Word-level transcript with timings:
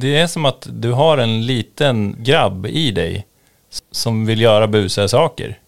Det 0.00 0.16
är 0.16 0.26
som 0.26 0.44
att 0.44 0.66
du 0.70 0.92
har 0.92 1.18
en 1.18 1.46
liten 1.46 2.16
grabb 2.18 2.66
i 2.66 2.90
dig 2.90 3.26
som 3.90 4.26
vill 4.26 4.40
göra 4.40 4.66
busiga 4.68 5.08
saker. 5.08 5.58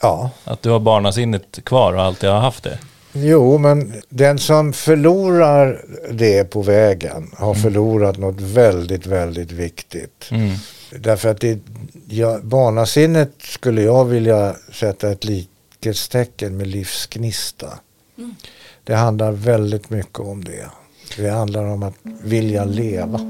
Ja. 0.00 0.30
Att 0.44 0.62
du 0.62 0.70
har 0.70 0.80
barnasinnet 0.80 1.64
kvar 1.64 1.92
och 1.92 2.02
alltid 2.02 2.30
har 2.30 2.40
haft 2.40 2.64
det. 2.64 2.78
Jo, 3.12 3.58
men 3.58 3.94
den 4.08 4.38
som 4.38 4.72
förlorar 4.72 5.84
det 6.10 6.44
på 6.44 6.62
vägen 6.62 7.30
har 7.36 7.54
förlorat 7.54 8.18
något 8.18 8.40
väldigt, 8.40 9.06
väldigt 9.06 9.52
viktigt. 9.52 10.28
Mm. 10.30 10.54
Därför 10.90 11.28
att 11.28 11.40
det, 11.40 11.58
ja, 12.08 12.38
barnasinnet 12.42 13.32
skulle 13.38 13.82
jag 13.82 14.04
vilja 14.04 14.56
sätta 14.72 15.10
ett 15.10 15.24
likhetstecken 15.24 16.56
med 16.56 16.66
livsgnista. 16.66 17.68
Det 18.84 18.94
handlar 18.94 19.32
väldigt 19.32 19.90
mycket 19.90 20.18
om 20.18 20.44
det. 20.44 20.70
Det 21.16 21.30
handlar 21.30 21.64
om 21.64 21.82
att 21.82 21.94
vilja 22.22 22.64
leva. 22.64 23.20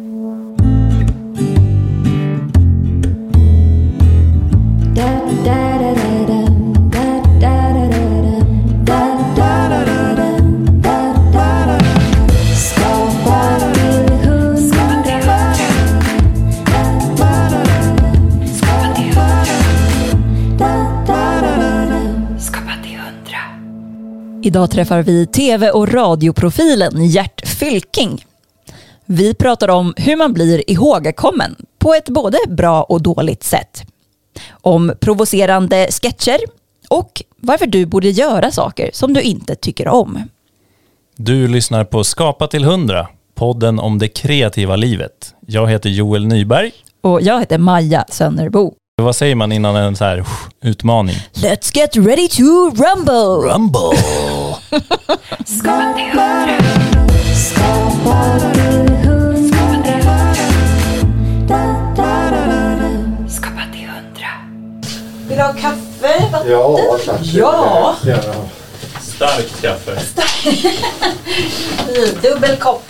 Idag 24.47 24.71
träffar 24.71 25.03
vi 25.03 25.27
tv 25.27 25.71
och 25.71 25.93
radioprofilen 25.93 27.05
Gert 27.05 27.49
Fylking. 27.49 28.25
Vi 29.05 29.35
pratar 29.35 29.69
om 29.69 29.95
hur 29.97 30.17
man 30.17 30.33
blir 30.33 30.71
ihågkommen 30.71 31.57
på 31.79 31.95
ett 31.95 32.09
både 32.09 32.39
bra 32.49 32.83
och 32.83 33.03
dåligt 33.03 33.43
sätt. 33.43 33.85
Om 34.51 34.93
provocerande 35.01 35.89
sketcher 35.91 36.39
och 36.89 37.23
varför 37.37 37.67
du 37.67 37.87
borde 37.87 38.09
göra 38.11 38.51
saker 38.51 38.91
som 38.93 39.13
du 39.15 39.21
inte 39.21 39.55
tycker 39.55 39.89
om. 39.89 40.23
Du 41.17 41.49
lyssnar 41.49 41.85
på 41.85 42.05
Skapa 42.05 42.47
till 42.47 42.65
100, 42.65 43.09
podden 43.35 43.79
om 43.79 43.99
det 43.99 44.09
kreativa 44.09 44.77
livet. 44.77 45.35
Jag 45.47 45.71
heter 45.71 45.91
Joel 45.91 46.27
Nyberg. 46.27 46.73
Och 47.01 47.23
jag 47.23 47.41
heter 47.41 47.59
Maja 47.59 48.05
Sönnerbo. 48.09 48.75
Vad 49.03 49.17
säger 49.17 49.35
man 49.35 49.53
innan 49.53 49.77
en 49.77 49.97
så 49.97 50.05
här 50.05 50.25
utmaning? 50.63 51.17
Let's 51.35 51.77
get 51.77 51.97
ready 51.97 52.29
to 52.29 52.43
rumble! 52.71 53.53
Rumble! 53.53 53.99
Vill 65.29 65.37
du 65.37 65.43
ha 65.43 65.53
kaffe? 65.53 66.29
Vatten? 66.33 66.51
Ja, 66.51 66.79
tack. 67.07 67.21
Ja. 67.23 67.97
Starkt 69.01 69.63
kaffe. 69.63 70.01
Dubbel 72.23 72.57
kopp. 72.57 72.83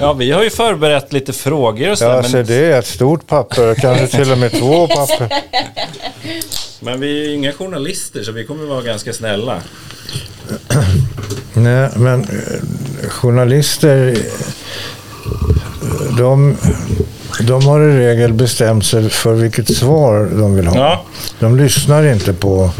Ja, 0.00 0.12
vi 0.12 0.30
har 0.30 0.42
ju 0.44 0.50
förberett 0.50 1.12
lite 1.12 1.32
frågor 1.32 1.90
och 1.90 1.98
så, 1.98 2.04
Ja, 2.04 2.14
men, 2.22 2.30
så 2.30 2.42
det 2.42 2.54
är 2.54 2.78
ett 2.78 2.86
stort 2.86 3.26
papper, 3.26 3.74
kanske 3.74 4.06
till 4.06 4.32
och 4.32 4.38
med 4.38 4.52
två 4.52 4.86
papper. 4.96 5.28
men 6.80 7.00
vi 7.00 7.20
är 7.20 7.24
ju 7.28 7.34
inga 7.34 7.52
journalister 7.52 8.22
så 8.22 8.32
vi 8.32 8.44
kommer 8.44 8.64
vara 8.66 8.82
ganska 8.82 9.12
snälla. 9.12 9.60
Nej, 11.54 11.90
men 11.96 12.20
eh, 12.20 13.08
journalister, 13.08 14.18
de, 16.18 16.56
de 17.40 17.66
har 17.66 17.80
i 17.80 17.98
regel 18.06 18.32
bestämt 18.32 18.86
sig 18.86 19.10
för 19.10 19.34
vilket 19.34 19.76
svar 19.76 20.28
de 20.38 20.54
vill 20.56 20.66
ha. 20.66 20.76
Ja, 20.76 21.04
De 21.40 21.56
lyssnar 21.56 22.06
inte 22.12 22.32
på 22.32 22.70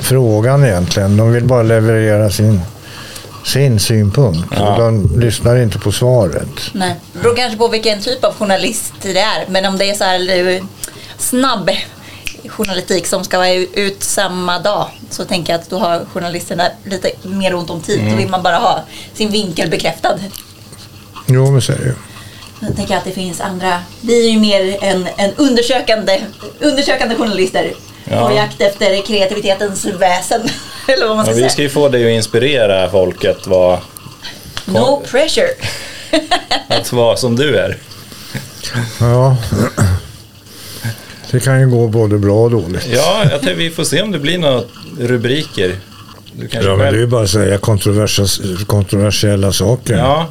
frågan 0.00 0.64
egentligen. 0.64 1.16
De 1.16 1.32
vill 1.32 1.44
bara 1.44 1.62
leverera 1.62 2.30
sin, 2.30 2.60
sin 3.44 3.80
synpunkt. 3.80 4.48
Ja. 4.56 4.76
De 4.78 5.20
lyssnar 5.20 5.56
inte 5.56 5.78
på 5.78 5.92
svaret. 5.92 6.48
Nej, 6.72 6.94
det 7.12 7.18
beror 7.18 7.36
kanske 7.36 7.58
på 7.58 7.68
vilken 7.68 8.00
typ 8.00 8.24
av 8.24 8.34
journalist 8.34 8.92
det 9.02 9.18
är. 9.18 9.46
Men 9.48 9.66
om 9.66 9.78
det 9.78 9.90
är 9.90 9.94
så 9.94 10.04
här 10.04 10.60
snabb 11.18 11.70
journalistik 12.48 13.06
som 13.06 13.24
ska 13.24 13.38
vara 13.38 13.52
ut 13.52 14.02
samma 14.02 14.58
dag 14.58 14.88
så 15.10 15.24
tänker 15.24 15.52
jag 15.52 15.60
att 15.60 15.70
då 15.70 15.78
har 15.78 16.04
journalisterna 16.12 16.68
lite 16.84 17.10
mer 17.22 17.54
ont 17.54 17.70
om 17.70 17.80
tid. 17.80 18.10
Då 18.10 18.16
vill 18.16 18.28
man 18.28 18.42
bara 18.42 18.56
ha 18.56 18.84
sin 19.14 19.30
vinkel 19.30 19.70
bekräftad. 19.70 20.18
Jo, 21.26 21.50
men 21.50 21.62
så 21.62 21.72
är 21.72 21.76
det 21.76 21.84
ju. 21.84 21.94
Jag 22.60 22.76
tänker 22.76 22.96
att 22.96 23.04
det 23.04 23.10
finns 23.10 23.40
andra, 23.40 23.82
vi 24.00 24.26
är 24.28 24.32
ju 24.32 24.38
mer 24.38 24.84
en, 24.84 25.08
en 25.16 25.34
undersökande, 25.36 26.20
undersökande 26.60 27.14
journalister. 27.14 27.72
Ja. 28.04 28.28
På 28.28 28.34
jakt 28.34 28.60
efter 28.60 29.06
kreativitetens 29.06 29.84
väsen. 29.84 30.40
Eller 30.88 31.06
vad 31.06 31.16
man 31.16 31.26
ska 31.26 31.34
ja 31.34 31.44
vi 31.44 31.50
ska 31.50 31.62
ju 31.62 31.68
få 31.68 31.88
dig 31.88 32.04
att 32.04 32.16
inspirera 32.16 32.90
folket 32.90 33.46
vara, 33.46 33.80
No 34.64 35.02
pressure. 35.10 35.48
att 36.68 36.92
vara 36.92 37.16
som 37.16 37.36
du 37.36 37.56
är. 37.56 37.76
Ja. 39.00 39.36
Det 41.30 41.40
kan 41.40 41.60
ju 41.60 41.70
gå 41.70 41.88
både 41.88 42.18
bra 42.18 42.44
och 42.44 42.50
dåligt. 42.50 42.86
Ja, 42.92 43.24
jag 43.30 43.40
tror 43.40 43.54
vi 43.54 43.70
får 43.70 43.84
se 43.84 44.02
om 44.02 44.12
det 44.12 44.18
blir 44.18 44.38
några 44.38 44.62
rubriker. 44.98 45.76
Du 46.32 46.48
Ja, 46.52 46.76
men 46.76 46.78
det 46.78 46.84
är 46.84 46.92
ju 46.92 47.06
bara 47.06 47.22
att 47.22 47.30
säga 47.30 47.58
kontroversiella, 47.58 48.64
kontroversiella 48.66 49.52
saker. 49.52 49.94
Ja. 49.94 50.26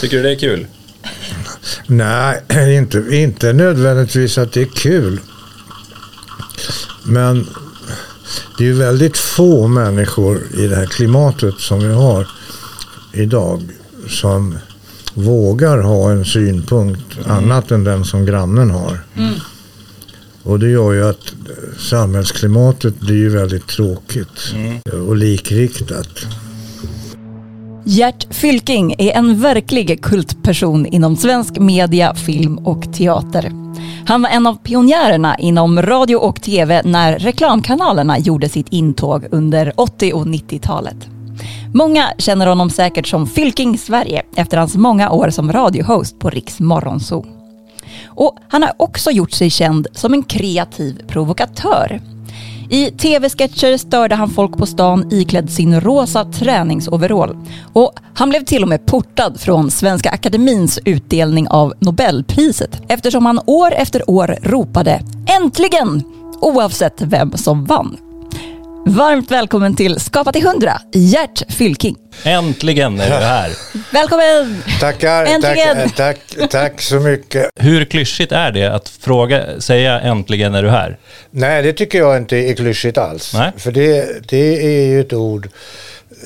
Tycker 0.00 0.16
du 0.16 0.22
det 0.22 0.30
är 0.30 0.38
kul? 0.38 0.66
Nej, 1.86 2.42
inte, 2.76 3.04
inte 3.10 3.52
nödvändigtvis 3.52 4.38
att 4.38 4.52
det 4.52 4.60
är 4.60 4.68
kul. 4.76 5.20
Men 7.02 7.46
det 8.58 8.64
är 8.64 8.68
ju 8.68 8.74
väldigt 8.74 9.16
få 9.16 9.68
människor 9.68 10.42
i 10.54 10.66
det 10.66 10.76
här 10.76 10.86
klimatet 10.86 11.54
som 11.58 11.78
vi 11.78 11.92
har 11.92 12.28
idag 13.12 13.62
som 14.08 14.58
vågar 15.14 15.78
ha 15.78 16.10
en 16.10 16.24
synpunkt 16.24 17.18
annat 17.26 17.70
än 17.70 17.84
den 17.84 18.04
som 18.04 18.26
grannen 18.26 18.70
har. 18.70 19.04
Och 20.42 20.58
det 20.58 20.68
gör 20.68 20.92
ju 20.92 21.08
att 21.08 21.34
samhällsklimatet 21.78 23.00
blir 23.00 23.16
ju 23.16 23.28
väldigt 23.28 23.66
tråkigt 23.66 24.54
och 24.92 25.16
likriktat. 25.16 26.26
Gert 27.86 28.34
Fylking 28.34 28.94
är 28.98 29.12
en 29.12 29.40
verklig 29.40 30.02
kultperson 30.02 30.86
inom 30.86 31.16
svensk 31.16 31.58
media, 31.58 32.14
film 32.14 32.58
och 32.58 32.92
teater. 32.92 33.52
Han 34.06 34.22
var 34.22 34.28
en 34.30 34.46
av 34.46 34.54
pionjärerna 34.54 35.38
inom 35.38 35.82
radio 35.82 36.16
och 36.16 36.42
tv 36.42 36.82
när 36.84 37.18
reklamkanalerna 37.18 38.18
gjorde 38.18 38.48
sitt 38.48 38.66
intåg 38.70 39.24
under 39.30 39.72
80 39.76 40.12
och 40.12 40.26
90-talet. 40.26 40.96
Många 41.74 42.12
känner 42.18 42.46
honom 42.46 42.70
säkert 42.70 43.06
som 43.06 43.26
Fylking 43.26 43.78
Sverige 43.78 44.22
efter 44.36 44.56
hans 44.58 44.76
många 44.76 45.10
år 45.10 45.30
som 45.30 45.52
radiohost 45.52 46.18
på 46.18 46.30
Riks 46.30 46.60
Morgonzoo. 46.60 47.26
Och 48.06 48.38
han 48.48 48.62
har 48.62 48.72
också 48.76 49.10
gjort 49.10 49.32
sig 49.32 49.50
känd 49.50 49.86
som 49.92 50.14
en 50.14 50.22
kreativ 50.22 51.02
provokatör. 51.06 52.00
I 52.70 52.90
tv-sketcher 52.90 53.76
störde 53.76 54.14
han 54.14 54.30
folk 54.30 54.56
på 54.56 54.66
stan 54.66 55.08
iklädd 55.12 55.50
sin 55.50 55.80
rosa 55.80 56.24
träningsoverall. 56.24 57.36
Och 57.72 57.92
han 58.14 58.30
blev 58.30 58.44
till 58.44 58.62
och 58.62 58.68
med 58.68 58.86
portad 58.86 59.40
från 59.40 59.70
Svenska 59.70 60.10
Akademins 60.10 60.78
utdelning 60.84 61.48
av 61.48 61.74
Nobelpriset 61.78 62.82
eftersom 62.88 63.26
han 63.26 63.40
år 63.46 63.72
efter 63.72 64.10
år 64.10 64.36
ropade 64.42 65.00
“Äntligen!” 65.40 66.02
oavsett 66.40 67.02
vem 67.02 67.32
som 67.32 67.64
vann. 67.64 67.96
Varmt 68.86 69.30
välkommen 69.30 69.76
till 69.76 70.00
Skapa 70.00 70.32
till 70.32 70.46
100, 70.46 70.80
Gert 70.92 71.52
Fylking. 71.52 71.96
Äntligen 72.24 73.00
är 73.00 73.06
du 73.10 73.24
här. 73.26 73.50
Välkommen! 73.92 74.62
Tackar, 74.80 75.24
Äntligen! 75.24 75.90
tack, 75.90 76.20
tack, 76.38 76.50
tack 76.50 76.80
så 76.82 76.94
mycket. 76.94 77.50
Hur 77.60 77.84
klyschigt 77.84 78.32
är 78.32 78.52
det 78.52 78.66
att 78.66 78.88
fråga, 78.88 79.60
säga 79.60 80.00
äntligen 80.00 80.54
är 80.54 80.62
du 80.62 80.70
här? 80.70 80.98
Nej, 81.30 81.62
det 81.62 81.72
tycker 81.72 81.98
jag 81.98 82.16
inte 82.16 82.36
är 82.36 82.54
klyschigt 82.54 82.98
alls. 82.98 83.34
Nej. 83.34 83.52
För 83.56 83.72
det, 83.72 84.22
det 84.28 84.66
är 84.66 84.86
ju 84.86 85.00
ett 85.00 85.12
ord 85.12 85.48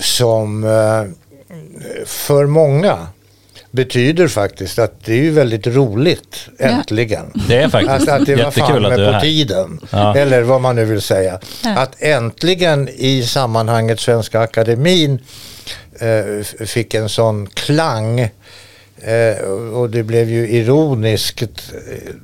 som 0.00 0.64
eh, 0.64 1.04
för 2.06 2.46
många 2.46 3.06
betyder 3.84 4.28
faktiskt 4.28 4.78
att 4.78 5.04
det 5.04 5.12
är 5.12 5.22
ju 5.22 5.30
väldigt 5.30 5.66
roligt, 5.66 6.48
äntligen. 6.58 7.32
Det 7.48 7.56
är 7.56 7.68
faktiskt 7.68 7.90
Alltså 7.94 8.10
att 8.10 8.26
det 8.26 8.36
var 8.36 8.50
fan 8.50 8.52
jättekul 8.66 8.84
att 8.86 8.90
med 8.90 8.98
du 8.98 9.04
är 9.04 9.08
på 9.08 9.12
här. 9.12 9.20
tiden. 9.20 9.80
Ja. 9.90 10.16
Eller 10.16 10.42
vad 10.42 10.60
man 10.60 10.76
nu 10.76 10.84
vill 10.84 11.00
säga. 11.00 11.38
Att 11.64 12.02
äntligen 12.02 12.88
i 12.88 13.22
sammanhanget 13.22 14.00
Svenska 14.00 14.40
Akademin 14.40 15.18
eh, 16.00 16.44
fick 16.66 16.94
en 16.94 17.08
sån 17.08 17.46
klang. 17.46 18.20
Eh, 19.00 19.44
och 19.74 19.90
det 19.90 20.02
blev 20.02 20.30
ju 20.30 20.48
ironiskt 20.48 21.42
eh, 21.42 21.48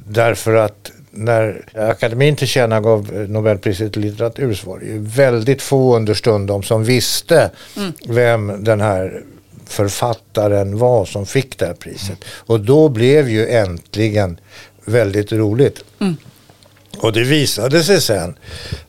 därför 0.06 0.54
att 0.54 0.90
när 1.10 1.64
akademin 1.74 2.36
tillkännagav 2.36 3.10
eh, 3.14 3.20
Nobelpriset 3.20 3.96
i 3.96 4.00
litteratur 4.00 4.54
så 4.54 4.70
var 4.70 4.78
det 4.78 4.86
ju 4.86 4.98
väldigt 4.98 5.62
få 5.62 5.96
understundom 5.96 6.62
som 6.62 6.84
visste 6.84 7.50
vem 8.08 8.64
den 8.64 8.80
här 8.80 9.22
författaren 9.66 10.78
var 10.78 11.04
som 11.04 11.26
fick 11.26 11.58
det 11.58 11.66
här 11.66 11.74
priset. 11.74 12.18
Och 12.28 12.60
då 12.60 12.88
blev 12.88 13.28
ju 13.28 13.48
äntligen 13.48 14.40
väldigt 14.84 15.32
roligt. 15.32 15.84
Och 16.98 17.12
det 17.12 17.24
visade 17.24 17.82
sig 17.82 18.00
sen 18.00 18.34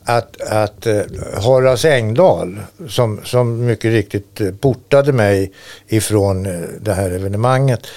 att, 0.04 0.42
att 0.42 0.86
eh, 0.86 1.02
Horace 1.36 1.96
Engdahl, 1.96 2.60
som, 2.90 3.22
som 3.24 3.66
mycket 3.66 3.92
riktigt 3.92 4.42
eh, 4.42 4.52
portade 4.52 5.14
mig 5.14 5.52
ifrån 5.88 6.46
eh, 6.46 6.62
det 6.82 6.94
här 6.94 7.12
evenemanget, 7.12 7.88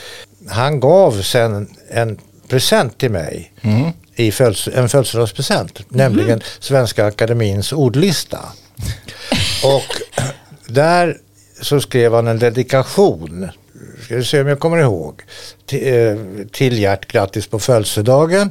han 0.49 0.81
gav 0.81 1.23
sen 1.23 1.69
en 1.91 2.19
present 2.49 2.99
till 2.99 3.11
mig. 3.11 3.53
I 4.17 4.31
föds- 4.31 4.69
en 4.75 4.89
födelsedagspresent, 4.89 5.81
nämligen 5.89 6.41
Svenska 6.61 7.07
Akademins 7.07 7.73
ordlista. 7.73 8.39
Och 9.65 10.03
där 10.73 11.19
så 11.61 11.81
skrev 11.81 12.15
han 12.15 12.27
en 12.27 12.39
dedikation, 12.39 13.49
ska 14.05 14.17
vi 14.17 14.25
se 14.25 14.41
om 14.41 14.47
jag 14.47 14.61
kommer 14.61 14.79
ihåg, 14.79 15.23
till, 15.67 15.95
eh, 15.95 16.17
till 16.53 16.79
Gert, 16.79 17.13
grattis 17.13 17.47
på 17.47 17.59
födelsedagen, 17.59 18.51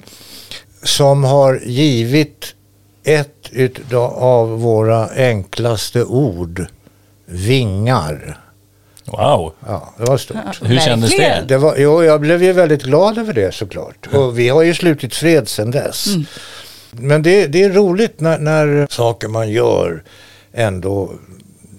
som 0.84 1.24
har 1.24 1.62
givit 1.64 2.56
ett 3.04 3.94
av 4.16 4.62
våra 4.62 5.08
enklaste 5.08 6.04
ord, 6.04 6.66
vingar. 7.26 8.40
Wow. 9.06 9.54
Ja, 9.66 9.94
det 9.98 10.04
var 10.04 10.18
stort. 10.18 10.38
Hur 10.62 10.80
kändes 10.80 11.12
det? 11.12 11.44
Det 11.48 11.58
var, 11.58 11.76
jo, 11.78 12.04
jag 12.04 12.22
blev 12.22 12.44
ju 12.44 12.54
väldigt 12.54 12.84
glad 12.84 13.18
över 13.18 13.34
det 13.34 13.54
såklart. 13.54 14.08
Och 14.14 14.40
vi 14.40 14.50
har 14.50 14.64
ju 14.64 14.74
slutit 14.74 15.16
fred 15.16 15.48
sedan 15.48 15.72
dess. 15.72 16.08
Men 16.92 17.22
det, 17.22 17.48
det 17.48 17.64
är 17.64 17.70
roligt 17.70 18.20
när, 18.20 18.40
när 18.40 18.88
saker 18.90 19.28
man 19.28 19.52
gör 19.52 20.04
ändå 20.54 21.12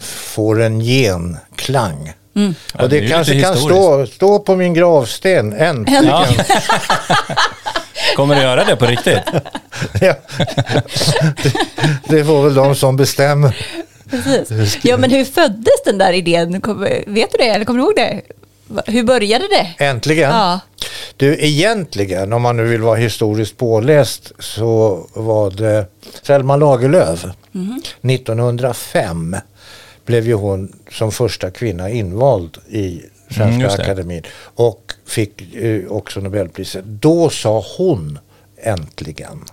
får 0.01 0.63
en 0.63 0.81
genklang. 0.81 2.13
Ja, 2.33 2.83
Och 2.83 2.89
det 2.89 3.01
det, 3.01 3.09
kanske 3.09 3.41
kan 3.43 3.57
stå, 3.57 4.07
stå 4.07 4.39
på 4.39 4.57
min 4.57 4.75
gravsten, 4.75 5.53
äntligen. 5.53 6.05
Ja. 6.07 6.27
Kommer 8.17 8.35
du 8.35 8.41
göra 8.43 8.65
det 8.65 8.77
på 8.77 8.87
riktigt? 8.87 9.19
Ja. 10.01 10.15
det, 11.43 11.53
det 12.09 12.25
får 12.25 12.43
väl 12.43 12.55
de 12.55 12.75
som 12.75 12.97
bestämmer. 12.97 13.57
Precis. 14.11 14.79
Ja, 14.83 14.97
men 14.97 15.11
hur 15.11 15.25
föddes 15.25 15.83
den 15.85 15.99
där 15.99 16.13
idén? 16.13 16.53
Vet 17.07 17.33
du 17.33 17.39
det? 17.39 17.49
Eller 17.49 17.65
kommer 17.65 17.79
du 17.81 17.85
ihåg 17.85 17.97
det? 17.97 18.21
Hur 18.93 19.03
började 19.03 19.45
det? 19.49 19.85
Äntligen. 19.85 20.31
Ja. 20.31 20.61
Du, 21.17 21.37
egentligen, 21.41 22.33
om 22.33 22.43
man 22.43 22.57
nu 22.57 22.65
vill 22.65 22.81
vara 22.81 22.97
historiskt 22.97 23.57
påläst, 23.57 24.33
så 24.39 25.07
var 25.15 25.51
det 25.51 25.87
Selma 26.23 26.57
Lagerlöf. 26.57 27.25
1905 28.03 29.37
blev 30.09 30.27
ju 30.27 30.35
hon 30.35 30.73
som 30.91 31.13
första 31.13 31.51
kvinna 31.51 31.91
invald 31.91 32.59
i 32.69 33.03
Svenska 33.31 33.69
Mm. 33.69 33.81
Akademin 33.81 34.23
och 34.43 34.93
fick 35.07 35.55
eh, 35.55 35.81
också 35.89 36.21
Nobelpriset. 36.21 36.85
Då 36.85 37.31
sa 37.31 37.65
hon 37.77 38.19
äntligen. 38.63 39.45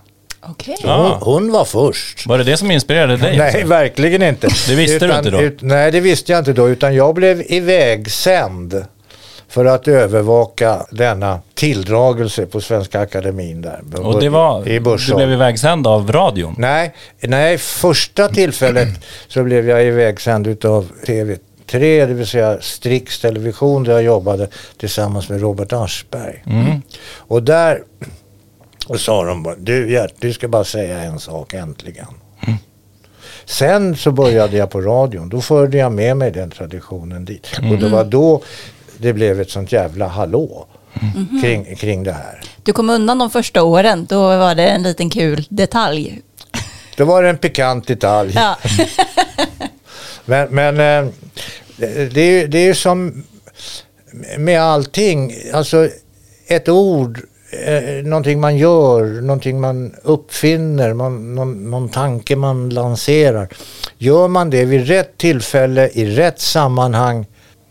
Ja. 0.82 1.18
Hon, 1.20 1.34
hon 1.34 1.52
var 1.52 1.64
först. 1.64 2.26
Var 2.26 2.38
det 2.38 2.44
det 2.44 2.56
som 2.56 2.70
inspirerade 2.70 3.16
dig? 3.16 3.38
Nej, 3.38 3.64
verkligen 3.64 4.22
inte. 4.22 4.48
Det 4.68 4.74
visste 4.74 5.06
du 5.06 5.16
inte 5.16 5.30
då? 5.30 5.50
nej, 5.60 5.92
det 5.92 6.00
visste 6.00 6.32
jag 6.32 6.38
inte 6.38 6.52
då. 6.52 6.68
Utan 6.68 6.94
jag 6.94 7.14
blev 7.14 7.42
ivägsänd 7.46 8.84
för 9.48 9.64
att 9.64 9.88
övervaka 9.88 10.86
denna 10.90 11.40
tilldragelse 11.54 12.46
på 12.46 12.60
Svenska 12.60 13.00
Akademin 13.00 13.62
där. 13.62 13.80
Och 14.00 14.20
det 14.20 14.28
var, 14.28 14.68
I 14.68 14.78
du 14.78 15.14
blev 15.14 15.32
ivägsänd 15.32 15.86
av 15.86 16.12
radion? 16.12 16.54
Nej, 16.58 16.94
nej, 17.20 17.58
första 17.58 18.28
tillfället 18.28 18.88
så 19.28 19.44
blev 19.44 19.68
jag 19.68 19.84
ivägsänd 19.84 20.46
utav 20.46 20.90
TV3, 21.06 22.06
det 22.06 22.14
vill 22.14 22.26
säga 22.26 22.58
Strix 22.60 23.20
Television 23.20 23.84
där 23.84 23.92
jag 23.92 24.02
jobbade 24.02 24.48
tillsammans 24.76 25.28
med 25.28 25.40
Robert 25.40 25.72
Aschberg. 25.72 26.42
Mm. 26.46 26.82
Och 27.16 27.42
där 27.42 27.82
och 28.86 29.00
sa 29.00 29.24
de 29.24 29.42
bara, 29.42 29.54
du 29.56 29.92
Gert, 29.92 30.14
du 30.18 30.32
ska 30.32 30.48
bara 30.48 30.64
säga 30.64 30.98
en 30.98 31.18
sak 31.18 31.54
äntligen. 31.54 32.06
Sen 33.46 33.96
så 33.96 34.12
började 34.12 34.56
jag 34.56 34.70
på 34.70 34.80
radion, 34.80 35.28
då 35.28 35.40
förde 35.40 35.78
jag 35.78 35.92
med 35.92 36.16
mig 36.16 36.30
den 36.30 36.50
traditionen 36.50 37.24
dit. 37.24 37.46
Och 37.70 37.78
det 37.78 37.88
var 37.88 38.04
då 38.04 38.42
det 38.98 39.12
blev 39.12 39.40
ett 39.40 39.50
sånt 39.50 39.72
jävla 39.72 40.06
hallå 40.06 40.66
kring, 41.42 41.76
kring 41.76 42.02
det 42.04 42.12
här. 42.12 42.40
Du 42.62 42.72
kom 42.72 42.90
undan 42.90 43.18
de 43.18 43.30
första 43.30 43.62
åren. 43.62 44.06
Då 44.08 44.22
var 44.22 44.54
det 44.54 44.68
en 44.68 44.82
liten 44.82 45.10
kul 45.10 45.46
detalj. 45.48 46.22
Det 46.96 47.04
var 47.04 47.22
en 47.22 47.38
pikant 47.38 47.86
detalj. 47.86 48.32
Ja. 48.34 48.56
Men, 50.28 50.48
men 50.54 50.74
eh, 50.80 51.12
det, 51.76 52.14
det, 52.14 52.20
är, 52.20 52.48
det 52.48 52.58
är 52.58 52.74
som 52.74 53.24
med 54.38 54.62
allting. 54.62 55.34
Alltså 55.52 55.88
ett 56.46 56.68
ord, 56.68 57.20
eh, 57.66 58.04
någonting 58.04 58.40
man 58.40 58.56
gör, 58.56 59.04
någonting 59.04 59.60
man 59.60 59.94
uppfinner, 60.02 60.94
man, 60.94 61.34
någon, 61.34 61.70
någon 61.70 61.88
tanke 61.88 62.36
man 62.36 62.68
lanserar. 62.70 63.48
Gör 63.98 64.28
man 64.28 64.50
det 64.50 64.64
vid 64.64 64.86
rätt 64.86 65.18
tillfälle, 65.18 65.88
i 65.88 66.16
rätt 66.16 66.40
sammanhang, 66.40 67.26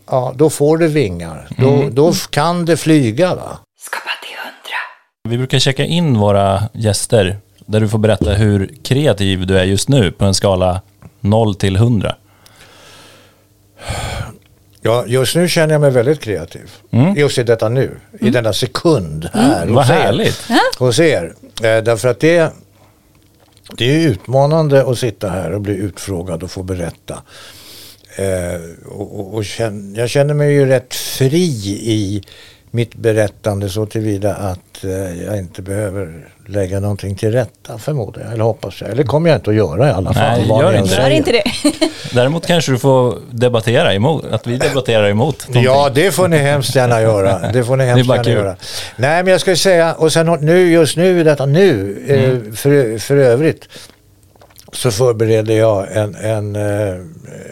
ja 0.06 0.32
då 0.36 0.50
får 0.50 0.78
det 0.78 0.88
vingar. 0.88 1.48
Då, 1.58 1.88
då 1.92 2.12
kan 2.30 2.64
det 2.64 2.76
flyga 2.76 3.34
va. 3.34 3.58
Skapa 3.78 4.10
till 4.22 4.36
hundra. 4.38 4.78
Vi 5.28 5.38
brukar 5.38 5.58
checka 5.58 5.84
in 5.84 6.18
våra 6.18 6.62
gäster 6.72 7.38
där 7.66 7.80
du 7.80 7.88
får 7.88 7.98
berätta 7.98 8.32
hur 8.32 8.74
kreativ 8.84 9.46
du 9.46 9.58
är 9.58 9.64
just 9.64 9.88
nu 9.88 10.12
på 10.12 10.24
en 10.24 10.34
skala 10.34 10.80
0 11.20 11.54
till 11.54 11.76
100. 11.76 12.14
Ja, 14.80 15.04
just 15.06 15.36
nu 15.36 15.48
känner 15.48 15.74
jag 15.74 15.80
mig 15.80 15.90
väldigt 15.90 16.20
kreativ. 16.20 16.70
Just 17.16 17.38
i 17.38 17.42
detta 17.42 17.68
nu, 17.68 17.96
i 18.20 18.30
denna 18.30 18.52
sekund 18.52 19.28
här 19.32 19.66
Vad 19.66 19.84
hos 19.84 19.90
er. 19.90 19.94
härligt. 19.94 20.48
hos 20.78 20.98
er. 20.98 21.34
Eh, 21.62 21.82
därför 21.82 22.08
att 22.08 22.20
det, 22.20 22.52
det 23.76 23.84
är 23.84 24.08
utmanande 24.08 24.90
att 24.90 24.98
sitta 24.98 25.28
här 25.28 25.52
och 25.52 25.60
bli 25.60 25.74
utfrågad 25.74 26.42
och 26.42 26.50
få 26.50 26.62
berätta. 26.62 27.22
Eh, 28.18 28.60
och, 28.88 29.20
och, 29.20 29.34
och 29.34 29.44
känn, 29.44 29.94
jag 29.94 30.10
känner 30.10 30.34
mig 30.34 30.52
ju 30.52 30.66
rätt 30.66 30.94
fri 30.94 31.44
i 31.82 32.22
mitt 32.70 32.94
berättande 32.94 33.68
så 33.68 33.86
tillvida 33.86 34.34
att 34.34 34.84
eh, 34.84 35.22
jag 35.24 35.38
inte 35.38 35.62
behöver 35.62 36.28
lägga 36.48 36.80
någonting 36.80 37.14
till 37.16 37.32
rätta 37.32 37.78
förmodar 37.78 38.22
jag. 38.22 38.32
Eller 38.32 38.44
hoppas 38.44 38.80
jag. 38.80 38.90
Eller 38.90 39.02
kommer 39.02 39.30
jag 39.30 39.36
inte 39.38 39.50
att 39.50 39.56
göra 39.56 39.88
i 39.88 39.92
alla 39.92 40.12
fall. 40.14 40.38
Nej, 40.38 40.48
gör 40.48 40.72
inte 40.78 40.96
det. 40.96 41.02
Gör 41.02 41.10
inte 41.10 41.32
det. 41.32 41.42
Däremot 42.14 42.46
kanske 42.46 42.72
du 42.72 42.78
får 42.78 43.18
debattera 43.30 43.94
emot, 43.94 44.24
att 44.30 44.46
vi 44.46 44.56
debatterar 44.56 45.08
emot 45.08 45.48
någonting. 45.48 45.62
Ja, 45.64 45.90
det 45.94 46.10
får 46.10 46.28
ni 46.28 46.36
hemskt 46.36 46.74
gärna 46.76 47.00
göra. 47.00 47.38
Det 47.52 47.64
får 47.64 47.76
ni 47.76 47.84
hemskt 47.84 48.08
gärna 48.08 48.30
göra. 48.30 48.56
Nej, 48.96 49.22
men 49.22 49.32
jag 49.32 49.40
ska 49.40 49.56
säga, 49.56 49.94
och 49.94 50.12
sen 50.12 50.38
nu, 50.40 50.70
just 50.72 50.96
nu, 50.96 51.24
detta 51.24 51.46
nu, 51.46 51.98
Mm. 52.08 52.46
eh, 52.48 52.52
för, 52.54 52.98
för 52.98 53.16
övrigt, 53.16 53.68
så 54.76 54.90
förbereder 54.90 55.54
jag 55.58 55.96
en, 55.96 56.14
en, 56.14 56.56
eh, 56.56 56.94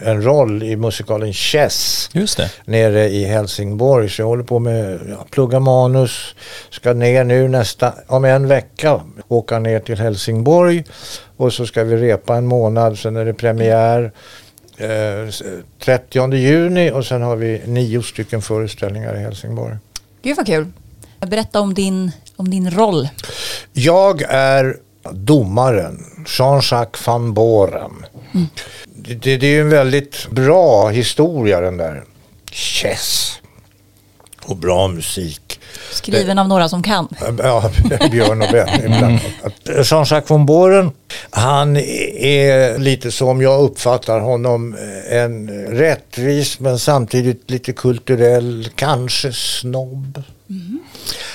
en 0.03 0.23
roll 0.23 0.63
i 0.63 0.75
musikalen 0.75 1.33
Chess 1.33 2.09
Just 2.13 2.37
det. 2.37 2.51
nere 2.65 3.09
i 3.09 3.23
Helsingborg. 3.25 4.09
Så 4.09 4.21
jag 4.21 4.27
håller 4.27 4.43
på 4.43 4.59
med, 4.59 4.99
ja, 5.09 5.25
plugga 5.31 5.59
manus, 5.59 6.35
ska 6.69 6.93
ner 6.93 7.23
nu 7.23 7.47
nästa, 7.47 7.93
om 8.07 8.25
en 8.25 8.47
vecka, 8.47 9.01
åka 9.27 9.59
ner 9.59 9.79
till 9.79 9.97
Helsingborg 9.99 10.83
och 11.37 11.53
så 11.53 11.65
ska 11.65 11.83
vi 11.83 11.97
repa 11.97 12.35
en 12.35 12.47
månad, 12.47 12.97
sen 12.97 13.15
är 13.15 13.25
det 13.25 13.33
premiär. 13.33 14.11
Eh, 14.77 15.27
s- 15.29 15.43
30 15.79 16.33
juni 16.35 16.91
och 16.91 17.05
sen 17.05 17.21
har 17.21 17.35
vi 17.35 17.61
nio 17.65 18.01
stycken 18.01 18.41
föreställningar 18.41 19.15
i 19.15 19.19
Helsingborg. 19.19 19.75
Gud 20.21 20.37
vad 20.37 20.45
kul. 20.45 20.65
Berätta 21.27 21.59
om 21.59 21.73
din, 21.73 22.11
om 22.35 22.49
din 22.49 22.71
roll. 22.71 23.09
Jag 23.73 24.21
är 24.29 24.77
domaren, 25.11 26.25
Jean-Jacques 26.25 27.07
van 27.07 27.33
Boren. 27.33 28.05
Det, 28.85 29.13
det, 29.13 29.37
det 29.37 29.47
är 29.47 29.51
ju 29.51 29.61
en 29.61 29.69
väldigt 29.69 30.27
bra 30.29 30.89
historia 30.89 31.61
den 31.61 31.77
där. 31.77 32.03
Chess. 32.51 33.39
Och 34.45 34.57
bra 34.57 34.87
musik. 34.87 35.59
Skriven 35.91 36.39
av 36.39 36.47
några 36.47 36.69
som 36.69 36.83
kan. 36.83 37.07
Ja, 37.37 37.71
Björn 38.11 38.41
och 38.41 38.47
Ben 38.51 38.85
ibland. 38.85 39.19
Jean-Jacques 39.83 40.31
von 40.31 40.45
Boren, 40.45 40.91
han 41.29 41.77
är 41.77 42.77
lite 42.77 43.11
som 43.11 43.41
jag 43.41 43.61
uppfattar 43.61 44.19
honom, 44.19 44.77
en 45.09 45.49
rättvis 45.67 46.59
men 46.59 46.79
samtidigt 46.79 47.49
lite 47.49 47.73
kulturell, 47.73 48.69
kanske 48.75 49.33
snobb. 49.33 50.23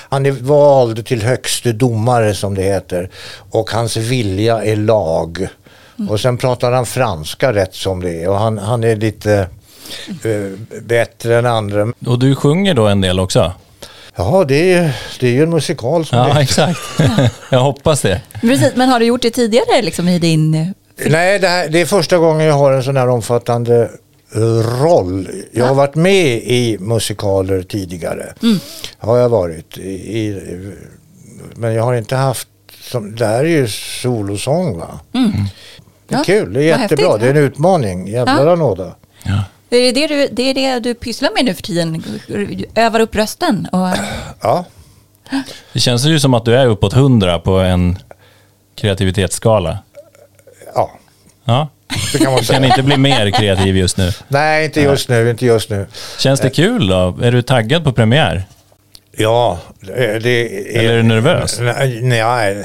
Han 0.09 0.25
är 0.25 0.31
vald 0.31 1.05
till 1.05 1.21
högste 1.21 1.71
domare 1.71 2.35
som 2.35 2.55
det 2.55 2.63
heter 2.63 3.09
och 3.51 3.71
hans 3.71 3.97
vilja 3.97 4.63
är 4.63 4.75
lag. 4.75 5.47
Och 6.09 6.19
sen 6.19 6.37
pratar 6.37 6.71
han 6.71 6.85
franska 6.85 7.53
rätt 7.53 7.75
som 7.75 8.01
det 8.01 8.23
är 8.23 8.29
och 8.29 8.37
han, 8.37 8.57
han 8.57 8.83
är 8.83 8.95
lite 8.95 9.33
eh, 9.33 9.45
bättre 10.81 11.37
än 11.37 11.45
andra. 11.45 11.93
Och 12.05 12.19
du 12.19 12.35
sjunger 12.35 12.73
då 12.73 12.87
en 12.87 13.01
del 13.01 13.19
också? 13.19 13.53
Ja, 14.15 14.45
det 14.47 14.73
är, 14.73 14.95
det 15.19 15.27
är 15.27 15.31
ju 15.31 15.43
en 15.43 15.49
musikal 15.49 16.05
som 16.05 16.17
det 16.17 16.29
Ja, 16.29 16.41
exakt. 16.41 16.79
Jag 17.49 17.59
hoppas 17.59 18.01
det. 18.01 18.21
Precis, 18.41 18.71
men 18.75 18.89
har 18.89 18.99
du 18.99 19.05
gjort 19.05 19.21
det 19.21 19.29
tidigare 19.31 19.81
liksom 19.81 20.07
i 20.07 20.19
din... 20.19 20.73
Nej, 21.05 21.39
det, 21.39 21.47
här, 21.47 21.69
det 21.69 21.81
är 21.81 21.85
första 21.85 22.17
gången 22.17 22.47
jag 22.47 22.53
har 22.53 22.71
en 22.71 22.83
sån 22.83 22.97
här 22.97 23.09
omfattande 23.09 23.89
roll. 24.81 25.27
Jag 25.51 25.65
har 25.65 25.75
varit 25.75 25.95
med 25.95 26.37
i 26.37 26.77
musikaler 26.79 27.63
tidigare. 27.63 28.33
Mm. 28.43 28.59
Har 28.97 29.17
jag 29.17 29.29
varit. 29.29 29.77
I, 29.77 29.89
i, 30.17 30.71
men 31.55 31.73
jag 31.73 31.83
har 31.83 31.93
inte 31.93 32.15
haft, 32.15 32.47
som, 32.81 33.15
det 33.15 33.25
här 33.25 33.39
är 33.39 33.49
ju 33.49 33.67
solosång 33.67 34.77
va? 34.79 34.99
Det 35.11 35.17
är 35.17 35.23
Mm. 35.25 35.33
Ja, 36.07 36.23
kul, 36.25 36.53
det 36.53 36.59
är 36.59 36.63
jättebra. 36.63 37.05
häftigt. 37.07 37.21
Det 37.21 37.27
är 37.27 37.43
en 37.43 37.47
utmaning. 37.49 38.07
Jävlar 38.07 38.45
Ja. 38.47 38.53
anåda. 38.53 38.95
Ja. 39.23 39.43
Det 39.71 39.77
är 39.77 39.93
det, 39.93 40.07
du, 40.07 40.27
det 40.31 40.43
är 40.49 40.53
det 40.53 40.79
du 40.79 40.93
pysslar 40.93 41.29
med 41.35 41.45
nu 41.45 41.53
för 41.53 41.61
tiden? 41.63 42.03
Övar 42.75 42.99
upp 42.99 43.15
rösten? 43.15 43.67
Och, 43.71 43.87
Ja, 44.41 44.65
Det 45.73 45.79
känns 45.79 46.05
ju 46.05 46.19
som 46.19 46.33
att 46.33 46.45
du 46.45 46.55
är 46.55 46.65
uppåt 46.67 46.93
100 46.93 47.39
på 47.39 47.51
en 47.59 47.97
kreativitetsskala. 48.75 49.77
ja, 50.75 50.91
Ja. 51.45 51.67
det 52.13 52.17
kan 52.17 52.31
man 52.31 52.41
Du 52.41 52.45
kan 52.47 52.55
säga. 52.55 52.65
inte 52.65 52.83
bli 52.83 52.97
mer 52.97 53.31
kreativ 53.31 53.77
just 53.77 53.97
nu. 53.97 54.11
Nej, 54.27 54.65
inte 54.65 54.81
just 54.81 55.09
nu, 55.09 55.29
inte 55.29 55.45
just 55.45 55.69
nu. 55.69 55.87
Känns 56.17 56.39
det 56.39 56.49
kul 56.49 56.87
då? 56.87 57.17
Är 57.21 57.31
du 57.31 57.41
taggad 57.41 57.83
på 57.83 57.91
premiär? 57.93 58.43
Ja, 59.17 59.59
det 59.79 60.19
det 60.19 60.29
är... 60.77 60.79
Eller 60.79 60.93
är 60.93 60.97
du 60.97 61.03
nervös? 61.03 61.59
Nej, 61.59 62.01
nej, 62.01 62.63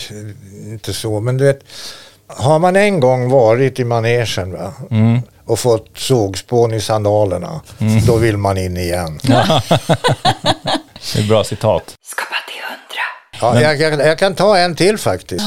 inte 0.64 0.92
så. 0.92 1.20
Men 1.20 1.36
du 1.36 1.44
vet, 1.44 1.60
har 2.26 2.58
man 2.58 2.76
en 2.76 3.00
gång 3.00 3.30
varit 3.30 3.80
i 3.80 3.84
manegen 3.84 4.52
va? 4.52 4.72
Mm. 4.90 5.20
Och 5.46 5.58
fått 5.58 5.86
sågspån 5.96 6.74
i 6.74 6.80
sandalerna, 6.80 7.60
då 8.06 8.16
vill 8.16 8.36
man 8.36 8.58
in 8.58 8.76
igen. 8.76 9.20
Det 11.12 11.18
är 11.18 11.22
ett 11.22 11.28
bra 11.28 11.44
citat. 11.44 11.94
Skapa 12.06 12.34
till 12.48 12.62
hundra. 12.62 13.60
Ja, 13.60 13.60
jag, 13.62 13.80
jag, 13.80 14.06
jag 14.08 14.18
kan 14.18 14.34
ta 14.34 14.56
en 14.58 14.76
till 14.76 14.98
faktiskt. 14.98 15.44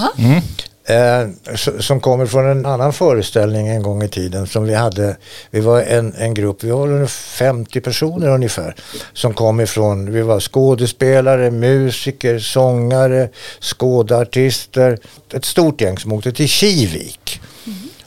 Eh, 0.88 1.28
s- 1.54 1.86
som 1.86 2.00
kommer 2.00 2.26
från 2.26 2.46
en 2.50 2.66
annan 2.66 2.94
föreställning 2.94 3.68
en 3.68 3.84
gång 3.84 4.04
i 4.04 4.08
tiden 4.10 4.48
som 4.48 4.64
vi 4.64 4.76
hade. 4.76 5.18
Vi 5.52 5.60
var 5.60 5.82
en, 5.82 6.14
en 6.18 6.34
grupp, 6.34 6.64
vi 6.64 6.72
var 6.72 6.88
ungefär 6.88 7.38
50 7.38 7.82
personer 7.82 8.28
ungefär. 8.28 8.76
Som 9.14 9.34
kom 9.34 9.60
ifrån, 9.60 10.12
vi 10.12 10.22
var 10.22 10.40
skådespelare, 10.40 11.52
musiker, 11.52 12.40
sångare, 12.40 13.30
skådartister. 13.60 14.98
Ett 15.34 15.46
stort 15.46 15.82
gäng 15.82 15.98
som 15.98 16.14
åkte 16.14 16.32
till 16.32 16.48
Kivik. 16.50 17.42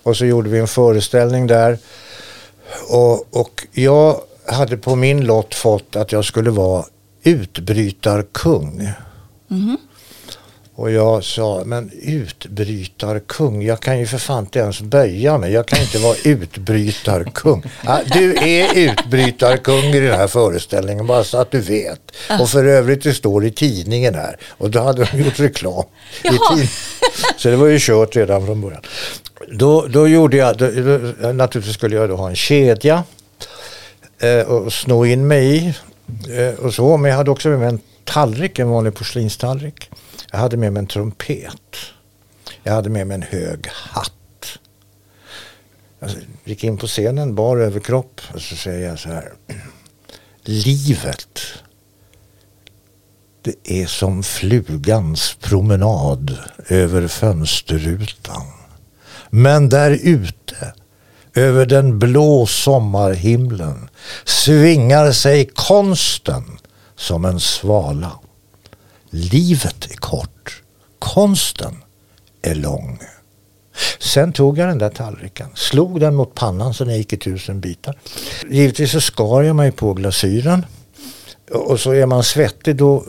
Och 0.02 0.16
så 0.16 0.26
gjorde 0.26 0.50
vi 0.50 0.58
en 0.58 0.68
föreställning 0.68 1.46
där. 1.46 1.78
Och, 2.88 3.36
och 3.36 3.66
jag 3.72 4.20
hade 4.46 4.76
på 4.76 4.96
min 4.96 5.24
lott 5.24 5.54
fått 5.54 5.96
att 5.96 6.12
jag 6.12 6.24
skulle 6.24 6.50
vara 6.50 6.84
utbrytarkung. 7.22 8.88
Mhm. 9.48 9.76
Och 10.82 10.90
jag 10.90 11.24
sa, 11.24 11.62
men 11.66 11.90
utbrytarkung, 12.02 13.62
jag 13.62 13.80
kan 13.80 13.98
ju 13.98 14.06
för 14.06 14.18
fan 14.18 14.38
inte 14.38 14.58
ens 14.58 14.80
böja 14.80 15.38
mig. 15.38 15.52
Jag 15.52 15.66
kan 15.66 15.80
inte 15.80 15.98
vara 15.98 16.16
utbrytarkung. 16.24 17.64
Ja, 17.86 18.00
du 18.12 18.34
är 18.34 18.74
utbrytarkung 18.74 19.84
i 19.84 20.00
den 20.00 20.14
här 20.14 20.26
föreställningen, 20.26 21.06
bara 21.06 21.24
så 21.24 21.38
att 21.38 21.50
du 21.50 21.60
vet. 21.60 22.00
Och 22.40 22.48
för 22.48 22.64
övrigt, 22.64 23.02
det 23.02 23.14
står 23.14 23.44
i 23.44 23.50
tidningen 23.50 24.14
här. 24.14 24.36
Och 24.48 24.70
då 24.70 24.80
hade 24.80 25.04
de 25.04 25.18
gjort 25.18 25.40
reklam. 25.40 25.84
Så 27.36 27.48
det 27.48 27.56
var 27.56 27.66
ju 27.66 27.78
kört 27.80 28.16
redan 28.16 28.46
från 28.46 28.60
början. 28.60 28.82
Då, 29.52 29.86
då 29.86 30.08
gjorde 30.08 30.36
jag, 30.36 30.56
då, 30.56 30.66
då, 30.66 31.32
naturligtvis 31.32 31.76
skulle 31.76 31.96
jag 31.96 32.08
då 32.08 32.16
ha 32.16 32.28
en 32.28 32.36
kedja 32.36 33.04
eh, 34.20 34.40
och 34.40 34.72
sno 34.72 35.06
in 35.06 35.26
mig 35.26 35.56
i. 35.56 35.74
Eh, 36.38 36.64
och 36.64 36.74
så, 36.74 36.96
men 36.96 37.10
jag 37.10 37.18
hade 37.18 37.30
också 37.30 37.48
med 37.48 37.58
mig 37.58 37.68
en 37.68 37.80
tallrik, 38.12 38.58
en 38.58 38.68
vanlig 38.68 38.94
porslinstallrik. 38.94 39.90
Jag 40.30 40.38
hade 40.38 40.56
med 40.56 40.72
mig 40.72 40.80
en 40.80 40.86
trumpet. 40.86 41.76
Jag 42.62 42.72
hade 42.72 42.90
med 42.90 43.06
mig 43.06 43.14
en 43.14 43.22
hög 43.22 43.68
hatt. 43.68 44.58
Jag 45.98 46.10
gick 46.44 46.64
in 46.64 46.76
på 46.76 46.86
scenen, 46.86 47.34
bar 47.34 47.56
överkropp 47.56 48.20
och 48.34 48.40
så 48.40 48.56
säger 48.56 48.88
jag 48.88 48.98
så 48.98 49.08
här. 49.08 49.32
Livet, 50.44 51.38
det 53.42 53.82
är 53.82 53.86
som 53.86 54.22
flugans 54.22 55.36
promenad 55.40 56.38
över 56.68 57.08
fönsterrutan. 57.08 58.46
Men 59.30 59.68
där 59.68 59.98
ute, 60.02 60.74
över 61.34 61.66
den 61.66 61.98
blå 61.98 62.46
sommarhimlen, 62.46 63.88
svingar 64.24 65.12
sig 65.12 65.50
konsten 65.54 66.58
som 66.96 67.24
en 67.24 67.40
svala. 67.40 68.12
Livet 69.10 69.90
är 69.90 69.96
kort, 69.96 70.62
konsten 70.98 71.76
är 72.42 72.54
lång. 72.54 72.98
Sen 73.98 74.32
tog 74.32 74.58
jag 74.58 74.68
den 74.68 74.78
där 74.78 74.90
tallriken, 74.90 75.48
slog 75.54 76.00
den 76.00 76.14
mot 76.14 76.34
pannan 76.34 76.74
så 76.74 76.84
den 76.84 76.96
gick 76.96 77.12
i 77.12 77.16
tusen 77.16 77.60
bitar. 77.60 77.98
Givetvis 78.50 78.92
så 78.92 79.00
skar 79.00 79.42
jag 79.42 79.56
mig 79.56 79.72
på 79.72 79.94
glasyren. 79.94 80.66
Och 81.50 81.80
så 81.80 81.92
är 81.92 82.06
man 82.06 82.24
svettig 82.24 82.76
då, 82.76 83.04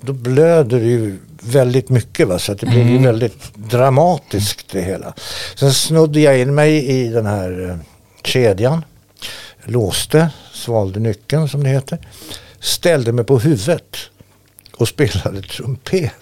då 0.00 0.12
blöder 0.12 0.80
det 0.80 0.86
ju 0.86 1.18
väldigt 1.40 1.88
mycket. 1.88 2.28
Va? 2.28 2.38
Så 2.38 2.54
det 2.54 2.66
blir 2.66 2.84
ju 2.84 2.98
väldigt 2.98 3.54
dramatiskt 3.54 4.68
det 4.72 4.82
hela. 4.82 5.14
Sen 5.54 5.74
snodde 5.74 6.20
jag 6.20 6.38
in 6.38 6.54
mig 6.54 6.86
i 6.86 7.08
den 7.08 7.26
här 7.26 7.70
eh, 7.70 7.76
kedjan. 8.24 8.84
Låste, 9.64 10.30
svalde 10.52 11.00
nyckeln 11.00 11.48
som 11.48 11.64
det 11.64 11.70
heter. 11.70 11.98
Ställde 12.64 13.12
mig 13.12 13.24
på 13.24 13.38
huvudet 13.38 13.96
och 14.76 14.88
spelade 14.88 15.42
trumpet. 15.42 16.12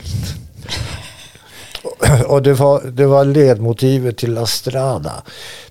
Och 2.27 2.43
det 2.43 2.53
var, 2.55 2.83
det 2.83 3.07
var 3.07 3.25
ledmotivet 3.25 4.17
till 4.17 4.35
La 4.35 4.47
Strada. 4.47 5.23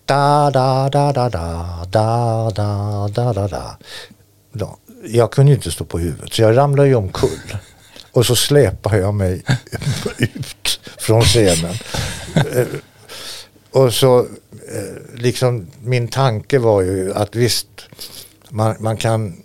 Da, 0.05 0.51
da, 0.51 0.89
da, 0.89 1.11
da, 1.11 1.29
da, 1.29 1.87
da, 1.91 2.51
da, 2.55 3.07
da, 3.07 3.33
da, 3.33 3.47
da. 3.47 3.77
Ja, 4.51 4.77
jag 5.05 5.31
kunde 5.31 5.53
inte 5.53 5.71
stå 5.71 5.85
på 5.85 5.99
huvudet 5.99 6.33
så 6.33 6.41
jag 6.41 6.57
ramlade 6.57 6.89
ju 6.89 6.95
omkull. 6.95 7.57
Och 8.11 8.25
så 8.25 8.35
släpade 8.35 8.97
jag 8.97 9.13
mig 9.13 9.43
ut 10.17 10.79
från 10.97 11.21
scenen. 11.21 11.75
Eh, 12.35 12.67
och 13.71 13.93
så 13.93 14.19
eh, 14.19 15.15
liksom 15.15 15.67
min 15.83 16.07
tanke 16.07 16.59
var 16.59 16.81
ju 16.81 17.13
att 17.13 17.35
visst 17.35 17.67
man, 18.49 18.75
man 18.79 18.97
kan 18.97 19.43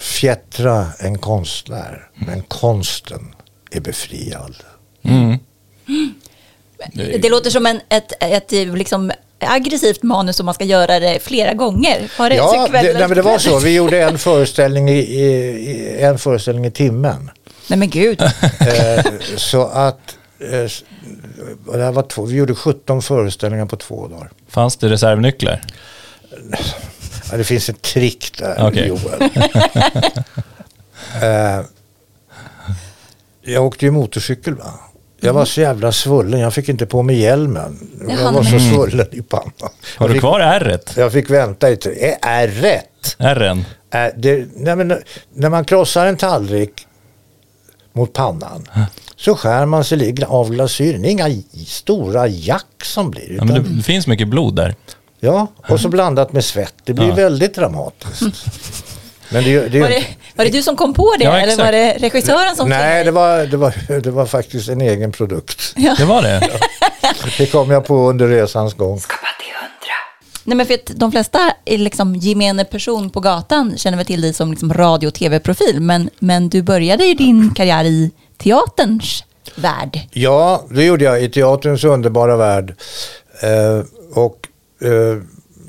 fjättra 0.00 0.86
en 0.98 1.18
konstnär 1.18 2.08
men 2.14 2.42
konsten 2.42 3.34
är 3.70 3.80
befriad. 3.80 4.56
Mm. 5.02 5.38
Det 6.94 7.28
låter 7.30 7.50
som 7.50 7.66
en, 7.66 7.80
ett, 7.88 8.12
ett 8.20 8.52
liksom 8.52 9.12
aggressivt 9.38 10.02
manus 10.02 10.36
som 10.36 10.46
man 10.46 10.54
ska 10.54 10.64
göra 10.64 11.00
det 11.00 11.22
flera 11.22 11.54
gånger. 11.54 12.10
Var 12.18 12.30
det 12.30 12.36
Ja, 12.36 12.68
det, 12.72 12.82
nej, 12.82 12.94
men 12.94 13.14
det 13.14 13.22
var 13.22 13.38
så. 13.38 13.58
Vi 13.58 13.74
gjorde 13.74 14.02
en 14.02 14.18
föreställning 14.18 14.88
i, 14.88 14.98
i, 14.98 15.96
en 16.00 16.18
föreställning 16.18 16.64
i 16.64 16.70
timmen. 16.70 17.30
Nej 17.68 17.78
men 17.78 17.90
gud. 17.90 18.22
Eh, 18.22 19.04
så 19.36 19.66
att 19.66 20.16
eh, 20.38 21.78
det 21.78 21.90
var 21.90 22.02
två, 22.02 22.24
vi 22.24 22.36
gjorde 22.36 22.54
17 22.54 23.02
föreställningar 23.02 23.66
på 23.66 23.76
två 23.76 24.08
dagar. 24.08 24.30
Fanns 24.48 24.76
det 24.76 24.88
reservnycklar? 24.88 25.62
Ja, 27.30 27.36
det 27.36 27.44
finns 27.44 27.68
ett 27.68 27.82
trick 27.82 28.38
där, 28.38 28.56
Okej. 28.68 28.88
Joel. 28.88 29.22
eh, 31.22 31.60
jag 33.42 33.64
åkte 33.64 33.84
ju 33.84 33.90
motorcykel 33.90 34.54
va. 34.54 34.80
Jag 35.20 35.32
var 35.32 35.44
så 35.44 35.60
jävla 35.60 35.92
svullen, 35.92 36.40
jag 36.40 36.54
fick 36.54 36.68
inte 36.68 36.86
på 36.86 37.02
mig 37.02 37.20
hjälmen. 37.20 37.90
Jag 38.08 38.32
var 38.32 38.42
så 38.42 38.58
svullen 38.58 39.06
i 39.12 39.22
pannan. 39.22 39.70
Har 39.96 40.08
du 40.08 40.14
fick, 40.14 40.20
kvar 40.20 40.40
ärret? 40.40 40.94
jag 40.96 41.12
fick 41.12 41.30
vänta 41.30 41.70
i 41.70 41.76
tre, 41.76 42.16
är 42.22 42.48
rätt? 42.48 43.16
Ärren? 43.18 43.64
Äh, 43.94 44.06
det, 44.16 44.48
nej, 44.56 44.76
men, 44.76 44.98
när 45.34 45.48
man 45.48 45.64
krossar 45.64 46.06
en 46.06 46.16
tallrik 46.16 46.86
mot 47.92 48.12
pannan 48.12 48.68
så 49.16 49.36
skär 49.36 49.66
man 49.66 49.84
sig 49.84 50.24
av 50.26 50.50
glasyren. 50.50 51.02
Det 51.02 51.08
är 51.08 51.10
inga 51.10 51.42
stora 51.66 52.26
jack 52.26 52.84
som 52.84 53.10
blir. 53.10 53.32
Ja, 53.36 53.44
men 53.44 53.76
det 53.76 53.82
finns 53.82 54.06
mycket 54.06 54.28
blod 54.28 54.56
där. 54.56 54.74
Ja, 55.20 55.46
och 55.68 55.80
så 55.80 55.88
blandat 55.88 56.32
med 56.32 56.44
svett. 56.44 56.74
Det 56.84 56.92
blir 56.92 57.08
Ja. 57.08 57.14
väldigt 57.14 57.54
dramatiskt. 57.54 58.22
Men 59.32 59.44
det, 59.44 59.68
det, 59.68 59.80
Var 59.80 59.88
det, 59.88 60.04
var 60.36 60.44
det 60.44 60.50
du 60.50 60.62
som 60.62 60.76
kom 60.76 60.94
på 60.94 61.14
det 61.18 61.24
Ja, 61.24 61.38
eller 61.40 61.56
var 61.64 61.72
det 61.72 61.96
regissören 61.98 62.56
som 62.56 62.68
Nej, 62.68 63.04
det 63.04 63.10
var, 63.10 63.46
det, 63.46 63.56
var, 63.56 64.00
det 64.00 64.10
var 64.10 64.26
faktiskt 64.26 64.68
en 64.68 64.80
egen 64.80 65.12
produkt. 65.12 65.74
Det 65.98 66.04
var 66.04 66.22
det? 66.22 66.48
Det 67.38 67.46
kom 67.46 67.70
jag 67.70 67.86
på 67.86 68.08
under 68.10 68.28
resans 68.28 68.74
gång. 68.74 69.00
Nej 70.44 70.56
men 70.56 70.66
för 70.66 70.74
att 70.74 70.86
de 70.94 71.12
flesta 71.12 71.38
är 71.64 71.78
liksom 71.78 72.16
gemene 72.16 72.64
person 72.64 73.10
på 73.10 73.20
gatan 73.20 73.74
känner 73.76 73.96
väl 73.96 74.06
till 74.06 74.20
dig 74.20 74.32
som 74.32 74.50
liksom 74.50 74.74
radio 74.74 75.08
och 75.08 75.14
tv-profil. 75.14 75.80
Men, 75.80 76.10
men 76.18 76.48
du 76.48 76.62
började 76.62 77.04
ju 77.04 77.14
din 77.14 77.54
karriär 77.54 77.84
i 77.84 78.10
teaterns 78.38 79.24
värld. 79.54 80.00
Ja, 80.12 80.64
det 80.70 80.84
gjorde 80.84 81.04
jag 81.04 81.22
i 81.22 81.28
teaterns 81.30 81.84
underbara 81.84 82.36
värld. 82.36 82.74
Eh, 83.42 83.84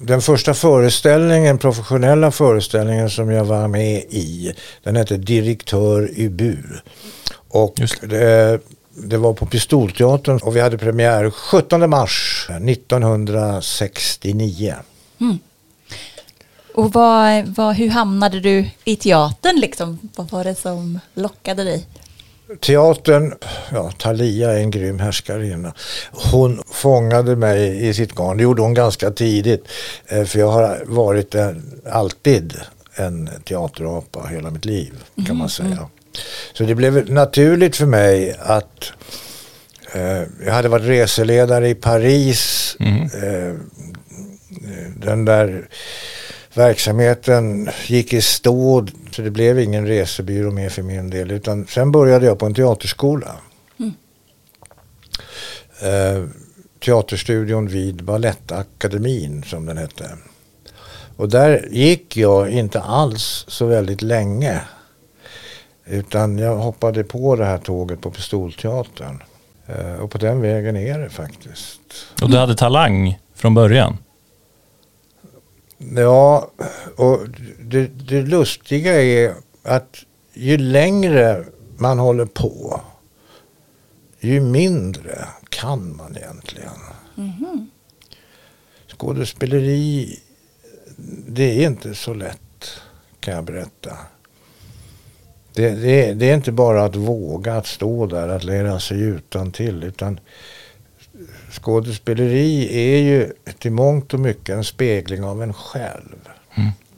den 0.01 0.21
första 0.21 0.53
föreställningen, 0.53 1.57
professionella 1.57 2.31
föreställningen 2.31 3.09
som 3.09 3.31
jag 3.31 3.45
var 3.45 3.67
med 3.67 3.97
i, 4.09 4.53
den 4.83 4.95
hette 4.95 5.17
Direktör 5.17 6.11
i 6.15 6.29
bur. 6.29 6.83
Och 7.49 7.73
Just 7.77 8.01
det, 8.01 8.59
det 8.93 9.17
var 9.17 9.33
på 9.33 9.45
Pistolteatern 9.45 10.37
och 10.37 10.55
vi 10.55 10.59
hade 10.59 10.77
premiär 10.77 11.29
17 11.29 11.89
mars 11.89 12.47
1969. 12.49 14.75
Och 16.75 16.93
vad, 16.93 17.47
vad, 17.47 17.75
hur 17.75 17.89
hamnade 17.89 18.39
du 18.39 18.69
i 18.83 18.95
teatern 18.95 19.59
liksom? 19.59 19.99
Vad 20.15 20.31
var 20.31 20.43
det 20.43 20.55
som 20.55 20.99
lockade 21.13 21.63
dig? 21.63 21.87
Teatern, 22.60 23.34
ja, 23.72 23.91
Thalia 23.91 24.51
är 24.51 24.58
en 24.58 24.72
grym 24.72 25.00
härskarinna. 25.00 25.74
Hon 26.12 26.63
fångade 26.72 27.36
mig 27.36 27.88
i 27.88 27.93
sitt 27.93 28.15
garn. 28.15 28.38
Det 28.38 28.43
gjorde 28.43 28.62
hon 28.62 28.74
ganska 28.74 29.12
tidigt. 29.12 29.63
eh, 30.08 30.24
För 30.24 30.39
jag 30.39 30.48
har 30.51 30.81
varit 30.86 31.36
en, 31.36 31.81
alltid 31.91 32.53
en 32.96 33.29
teaterapa 33.46 34.27
hela 34.27 34.50
mitt 34.51 34.65
liv 34.65 34.93
kan 35.27 35.38
man 35.38 35.50
säga. 35.50 35.88
Så 36.53 36.63
det 36.63 36.75
blev 36.75 37.12
naturligt 37.12 37.75
för 37.75 37.86
mig 37.86 38.36
att 38.39 38.91
eh, 39.93 40.22
jag 40.46 40.53
hade 40.53 40.70
varit 40.70 40.86
reseledare 40.86 41.70
i 41.70 41.75
Paris. 41.75 42.75
Eh, 42.79 43.55
den 44.98 45.25
där 45.25 45.67
verksamheten 46.53 47.70
gick 47.88 48.13
i 48.13 48.22
stå 48.22 48.88
så 49.12 49.22
det 49.22 49.31
blev 49.31 49.60
ingen 49.60 49.88
resebyrå 49.88 50.51
mer 50.51 50.70
för 50.70 50.81
min 50.81 51.10
del. 51.10 51.31
Utan 51.31 51.67
sen 51.67 51.91
började 51.91 52.25
jag 52.25 52.39
på 52.39 52.46
en 52.46 52.53
teaterskola. 52.53 53.36
Eh, 55.81 56.24
teaterstudion 56.86 57.67
vid 57.67 58.03
Balettakademin 58.03 59.43
som 59.43 59.65
den 59.65 59.77
hette. 59.77 60.10
Och 61.17 61.29
där 61.29 61.67
gick 61.72 62.17
jag 62.17 62.50
inte 62.50 62.81
alls 62.81 63.46
så 63.48 63.65
väldigt 63.65 64.01
länge. 64.01 64.62
Utan 65.86 66.38
jag 66.38 66.55
hoppade 66.55 67.03
på 67.03 67.36
det 67.36 67.46
här 67.46 67.58
tåget 67.58 68.01
på 68.01 68.12
Pistolteatern. 68.12 69.24
Eh, 69.67 69.96
och 69.96 70.12
på 70.12 70.17
den 70.17 70.41
vägen 70.41 70.77
är 70.77 71.00
det 71.00 71.10
faktiskt. 71.10 71.81
Och 72.22 72.29
du 72.29 72.38
hade 72.38 72.55
talang 72.55 73.20
från 73.36 73.53
början? 73.53 73.98
Ja, 75.95 76.51
och 76.95 77.19
det, 77.59 77.88
det 77.88 78.21
lustiga 78.21 79.01
är 79.03 79.33
att 79.63 79.97
ju 80.33 80.57
längre 80.57 81.45
man 81.77 82.00
håller 82.00 82.25
på, 82.25 82.81
ju 84.19 84.39
mindre 84.41 85.25
kan 85.50 85.95
man 85.95 86.17
egentligen. 86.17 86.69
Skådespeleri, 88.97 90.19
det 91.27 91.43
är 91.63 91.67
inte 91.67 91.95
så 91.95 92.13
lätt 92.13 92.69
kan 93.19 93.33
jag 93.33 93.43
berätta. 93.43 93.97
Det, 95.53 95.69
det, 95.69 96.05
är- 96.09 96.15
det 96.15 96.29
är 96.29 96.35
inte 96.35 96.51
bara 96.51 96.83
att 96.83 96.95
våga 96.95 97.55
att 97.55 97.67
stå 97.67 98.05
där, 98.05 98.27
att 98.29 98.43
lära 98.43 98.79
sig 98.79 99.01
utan 99.01 99.51
till 99.51 99.83
utan 99.83 100.19
skådespeleri 101.51 102.69
är 102.93 102.97
ju 103.01 103.33
till 103.59 103.71
mångt 103.71 104.13
och 104.13 104.19
mycket 104.19 104.49
en 104.55 104.63
spegling 104.63 105.23
av 105.23 105.43
en 105.43 105.53
själv. 105.53 106.29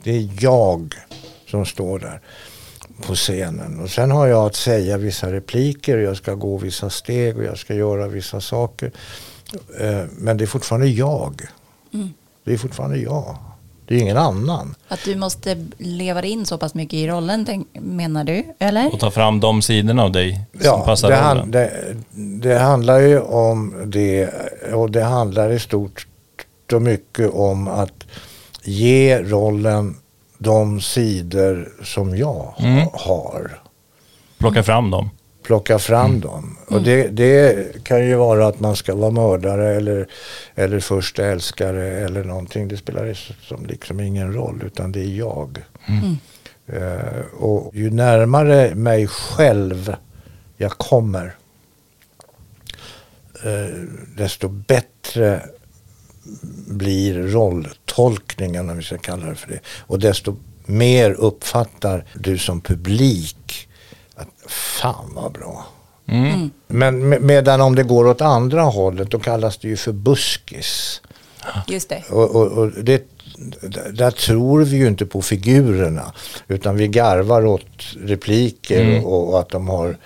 Det 0.02 0.10
är 0.16 0.30
jag 0.40 0.94
som 1.50 1.66
står 1.66 1.98
där 1.98 2.20
på 3.06 3.14
scenen. 3.14 3.80
Och 3.80 3.90
sen 3.90 4.10
har 4.10 4.26
jag 4.26 4.46
att 4.46 4.54
säga 4.56 4.96
vissa 4.96 5.32
repliker, 5.32 5.98
jag 5.98 6.16
ska 6.16 6.34
gå 6.34 6.58
vissa 6.58 6.90
steg 6.90 7.36
och 7.36 7.44
jag 7.44 7.58
ska 7.58 7.74
göra 7.74 8.08
vissa 8.08 8.40
saker. 8.40 8.92
Eh, 9.80 10.04
Men 10.10 10.36
det 10.36 10.44
är 10.44 10.46
fortfarande 10.46 10.86
jag. 10.86 11.42
Det 12.44 12.52
är 12.52 12.58
fortfarande 12.58 12.98
jag. 12.98 13.36
Det 13.86 13.94
är 13.94 13.98
ingen 14.00 14.16
annan. 14.16 14.74
Att 14.88 15.04
du 15.04 15.16
måste 15.16 15.66
leva 15.78 16.22
in 16.22 16.46
så 16.46 16.58
pass 16.58 16.74
mycket 16.74 16.94
i 16.94 17.06
rollen, 17.08 17.64
menar 17.72 18.24
du? 18.24 18.44
Eller? 18.58 18.92
Och 18.94 19.00
ta 19.00 19.10
fram 19.10 19.40
de 19.40 19.62
sidorna 19.62 20.02
av 20.04 20.12
dig 20.12 20.40
som 20.60 20.84
passar 20.84 21.10
det, 21.10 21.16
rollen? 21.16 21.36
han, 21.38 21.50
det, 21.50 21.96
det 22.40 22.58
handlar 22.58 22.98
ju 23.00 23.20
om 23.20 23.74
det 23.86 24.30
och 24.74 24.90
det 24.90 25.02
handlar 25.04 25.50
i 25.50 25.58
stort 25.58 26.06
och 26.72 26.82
mycket 26.82 27.30
om 27.34 27.68
att 27.68 28.04
ge 28.62 29.18
rollen 29.22 29.96
de 30.38 30.80
sidor 30.80 31.72
som 31.84 32.16
jag 32.16 32.54
Mm. 32.58 32.88
har. 32.92 33.60
Plocka 34.38 34.62
fram 34.62 34.90
dem. 34.90 35.10
Plocka 35.44 35.78
fram 35.78 36.20
dem. 36.20 36.56
Och 36.66 36.82
det, 36.82 37.08
det 37.08 37.84
kan 37.84 38.06
ju 38.06 38.14
vara 38.14 38.46
att 38.46 38.60
man 38.60 38.76
ska 38.76 38.94
vara 38.94 39.10
mördare 39.10 39.74
eller, 39.74 40.08
eller 40.54 40.80
första 40.80 41.26
älskare 41.26 41.84
eller 41.84 42.24
någonting. 42.24 42.68
Det 42.68 42.76
spelar 42.76 43.14
som 43.48 43.66
liksom 43.66 44.00
ingen 44.00 44.32
roll 44.32 44.62
utan 44.66 44.92
det 44.92 45.00
är 45.00 45.16
jag. 45.16 45.58
Eh, 46.66 47.20
och 47.38 47.70
ju 47.74 47.90
närmare 47.90 48.74
mig 48.74 49.06
själv 49.06 49.96
jag 50.56 50.70
kommer 50.70 51.34
eh, 53.44 53.78
desto 54.16 54.48
bättre 54.48 55.42
blir 56.68 57.14
rolltolkningen 57.14 58.70
om 58.70 58.76
vi 58.76 58.82
ska 58.82 58.98
kalla 58.98 59.26
det 59.26 59.34
för 59.34 59.48
det. 59.48 59.60
Och 59.66 59.98
desto 59.98 60.36
mer 60.66 61.10
uppfattar 61.10 62.04
du 62.14 62.38
som 62.38 62.60
publik 62.60 63.68
att 64.16 64.50
fan 64.50 65.12
vad 65.14 65.32
bra. 65.32 65.66
Mm. 66.06 66.50
Men 66.66 67.08
med, 67.08 67.22
medan 67.22 67.60
om 67.60 67.74
det 67.74 67.82
går 67.82 68.06
åt 68.06 68.20
andra 68.20 68.62
hållet 68.62 69.10
då 69.10 69.18
kallas 69.18 69.58
det 69.58 69.68
ju 69.68 69.76
för 69.76 69.92
buskis. 69.92 71.00
Just 71.66 71.88
det. 71.88 72.04
Och, 72.10 72.36
och, 72.36 72.46
och 72.46 72.70
det, 72.70 73.02
där 73.92 74.10
tror 74.10 74.64
vi 74.64 74.76
ju 74.76 74.86
inte 74.86 75.06
på 75.06 75.22
figurerna 75.22 76.12
utan 76.48 76.76
vi 76.76 76.88
garvar 76.88 77.46
åt 77.46 77.66
repliker 77.98 79.04
och, 79.04 79.28
och 79.28 79.40
att 79.40 79.48
de 79.48 79.68
har 79.68 79.96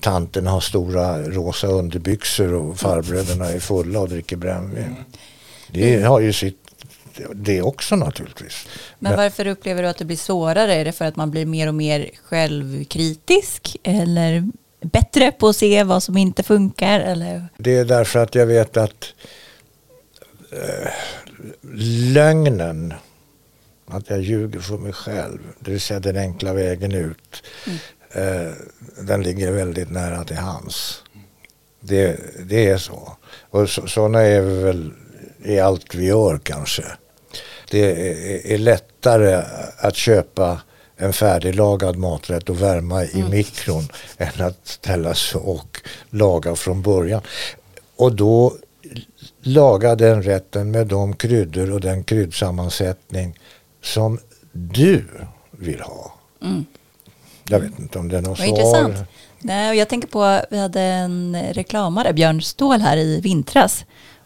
tanten 0.00 0.46
har 0.46 0.60
stora 0.60 1.22
rosa 1.22 1.66
underbyxor 1.66 2.54
och 2.54 2.78
farbröderna 2.78 3.46
är 3.46 3.60
fulla 3.60 4.00
och 4.00 4.08
dricker 4.08 4.36
brännvin. 4.36 4.96
Det 5.70 6.02
har 6.02 6.20
ju 6.20 6.32
sitt 6.32 6.63
det 7.34 7.62
också 7.62 7.96
naturligtvis. 7.96 8.66
Men 8.98 9.16
varför 9.16 9.46
upplever 9.46 9.82
du 9.82 9.88
att 9.88 9.98
det 9.98 10.04
blir 10.04 10.16
svårare? 10.16 10.74
Är 10.74 10.84
det 10.84 10.92
för 10.92 11.04
att 11.04 11.16
man 11.16 11.30
blir 11.30 11.46
mer 11.46 11.68
och 11.68 11.74
mer 11.74 12.10
självkritisk? 12.24 13.76
Eller 13.82 14.48
bättre 14.80 15.32
på 15.32 15.48
att 15.48 15.56
se 15.56 15.84
vad 15.84 16.02
som 16.02 16.16
inte 16.16 16.42
funkar? 16.42 17.00
Eller? 17.00 17.48
Det 17.56 17.76
är 17.76 17.84
därför 17.84 18.18
att 18.18 18.34
jag 18.34 18.46
vet 18.46 18.76
att 18.76 19.14
eh, 20.52 20.90
lögnen, 22.12 22.94
att 23.86 24.10
jag 24.10 24.20
ljuger 24.20 24.60
för 24.60 24.78
mig 24.78 24.92
själv, 24.92 25.38
det 25.58 25.70
vill 25.70 25.80
säga 25.80 26.00
den 26.00 26.16
enkla 26.16 26.52
vägen 26.52 26.92
ut, 26.92 27.42
eh, 28.12 28.52
den 29.00 29.22
ligger 29.22 29.52
väldigt 29.52 29.90
nära 29.90 30.24
till 30.24 30.36
hans. 30.36 31.02
Det, 31.80 32.20
det 32.48 32.68
är 32.68 32.78
så. 32.78 33.16
Och 33.50 33.70
så, 33.70 33.86
sådana 33.86 34.20
är 34.20 34.40
vi 34.40 34.62
väl 34.62 34.92
i 35.44 35.60
allt 35.60 35.94
vi 35.94 36.06
gör 36.06 36.38
kanske. 36.38 36.84
Det 37.74 38.54
är, 38.54 38.58
lättare 38.58 39.42
att 39.78 39.96
köpa 39.96 40.60
en 40.96 41.12
färdiglagad 41.12 41.96
maträtt 41.96 42.50
och 42.50 42.62
värma 42.62 43.04
i 43.04 43.24
mikron 43.30 43.88
än 44.18 44.46
att 44.46 44.58
ställa 44.64 45.14
sig 45.14 45.40
och 45.40 45.80
laga 46.10 46.56
från 46.56 46.82
början. 46.82 47.20
Och 47.96 48.12
då 48.12 48.54
laga 49.42 49.94
den 49.94 50.22
rätten 50.22 50.70
med 50.70 50.86
de 50.86 51.16
kryddor 51.16 51.70
och 51.70 51.80
den 51.80 52.04
kryddsammansättning 52.04 53.38
som 53.82 54.18
du 54.52 55.04
vill 55.50 55.80
ha. 55.80 56.14
Jag 57.48 57.60
vet 57.60 57.78
inte 57.78 57.98
om 57.98 58.08
det 58.08 58.18
är 58.18 58.22
något 58.22 58.38
Vad 58.38 58.48
intressant. 58.48 58.96
Nej, 59.38 59.78
jag 59.78 59.88
tänker 59.88 60.08
på, 60.08 60.40
vi 60.50 60.58
hade 60.58 60.80
en 60.80 61.36
reklamare, 61.52 62.12
Björn 62.12 62.42
Ståhl 62.42 62.80
här 62.80 62.96
i 62.96 63.20
vintras. 63.20 63.84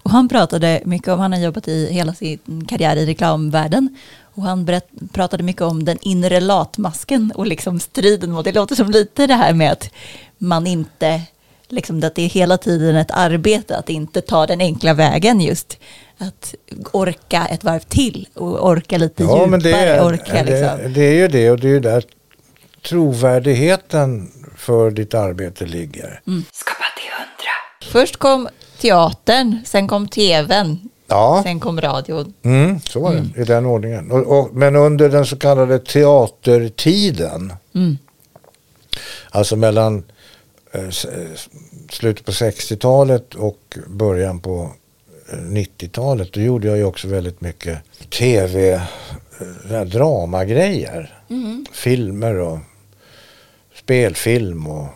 Och 0.09 0.13
han 0.13 0.29
pratade 0.29 0.81
mycket 0.85 1.09
om, 1.09 1.21
han 1.21 1.33
har 1.33 1.41
jobbat 1.41 1.69
i 1.69 1.93
hela 1.93 2.15
sin 2.15 2.65
karriär 2.69 2.97
i 2.97 3.07
reklamvärlden. 3.07 3.97
Och 4.23 4.43
han 4.43 4.65
berätt, 4.65 4.89
pratade 5.13 5.43
mycket 5.43 5.63
om 5.63 5.85
den 5.85 5.99
inre 6.01 6.41
latmasken 6.41 7.33
och 7.35 7.47
liksom 7.47 7.81
striden 7.81 8.31
mot, 8.31 8.45
det 8.45 8.53
låter 8.53 8.75
som 8.75 8.91
lite 8.91 9.27
det 9.27 9.35
här 9.35 9.53
med 9.53 9.73
att 9.73 9.91
man 10.39 10.67
inte, 10.67 11.23
liksom 11.69 12.05
att 12.05 12.15
det 12.15 12.23
är 12.23 12.29
hela 12.29 12.59
tiden 12.59 12.97
ett 12.97 13.11
arbete 13.11 13.77
att 13.77 13.89
inte 13.89 14.21
ta 14.21 14.47
den 14.47 14.61
enkla 14.61 14.95
vägen 14.95 15.41
just. 15.41 15.79
Att 16.19 16.55
orka 16.93 17.47
ett 17.47 17.65
varv 17.65 17.81
till 17.81 18.29
och 18.35 18.67
orka 18.69 18.99
lite 18.99 19.23
Ja, 19.23 19.29
djupare. 19.29 19.47
men 19.51 19.61
det 19.61 19.73
är, 19.73 20.07
orka, 20.07 20.43
liksom. 20.43 20.79
det, 20.83 20.89
det 20.89 21.03
är 21.05 21.15
ju 21.15 21.29
det 21.29 21.51
och 21.51 21.61
det 21.61 21.67
är 21.69 21.73
ju 21.73 21.81
där 21.81 22.05
trovärdigheten 22.89 24.31
för 24.57 24.91
ditt 24.91 25.15
arbete 25.15 25.67
ligger. 25.67 26.21
Skapa 26.53 26.85
till 26.97 27.11
hundra. 27.13 27.93
Först 27.93 28.17
kom 28.17 28.49
teatern, 28.81 29.59
sen 29.65 29.89
kom 29.89 30.09
tvn, 30.09 30.79
Ja, 31.07 31.41
sen 31.45 31.61
kom 31.61 31.81
radion. 31.81 32.35
mm, 32.43 32.81
så 32.81 33.01
var 33.01 33.15
det 33.15 33.41
i 33.43 33.45
den 33.45 33.67
ordningen. 33.67 34.11
Och, 34.11 34.39
och, 34.39 34.55
men 34.55 34.77
under 34.77 35.09
den 35.09 35.27
så 35.27 35.37
kallade 35.37 35.79
teatertiden, 35.79 37.53
alltså 39.31 39.57
mellan 39.57 40.05
eh, 40.73 40.85
eh, 40.85 40.91
slutet 41.91 42.25
på 42.27 42.33
60-talet 42.33 43.35
och 43.35 43.79
början 43.87 44.41
på 44.41 44.71
eh, 45.33 45.39
90-talet, 45.39 46.33
då 46.33 46.41
gjorde 46.41 46.69
jag 46.69 46.77
ju 46.77 46.85
också 46.85 47.09
väldigt 47.09 47.41
mycket 47.41 47.79
tv, 48.11 48.73
eh, 49.71 49.81
dramagrejer. 49.83 51.15
Filmer 51.73 52.35
och 52.35 52.59
spelfilm 53.79 54.67
och 54.67 54.87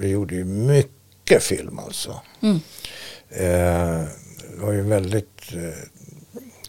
vi 0.00 0.08
gjorde 0.08 0.34
ju 0.34 0.44
mycket 0.44 1.42
film 1.42 1.78
alltså. 1.78 2.20
Eh, 3.30 4.04
det 4.50 4.60
var 4.60 4.72
ju 4.72 4.82
väldigt 4.82 5.52
eh, 5.52 5.60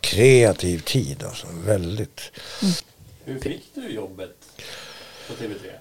kreativ 0.01 0.79
tid. 0.79 1.23
Alltså. 1.23 1.47
Väldigt. 1.65 2.21
Hur 3.25 3.39
fick 3.39 3.63
du 3.75 3.89
jobbet 3.89 4.35
på 5.27 5.43
TV3? 5.43 5.71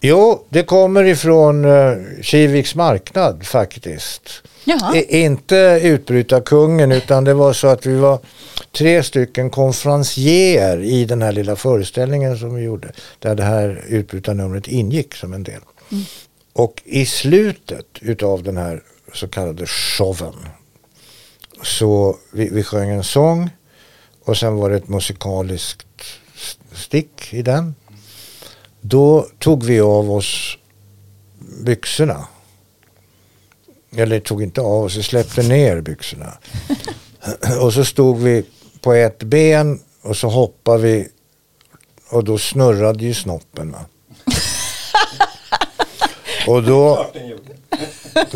Jo, 0.00 0.44
det 0.48 0.62
kommer 0.62 1.04
ifrån 1.04 1.64
uh, 1.64 1.96
Kiviks 2.22 2.74
marknad 2.74 3.46
faktiskt. 3.46 4.42
Jaha. 4.64 4.96
I, 4.96 5.20
inte 5.20 5.80
utbrytarkungen 5.82 6.92
utan 6.92 7.24
det 7.24 7.34
var 7.34 7.52
så 7.52 7.66
att 7.66 7.86
vi 7.86 7.96
var 7.96 8.18
tre 8.72 9.02
stycken 9.02 9.50
konferencier 9.50 10.82
i 10.82 11.04
den 11.04 11.22
här 11.22 11.32
lilla 11.32 11.56
föreställningen 11.56 12.38
som 12.38 12.54
vi 12.54 12.62
gjorde. 12.62 12.92
Där 13.18 13.34
det 13.34 13.42
här 13.42 13.84
utbrytarnumret 13.88 14.68
ingick 14.68 15.14
som 15.14 15.32
en 15.32 15.42
del. 15.42 15.60
Och 16.52 16.82
i 16.84 17.06
slutet 17.06 17.86
utav 18.00 18.42
den 18.42 18.56
här 18.56 18.82
så 19.14 19.28
kallade 19.28 19.66
showen 19.66 20.34
så 21.62 22.16
vi, 22.32 22.48
vi 22.48 22.62
sjöng 22.62 22.90
en 22.90 23.04
sång 23.04 23.50
och 24.24 24.36
sen 24.36 24.56
var 24.56 24.70
det 24.70 24.76
ett 24.76 24.88
musikaliskt 24.88 26.04
stick 26.72 27.34
i 27.34 27.42
den. 27.42 27.74
Då 28.80 29.26
tog 29.38 29.64
vi 29.64 29.80
av 29.80 30.12
oss 30.12 30.58
byxorna. 31.64 32.26
Eller 33.96 34.20
tog 34.20 34.42
inte 34.42 34.60
av 34.60 34.84
oss, 34.84 34.96
vi 34.96 35.02
släppte 35.02 35.42
ner 35.42 35.80
byxorna. 35.80 36.38
och 37.60 37.72
så 37.72 37.84
stod 37.84 38.18
vi 38.18 38.44
på 38.80 38.92
ett 38.92 39.22
ben 39.22 39.80
och 40.02 40.16
så 40.16 40.28
hoppade 40.28 40.82
vi 40.82 41.08
och 42.10 42.24
då 42.24 42.38
snurrade 42.38 43.04
ju 43.04 43.14
snoppen. 43.14 43.72
Va? 43.72 43.84
och 46.46 46.62
då, 46.62 47.06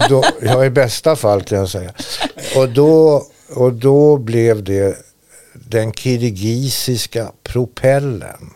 då, 0.08 0.24
ja 0.42 0.64
i 0.64 0.70
bästa 0.70 1.16
fall 1.16 1.42
kan 1.42 1.58
jag 1.58 1.68
säga. 1.68 1.92
Och 2.56 2.68
då, 2.68 3.26
och 3.54 3.72
då 3.72 4.16
blev 4.16 4.64
det 4.64 4.96
den 5.54 5.92
kirgisiska 5.92 7.32
propellen. 7.42 8.50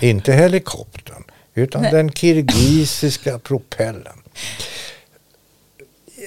Inte 0.00 0.32
helikoptern, 0.32 1.24
utan 1.54 1.82
den 1.82 2.12
kirgisiska 2.12 3.38
propellen. 3.38 4.18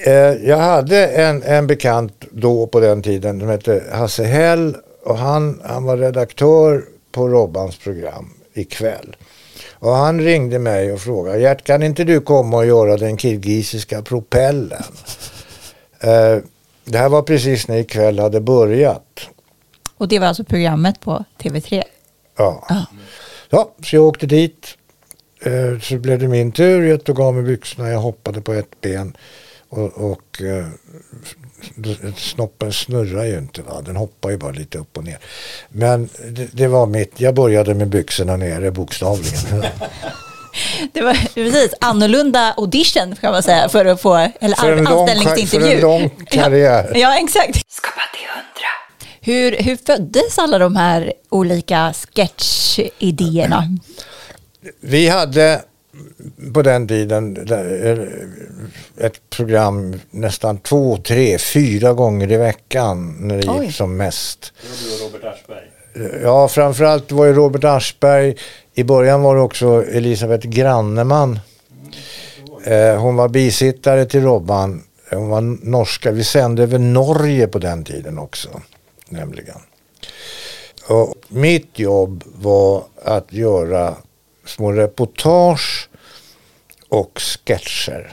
Eh, 0.04 0.12
jag 0.48 0.58
hade 0.58 1.06
en, 1.06 1.42
en 1.42 1.66
bekant 1.66 2.24
då 2.30 2.66
på 2.66 2.80
den 2.80 3.02
tiden 3.02 3.40
som 3.40 3.48
hette 3.48 3.84
Hasse 3.92 4.24
Hell 4.24 4.76
och 5.02 5.18
han, 5.18 5.60
han 5.64 5.84
var 5.84 5.96
redaktör 5.96 6.84
på 7.12 7.28
Robbans 7.28 7.78
program 7.78 8.30
ikväll. 8.54 9.16
Och 9.72 9.92
han 9.92 10.20
ringde 10.20 10.58
mig 10.58 10.92
och 10.92 11.00
frågade, 11.00 11.40
Gert 11.40 11.64
kan 11.64 11.82
inte 11.82 12.04
du 12.04 12.20
komma 12.20 12.56
och 12.56 12.66
göra 12.66 12.96
den 12.96 13.18
kirgisiska 13.18 14.02
propellen? 14.02 14.82
Eh, 16.00 16.38
det 16.84 16.98
här 16.98 17.08
var 17.08 17.22
precis 17.22 17.68
när 17.68 17.76
ikväll 17.76 18.18
hade 18.18 18.40
börjat. 18.40 19.28
Och 19.96 20.08
det 20.08 20.18
var 20.18 20.26
alltså 20.26 20.44
programmet 20.44 21.00
på 21.00 21.24
TV3? 21.38 21.82
Ja. 22.36 22.66
ja, 23.50 23.74
så 23.84 23.96
jag 23.96 24.04
åkte 24.04 24.26
dit. 24.26 24.66
Eh, 25.42 25.80
så 25.80 25.98
blev 25.98 26.18
det 26.18 26.28
min 26.28 26.52
tur. 26.52 26.82
Jag 26.82 27.04
tog 27.04 27.20
av 27.20 27.34
mig 27.34 27.42
byxorna. 27.42 27.90
Jag 27.90 27.98
hoppade 27.98 28.40
på 28.40 28.52
ett 28.52 28.80
ben. 28.80 29.16
Och, 29.68 30.10
och 30.10 30.42
eh, 30.42 30.66
snoppen 32.16 32.72
snurrar 32.72 33.24
ju 33.24 33.38
inte. 33.38 33.62
Va? 33.62 33.80
Den 33.86 33.96
hoppar 33.96 34.30
ju 34.30 34.36
bara 34.36 34.52
lite 34.52 34.78
upp 34.78 34.96
och 34.96 35.04
ner. 35.04 35.18
Men 35.68 36.08
det, 36.28 36.48
det 36.52 36.66
var 36.68 36.86
mitt. 36.86 37.20
Jag 37.20 37.34
började 37.34 37.74
med 37.74 37.88
byxorna 37.88 38.36
nere 38.36 38.70
bokstavligen. 38.70 39.64
Det 40.92 41.00
var 41.02 41.14
precis 41.34 41.74
annorlunda 41.80 42.54
audition 42.56 43.16
kan 43.16 43.32
man 43.32 43.42
säga 43.42 43.68
för 43.68 43.84
att 43.84 44.02
få, 44.02 44.16
eller 44.40 44.56
För 44.56 44.72
en 44.72 44.84
lång- 44.84 45.08
anställningsintervju. 45.08 45.66
för 45.68 45.74
en 45.76 45.80
long 45.80 46.10
karriär. 46.30 46.90
Ja, 46.94 46.98
ja 47.00 47.18
exakt. 47.18 47.72
Skapa 47.72 48.00
till 48.12 48.26
hundra. 48.28 48.68
Hur, 49.20 49.62
hur 49.64 49.76
föddes 49.86 50.38
alla 50.38 50.58
de 50.58 50.76
här 50.76 51.12
olika 51.28 51.92
sketchidéerna? 52.14 53.64
Vi 54.80 55.08
hade 55.08 55.62
på 56.54 56.62
den 56.62 56.88
tiden 56.88 57.36
eh, 57.50 57.98
ett 59.06 59.30
program 59.30 60.00
nästan 60.10 60.58
två, 60.58 60.96
tre, 60.96 61.38
fyra 61.38 61.92
gånger 61.92 62.32
i 62.32 62.36
veckan 62.36 63.16
när 63.20 63.36
det 63.36 63.48
Oj. 63.48 63.64
gick 63.66 63.74
som 63.74 63.96
mest. 63.96 64.52
Det 64.62 64.68
var 64.68 64.98
du 64.98 65.04
och 65.04 65.12
Robert 65.12 65.34
Aschberg. 65.34 66.22
Ja, 66.22 66.48
framförallt 66.48 67.12
var 67.12 67.26
ju 67.26 67.32
Robert 67.32 67.64
Aschberg. 67.64 68.34
I 68.74 68.84
början 68.84 69.22
var 69.22 69.36
det 69.36 69.42
också 69.42 69.84
Elisabeth 69.84 70.48
Granneman. 70.48 71.40
Eh, 72.64 73.00
hon 73.00 73.16
var 73.16 73.28
bisittare 73.28 74.06
till 74.06 74.22
Robban. 74.22 74.82
Hon 75.10 75.28
var 75.28 75.40
norska. 75.66 76.10
Vi 76.10 76.24
sände 76.24 76.62
över 76.62 76.78
Norge 76.78 77.46
på 77.48 77.58
den 77.58 77.84
tiden 77.84 78.18
också. 78.18 78.48
Nämligen. 79.08 79.58
Och 80.88 81.14
mitt 81.28 81.78
jobb 81.78 82.24
var 82.26 82.82
att 83.04 83.32
göra 83.32 83.94
små 84.46 84.72
reportage 84.72 85.87
och 86.88 87.20
sketcher. 87.20 88.12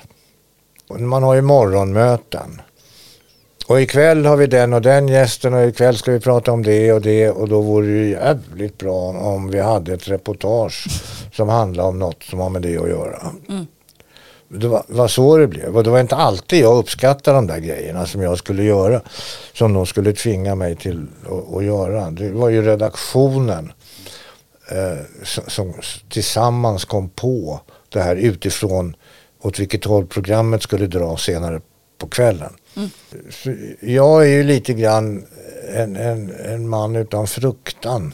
Man 0.89 1.23
har 1.23 1.35
ju 1.35 1.41
morgonmöten. 1.41 2.61
Och 3.67 3.81
ikväll 3.81 4.25
har 4.25 4.38
vi 4.38 4.47
den 4.47 4.73
och 4.73 4.81
den 4.81 5.07
gästen 5.07 5.53
och 5.53 5.67
ikväll 5.67 5.97
ska 5.97 6.11
vi 6.11 6.19
prata 6.19 6.51
om 6.51 6.63
det 6.63 6.93
och 6.93 7.01
det 7.01 7.29
och 7.29 7.49
då 7.49 7.61
vore 7.61 7.88
det 7.88 7.93
ju 7.93 8.09
jävligt 8.09 8.77
bra 8.77 9.09
om 9.09 9.47
vi 9.51 9.59
hade 9.59 9.93
ett 9.93 10.07
reportage 10.07 10.88
som 11.33 11.49
handlar 11.49 11.83
om 11.83 11.99
något 11.99 12.23
som 12.23 12.39
har 12.39 12.49
med 12.49 12.61
det 12.61 12.77
att 12.77 12.89
göra. 12.89 13.31
Det 14.47 14.67
var, 14.67 14.83
var 14.88 15.07
så 15.07 15.38
det 15.38 15.47
blev 15.47 15.77
och 15.77 15.83
det 15.83 15.89
var 15.89 15.99
inte 15.99 16.15
alltid 16.15 16.59
jag 16.59 16.77
uppskattade 16.77 17.38
de 17.38 17.47
där 17.47 17.59
grejerna 17.59 18.05
som 18.05 18.21
jag 18.21 18.38
skulle 18.38 18.63
göra. 18.63 19.01
Som 19.53 19.73
de 19.73 19.85
skulle 19.85 20.13
tvinga 20.13 20.55
mig 20.55 20.75
till 20.75 21.07
att, 21.25 21.55
att 21.55 21.63
göra. 21.63 22.11
Det 22.11 22.29
var 22.29 22.49
ju 22.49 22.61
redaktionen 22.61 23.71
eh, 24.71 25.05
som, 25.23 25.43
som 25.47 25.73
tillsammans 26.09 26.85
kom 26.85 27.09
på 27.09 27.59
det 27.95 28.03
här 28.03 28.15
utifrån 28.15 28.95
åt 29.41 29.60
vilket 29.60 29.86
håll 29.86 30.05
programmet 30.08 30.63
skulle 30.63 30.88
dra 30.88 31.17
senare 31.17 31.62
på 31.97 32.08
kvällen. 32.08 32.53
Så 33.29 33.55
jag 33.79 34.23
är 34.23 34.29
ju 34.29 34.43
lite 34.43 34.73
grann 34.73 35.25
en, 35.73 35.95
en, 35.95 36.31
en 36.45 36.69
man 36.69 36.95
utan 36.95 37.27
fruktan. 37.27 38.13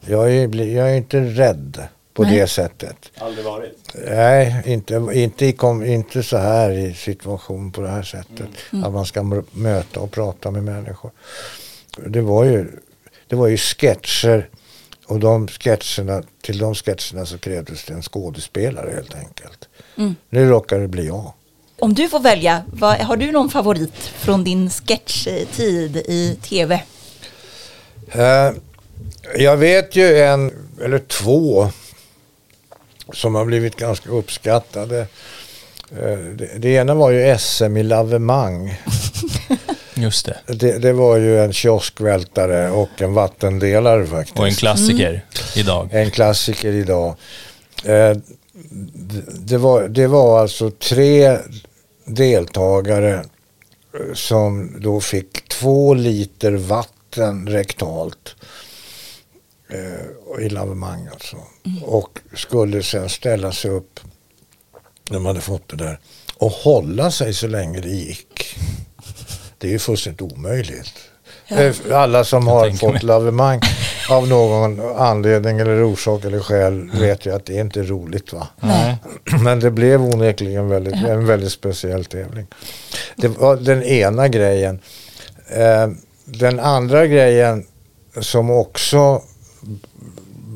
Jag, 0.00 0.32
är, 0.32 0.54
jag 0.64 0.90
är 0.90 0.96
inte 0.96 1.20
rädd 1.20 1.82
på 2.14 2.22
Nej. 2.22 2.38
det 2.38 2.46
sättet. 2.46 2.96
Aldrig 3.18 3.44
varit. 3.44 3.94
Nej, 4.06 4.62
inte, 4.66 5.06
inte, 5.12 5.46
i 5.46 5.52
kom, 5.52 5.84
inte 5.84 6.22
så 6.22 6.36
här 6.36 6.70
i 6.70 6.94
situation 6.94 7.72
på 7.72 7.80
det 7.80 7.88
här 7.88 8.02
sättet. 8.02 8.48
Att 8.84 8.92
man 8.92 9.06
ska 9.06 9.20
mö- 9.20 9.44
möta 9.52 10.00
och 10.00 10.10
prata 10.10 10.50
med 10.50 10.64
människor. 10.64 11.10
Det 12.06 12.20
var 12.20 12.44
ju, 12.44 12.66
det 13.28 13.36
var 13.36 13.46
ju 13.48 13.56
sketcher 13.56 14.48
och 15.10 15.20
de 15.20 15.48
sketcherna, 15.48 16.22
till 16.42 16.58
de 16.58 16.74
sketcherna 16.74 17.26
så 17.26 17.38
krävdes 17.38 17.84
det 17.84 17.94
en 17.94 18.02
skådespelare 18.02 18.90
helt 18.94 19.14
enkelt. 19.14 19.68
Nu 20.28 20.48
råkar 20.48 20.78
det 20.78 20.88
bli 20.88 21.06
jag. 21.06 21.32
Om 21.78 21.94
du 21.94 22.08
får 22.08 22.20
välja, 22.20 22.62
vad, 22.72 22.96
har 22.96 23.16
du 23.16 23.32
någon 23.32 23.50
favorit 23.50 23.96
från 23.96 24.44
din 24.44 24.70
sketchtid 24.70 25.96
i 25.96 26.38
tv? 26.42 26.82
Eh, 28.12 28.50
jag 29.36 29.56
vet 29.56 29.96
ju 29.96 30.18
en 30.18 30.52
eller 30.82 30.98
två 30.98 31.70
som 33.12 33.34
har 33.34 33.44
blivit 33.44 33.76
ganska 33.76 34.10
uppskattade. 34.10 35.00
Eh, 35.90 36.18
det, 36.18 36.58
det 36.58 36.68
ena 36.68 36.94
var 36.94 37.10
ju 37.10 37.38
SM 37.38 37.76
i 37.76 37.82
lavemang. 37.82 38.74
Just 40.00 40.26
det. 40.26 40.54
Det, 40.54 40.78
det 40.78 40.92
var 40.92 41.16
ju 41.16 41.40
en 41.40 41.52
kioskvältare 41.52 42.70
och 42.70 43.02
en 43.02 43.14
vattendelare 43.14 44.06
faktiskt. 44.06 44.38
Och 44.38 44.46
en 44.46 44.54
klassiker 44.54 45.24
idag. 45.56 45.88
En 45.92 46.10
klassiker 46.10 46.72
idag. 46.72 47.16
Eh, 47.84 48.16
det, 49.38 49.58
var, 49.58 49.88
det 49.88 50.06
var 50.06 50.40
alltså 50.40 50.70
tre 50.70 51.38
deltagare 52.04 53.14
eh, 53.14 54.14
som 54.14 54.80
då 54.80 55.00
fick 55.00 55.48
två 55.48 55.94
liter 55.94 56.52
vatten 56.52 57.48
rektalt 57.48 58.36
eh, 59.70 60.44
i 60.44 60.48
lavemang 60.48 61.08
alltså. 61.12 61.36
Och 61.82 62.18
skulle 62.34 62.82
sen 62.82 63.08
ställa 63.08 63.52
sig 63.52 63.70
upp 63.70 64.00
när 65.08 65.14
de 65.14 65.26
hade 65.26 65.40
fått 65.40 65.68
det 65.68 65.76
där 65.76 65.98
och 66.36 66.50
hålla 66.50 67.10
sig 67.10 67.34
så 67.34 67.46
länge 67.46 67.80
det 67.80 67.88
gick. 67.88 68.56
Det 69.60 69.66
är 69.66 69.70
ju 69.70 69.78
fullständigt 69.78 70.22
omöjligt. 70.22 70.92
Eh, 71.48 71.74
Alla 71.92 72.24
som 72.24 72.46
har 72.46 72.64
tänker 72.68 72.92
fått 72.92 73.02
lavemang 73.02 73.60
av 74.10 74.28
någon 74.28 74.80
anledning 74.96 75.58
eller 75.58 75.82
orsak 75.84 76.24
eller 76.24 76.40
skäl 76.40 76.90
vet 77.00 77.26
ju 77.26 77.34
att 77.34 77.46
det 77.46 77.56
är 77.56 77.60
inte 77.60 77.82
roligt 77.82 78.32
va. 78.32 78.48
Nej. 78.60 78.96
Men 79.44 79.60
det 79.60 79.70
blev 79.70 80.02
onekligen 80.02 80.68
väldigt, 80.68 80.94
en 80.94 81.26
väldigt 81.26 81.52
speciell 81.52 82.04
tävling. 82.04 82.46
Det 83.16 83.28
var 83.28 83.56
den 83.56 83.82
ena 83.82 84.28
grejen. 84.28 84.80
Eh, 85.48 85.88
den 86.24 86.60
andra 86.60 87.06
grejen 87.06 87.66
som 88.20 88.50
också 88.50 89.22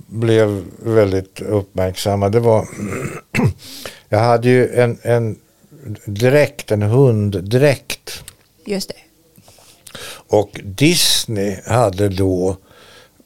blev 0.07 0.65
väldigt 0.79 1.41
uppmärksammad 1.41 2.33
det 2.33 2.41
var 2.41 2.69
jag 4.09 4.19
hade 4.19 4.49
ju 4.49 4.75
en, 4.75 4.99
en 5.03 5.37
dräkt, 6.05 6.71
en 6.71 6.83
hunddräkt. 6.83 8.25
Just 8.67 8.89
det. 8.89 8.97
Och 10.29 10.61
Disney 10.65 11.57
hade 11.67 12.09
då 12.09 12.57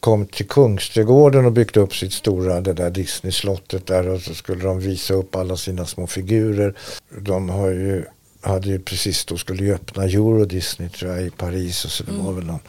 kommit 0.01 0.33
till 0.33 0.49
Kungsträdgården 0.49 1.45
och 1.45 1.53
byggt 1.53 1.77
upp 1.77 1.95
sitt 1.95 2.13
stora, 2.13 2.61
det 2.61 2.73
där 2.73 2.91
Disney-slottet 2.91 3.87
där 3.87 4.09
och 4.09 4.21
så 4.21 4.35
skulle 4.35 4.65
de 4.65 4.81
visa 4.81 5.15
upp 5.15 5.37
alla 5.37 5.57
sina 5.57 5.87
små 5.87 6.07
figurer. 6.07 6.75
De 7.19 7.49
har 7.49 7.69
ju, 7.69 8.05
hade 8.41 8.69
ju 8.69 8.79
precis 8.79 9.25
då 9.25 9.37
skulle 9.37 9.65
ju 9.65 9.75
öppna 9.75 10.05
Euro 10.05 10.45
Disney 10.45 10.89
tror 10.89 11.13
jag 11.13 11.27
i 11.27 11.31
Paris 11.31 11.85
och 11.85 11.91
så 11.91 12.05
det 12.05 12.13
var 12.13 12.33
väl 12.33 12.45
någon 12.45 12.61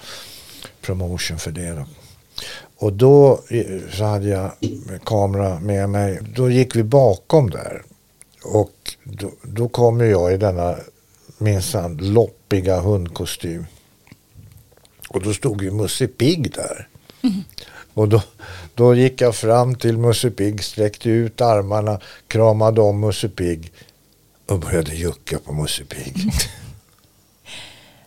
promotion 0.81 1.39
för 1.39 1.51
det 1.51 1.69
då. 1.71 1.85
Och 2.77 2.93
då 2.93 3.39
eh, 3.49 3.65
så 3.91 4.03
hade 4.03 4.27
jag 4.27 4.51
kamera 5.05 5.59
med 5.59 5.89
mig. 5.89 6.19
Då 6.35 6.49
gick 6.49 6.75
vi 6.75 6.83
bakom 6.83 7.49
där. 7.49 7.81
Och 8.43 8.71
då, 9.03 9.31
då 9.43 9.69
kom 9.69 9.99
jag 9.99 10.33
i 10.33 10.37
denna 10.37 10.75
minsann 11.37 11.97
loppiga 12.49 12.79
hundkostym. 12.81 13.65
Och 15.09 15.21
då 15.23 15.33
stod 15.33 15.61
ju 15.63 15.71
Musse 15.71 16.07
Pigg 16.07 16.51
där. 16.53 16.87
Och 17.93 18.07
då, 18.09 18.21
då 18.75 18.95
gick 18.95 19.21
jag 19.21 19.35
fram 19.35 19.75
till 19.75 19.97
Musse 19.97 20.29
Pigg, 20.31 20.63
sträckte 20.63 21.09
ut 21.09 21.41
armarna, 21.41 21.99
kramade 22.27 22.81
om 22.81 22.99
Musse 22.99 23.29
Pigg 23.29 23.71
och 24.47 24.59
började 24.59 24.95
jucka 24.95 25.39
på 25.39 25.53
Musse 25.53 25.83
Pigg. 25.83 26.31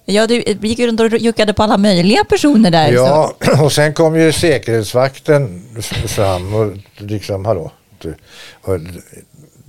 Ja, 0.05 0.26
du 0.26 0.35
gick 0.62 0.78
runt 0.78 1.00
och 1.00 1.18
juckade 1.18 1.52
på 1.55 1.62
alla 1.62 1.76
möjliga 1.78 2.24
personer 2.24 2.70
där. 2.70 2.88
så- 2.88 2.94
Ja, 2.94 3.35
och 3.64 3.72
sen 3.72 3.94
kom 3.94 4.16
ju 4.20 4.33
säkerhetsvakten 4.33 5.62
fram 6.07 6.55
och 6.55 6.72
liksom, 6.96 7.44
hallå. 7.44 7.70
Du, 7.98 8.14
och 8.62 8.78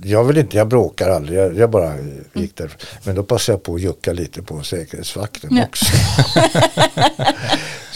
jag 0.05 0.23
vill 0.23 0.37
inte, 0.37 0.57
jag 0.57 0.67
bråkar 0.67 1.09
aldrig, 1.09 1.39
jag, 1.39 1.57
jag 1.57 1.69
bara 1.69 1.93
gick 2.33 2.55
där. 2.55 2.71
Men 3.03 3.15
då 3.15 3.23
passade 3.23 3.53
jag 3.55 3.63
på 3.63 3.75
att 3.75 3.81
jucka 3.81 4.13
lite 4.13 4.41
på 4.41 4.63
säkerhetsvakten 4.63 5.55
Ja. 5.57 5.63
också. 5.65 5.85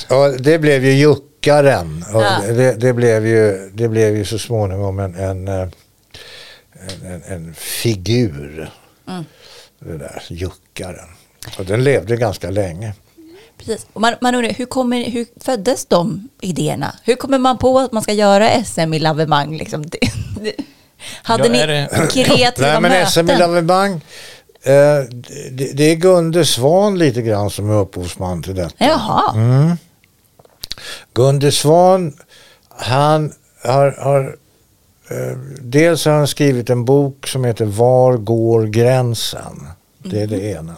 och 0.16 0.42
det 0.42 0.60
blev 0.60 0.86
ju 0.86 0.92
juckaren. 0.92 2.06
Och 2.14 2.22
Ja. 2.22 2.40
det, 2.48 2.74
det, 2.74 2.94
blev 2.94 3.28
ju, 3.28 3.70
det 3.74 3.88
blev 3.90 4.18
ju 4.18 4.26
så 4.26 4.40
småningom 4.40 5.00
en, 5.00 5.16
en, 5.16 5.48
eh, 5.48 5.68
en, 7.02 7.06
en, 7.06 7.22
en 7.28 7.54
figur. 7.54 8.70
Det 9.80 9.98
där, 9.98 10.24
juckaren. 10.30 11.08
Och 11.58 11.66
den 11.66 11.84
levde 11.84 12.18
ganska 12.18 12.50
länge. 12.50 12.94
Precis. 13.58 13.88
Och 13.94 14.02
man, 14.02 14.14
man 14.22 14.36
undrar, 14.36 14.52
hur, 14.54 14.66
kommer, 14.66 15.10
hur 15.10 15.26
föddes 15.40 15.86
de 15.86 16.30
idéerna? 16.42 16.96
Hur 17.04 17.16
kommer 17.16 17.38
man 17.38 17.58
på 17.58 17.80
att 17.80 17.92
man 17.92 18.04
ska 18.04 18.14
göra 18.14 18.64
SM 18.66 18.94
i 18.94 19.00
lavemang? 19.00 19.58
Liksom? 19.58 19.86
Det, 19.90 20.00
det, 20.42 20.54
hade 21.24 21.44
Ja, 21.44 21.50
ni 21.52 21.66
det- 21.66 22.08
kreativa 22.12 22.68
Nej 22.68 22.82
men 22.82 22.92
möten? 22.92 23.08
SM 23.12 23.30
i 23.30 23.38
lavemang, 23.38 23.94
eh, 24.64 24.72
det, 25.52 25.72
det 25.74 25.84
är 25.92 25.96
Gunde 25.96 26.46
Svan 26.46 26.98
lite 26.98 27.22
grann 27.22 27.50
som 27.50 27.70
är 27.70 27.74
upphovsman 27.74 28.44
till 28.44 28.56
detta. 28.56 28.76
Jaha, 28.86 29.32
Mm. 29.36 29.78
Gunde 31.14 31.52
Svan, 31.52 32.14
han 32.70 33.34
har, 33.64 33.92
har 33.92 34.36
eh, 35.10 35.38
dels 35.62 36.06
har 36.06 36.14
han 36.14 36.28
skrivit 36.28 36.70
en 36.70 36.86
bok 36.86 37.28
som 37.28 37.44
heter 37.46 37.66
Var 37.66 38.18
går 38.18 38.64
gränsen? 38.66 39.68
Det 40.04 40.22
är 40.22 40.28
det 40.28 40.42
ena. 40.42 40.76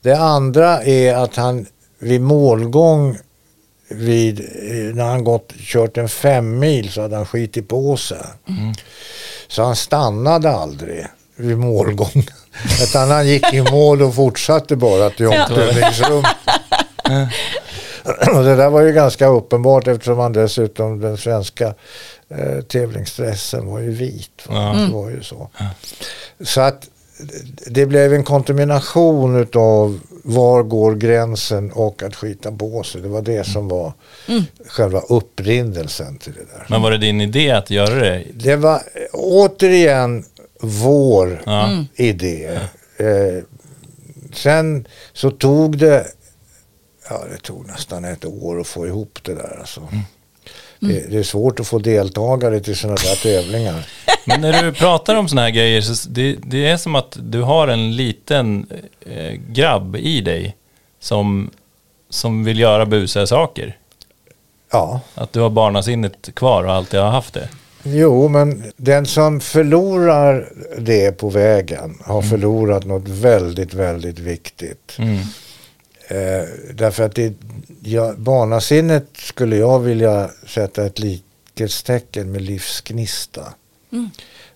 Det 0.00 0.12
andra 0.14 0.82
är 0.82 1.14
att 1.14 1.36
han 1.36 1.66
vid 1.98 2.20
målgång 2.20 3.18
vid, 3.88 4.40
eh, 4.40 4.94
när 4.94 5.04
han 5.04 5.24
gått, 5.24 5.52
kört 5.58 5.96
en 5.98 6.08
fem 6.08 6.58
mil 6.58 6.92
så 6.92 7.02
hade 7.02 7.16
han 7.16 7.26
skitit 7.26 7.68
på 7.68 7.96
sig. 7.96 8.18
Så 9.48 9.62
han 9.62 9.76
stannade 9.76 10.50
aldrig 10.50 11.06
vid 11.36 11.58
målgång. 11.58 12.26
Utan 12.82 13.10
han 13.10 13.26
gick 13.28 13.52
i 13.54 13.62
mål 13.62 14.02
och 14.02 14.14
fortsatte 14.14 14.76
bara 14.76 15.10
till 15.10 15.24
Ja. 15.24 15.42
omklädningsrum. 15.46 16.24
Och 18.34 18.44
det 18.44 18.56
där 18.56 18.70
var 18.70 18.80
ju 18.82 18.92
ganska 18.92 19.26
uppenbart 19.26 19.86
eftersom 19.86 20.18
han 20.18 20.32
dessutom 20.32 21.00
den 21.00 21.16
svenska 21.16 21.74
eh, 22.30 22.60
tävlingsdressen 22.68 23.66
var 23.66 23.78
ju 23.78 23.90
vit. 23.90 24.30
Va? 24.48 24.54
Ja. 24.54 24.80
Det 24.80 24.92
var 24.92 25.10
ju 25.10 25.22
så. 25.22 25.50
Så 26.40 26.60
att 26.60 26.88
det 27.66 27.86
blev 27.86 28.14
en 28.14 28.24
kontamination 28.24 29.36
utav 29.36 30.00
var 30.30 30.62
går 30.62 30.94
gränsen 30.94 31.72
och 31.72 32.02
att 32.02 32.16
skita 32.16 32.52
på 32.52 32.82
sig. 32.82 33.00
Det 33.00 33.08
var 33.08 33.22
det 33.22 33.44
som 33.44 33.68
var 33.68 33.92
själva 34.66 35.00
upprinnelsen 35.00 36.18
till 36.18 36.32
det 36.32 36.44
där. 36.44 36.66
Men 36.68 36.82
var 36.82 36.90
det 36.90 36.98
din 36.98 37.20
idé 37.20 37.50
att 37.50 37.70
göra 37.70 37.94
det? 37.94 38.24
Det 38.34 38.56
var 38.56 38.82
återigen 39.12 40.24
vår 40.60 41.42
Ja. 41.46 41.84
idé. 41.94 42.58
Eh, 42.96 43.42
sen 44.32 44.86
så 45.12 45.30
tog 45.30 45.78
det, 45.78 46.06
ja 47.10 47.22
det 47.32 47.42
tog 47.42 47.66
nästan 47.66 48.04
ett 48.04 48.24
år 48.24 48.60
att 48.60 48.66
få 48.66 48.86
ihop 48.86 49.18
det 49.22 49.34
där 49.34 49.56
alltså. 49.60 49.88
Det, 50.80 51.10
det 51.10 51.18
är 51.18 51.22
svårt 51.22 51.60
att 51.60 51.66
få 51.66 51.78
deltagare 51.78 52.60
till 52.60 52.76
sådana 52.76 52.96
där 52.96 53.22
tävlingar. 53.22 53.86
Men 54.26 54.40
när 54.40 54.62
du 54.62 54.72
pratar 54.72 55.14
om 55.14 55.28
sådana 55.28 55.42
här 55.42 55.50
grejer 55.50 55.80
så 55.80 56.08
det, 56.08 56.36
det 56.46 56.66
är 56.66 56.76
som 56.76 56.94
att 56.94 57.16
du 57.20 57.42
har 57.42 57.68
en 57.68 57.96
liten 57.96 58.66
eh, 59.06 59.32
grabb 59.32 59.96
i 59.96 60.20
dig 60.20 60.56
som, 61.00 61.50
som 62.10 62.44
vill 62.44 62.58
göra 62.58 62.86
busiga 62.86 63.26
saker. 63.26 63.76
Ja, 64.72 65.00
Att 65.14 65.32
du 65.32 65.40
har 65.40 65.50
barnasinnet 65.50 66.34
kvar 66.34 66.64
och 66.64 66.72
alltid 66.72 67.00
har 67.00 67.10
haft 67.10 67.34
det. 67.34 67.48
jo 67.82 68.28
men 68.28 68.64
den 68.76 69.06
som 69.06 69.40
förlorar 69.40 70.52
det 70.78 71.12
på 71.18 71.28
vägen 71.30 71.98
har 72.04 72.22
förlorat 72.22 72.84
något 72.84 73.08
väldigt, 73.08 73.74
väldigt 73.74 74.18
viktigt. 74.18 74.96
Mm. 74.98 75.16
Eh, 76.08 76.48
därför 76.74 77.02
att 77.02 77.14
det, 77.14 77.34
ja, 77.92 78.14
barnasinnet 78.16 79.06
skulle 79.16 79.56
jag 79.56 79.80
vilja 79.80 80.30
sätta 80.46 80.86
ett 80.86 80.98
likhetstecken 80.98 82.32
med 82.32 82.42
livsgnista. 82.42 83.54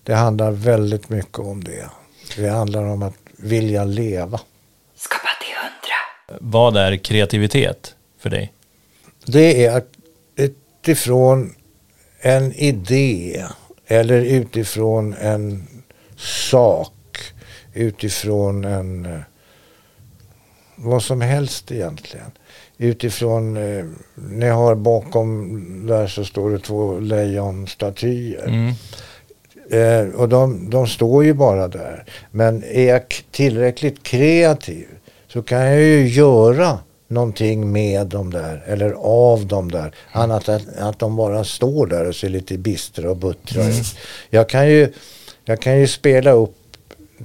Det 0.03 0.13
handlar 0.13 0.51
väldigt 0.51 1.09
mycket 1.09 1.39
om 1.39 1.63
det. 1.63 1.89
Det 2.37 2.49
handlar 2.49 2.83
om 2.83 3.03
att 3.03 3.13
vilja 3.37 3.83
leva. 3.83 4.39
skapa 4.95 5.29
till 5.41 5.55
hundra. 5.55 6.39
Vad 6.39 6.77
är 6.77 6.97
kreativitet 6.97 7.95
för 8.19 8.29
dig? 8.29 8.53
Det 9.25 9.65
är 9.65 9.77
att 9.77 9.87
utifrån 10.35 11.55
en 12.19 12.53
idé 12.53 13.45
eller 13.87 14.21
utifrån 14.21 15.13
en 15.13 15.67
sak, 16.17 17.17
utifrån 17.73 18.65
en 18.65 19.05
eh, 19.05 19.19
vad 20.75 21.03
som 21.03 21.21
helst 21.21 21.71
egentligen. 21.71 22.31
Utifrån, 22.83 23.57
eh, 23.57 23.85
ni 24.15 24.47
har 24.47 24.75
bakom 24.75 25.87
där 25.87 26.07
så 26.07 26.25
står 26.25 26.51
det 26.51 26.59
två 26.59 26.99
lejonstatyer. 26.99 28.47
Mm. 28.47 28.73
Eh, 29.71 30.15
och 30.15 30.29
de, 30.29 30.69
de 30.69 30.87
står 30.87 31.25
ju 31.25 31.33
bara 31.33 31.67
där. 31.67 32.05
Men 32.31 32.63
är 32.63 32.87
jag 32.89 33.01
tillräckligt 33.31 34.03
kreativ 34.03 34.87
så 35.27 35.41
kan 35.41 35.59
jag 35.59 35.81
ju 35.81 36.07
göra 36.07 36.79
någonting 37.07 37.71
med 37.71 38.07
dem 38.07 38.33
där 38.33 38.63
eller 38.67 38.91
av 39.01 39.45
dem 39.47 39.71
där. 39.71 39.95
Annat 40.11 40.47
än 40.47 40.61
att 40.79 40.99
de 40.99 41.15
bara 41.15 41.43
står 41.43 41.87
där 41.87 42.07
och 42.07 42.15
ser 42.15 42.29
lite 42.29 42.57
bistra 42.57 43.09
och 43.09 43.17
buttra 43.17 43.67
ut. 43.67 43.97
Jag 44.29 44.49
kan 44.49 44.69
ju, 44.69 44.93
jag 45.45 45.61
kan 45.61 45.79
ju 45.79 45.87
spela 45.87 46.31
upp 46.31 46.55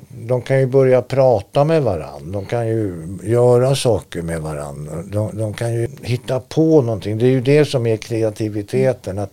de 0.08 0.42
kan 0.42 0.60
ju 0.60 0.66
börja 0.66 1.02
prata 1.02 1.64
med 1.64 1.82
varandra. 1.82 2.32
De 2.32 2.46
kan 2.46 2.68
ju 2.68 3.06
göra 3.22 3.74
saker 3.74 4.22
med 4.22 4.40
varandra. 4.40 5.02
De, 5.12 5.38
de 5.38 5.54
kan 5.54 5.74
ju 5.74 5.88
hitta 6.02 6.40
på 6.40 6.82
någonting. 6.82 7.18
Det 7.18 7.26
är 7.26 7.30
ju 7.30 7.40
det 7.40 7.64
som 7.64 7.86
är 7.86 7.96
kreativiteten. 7.96 9.18
Att 9.18 9.32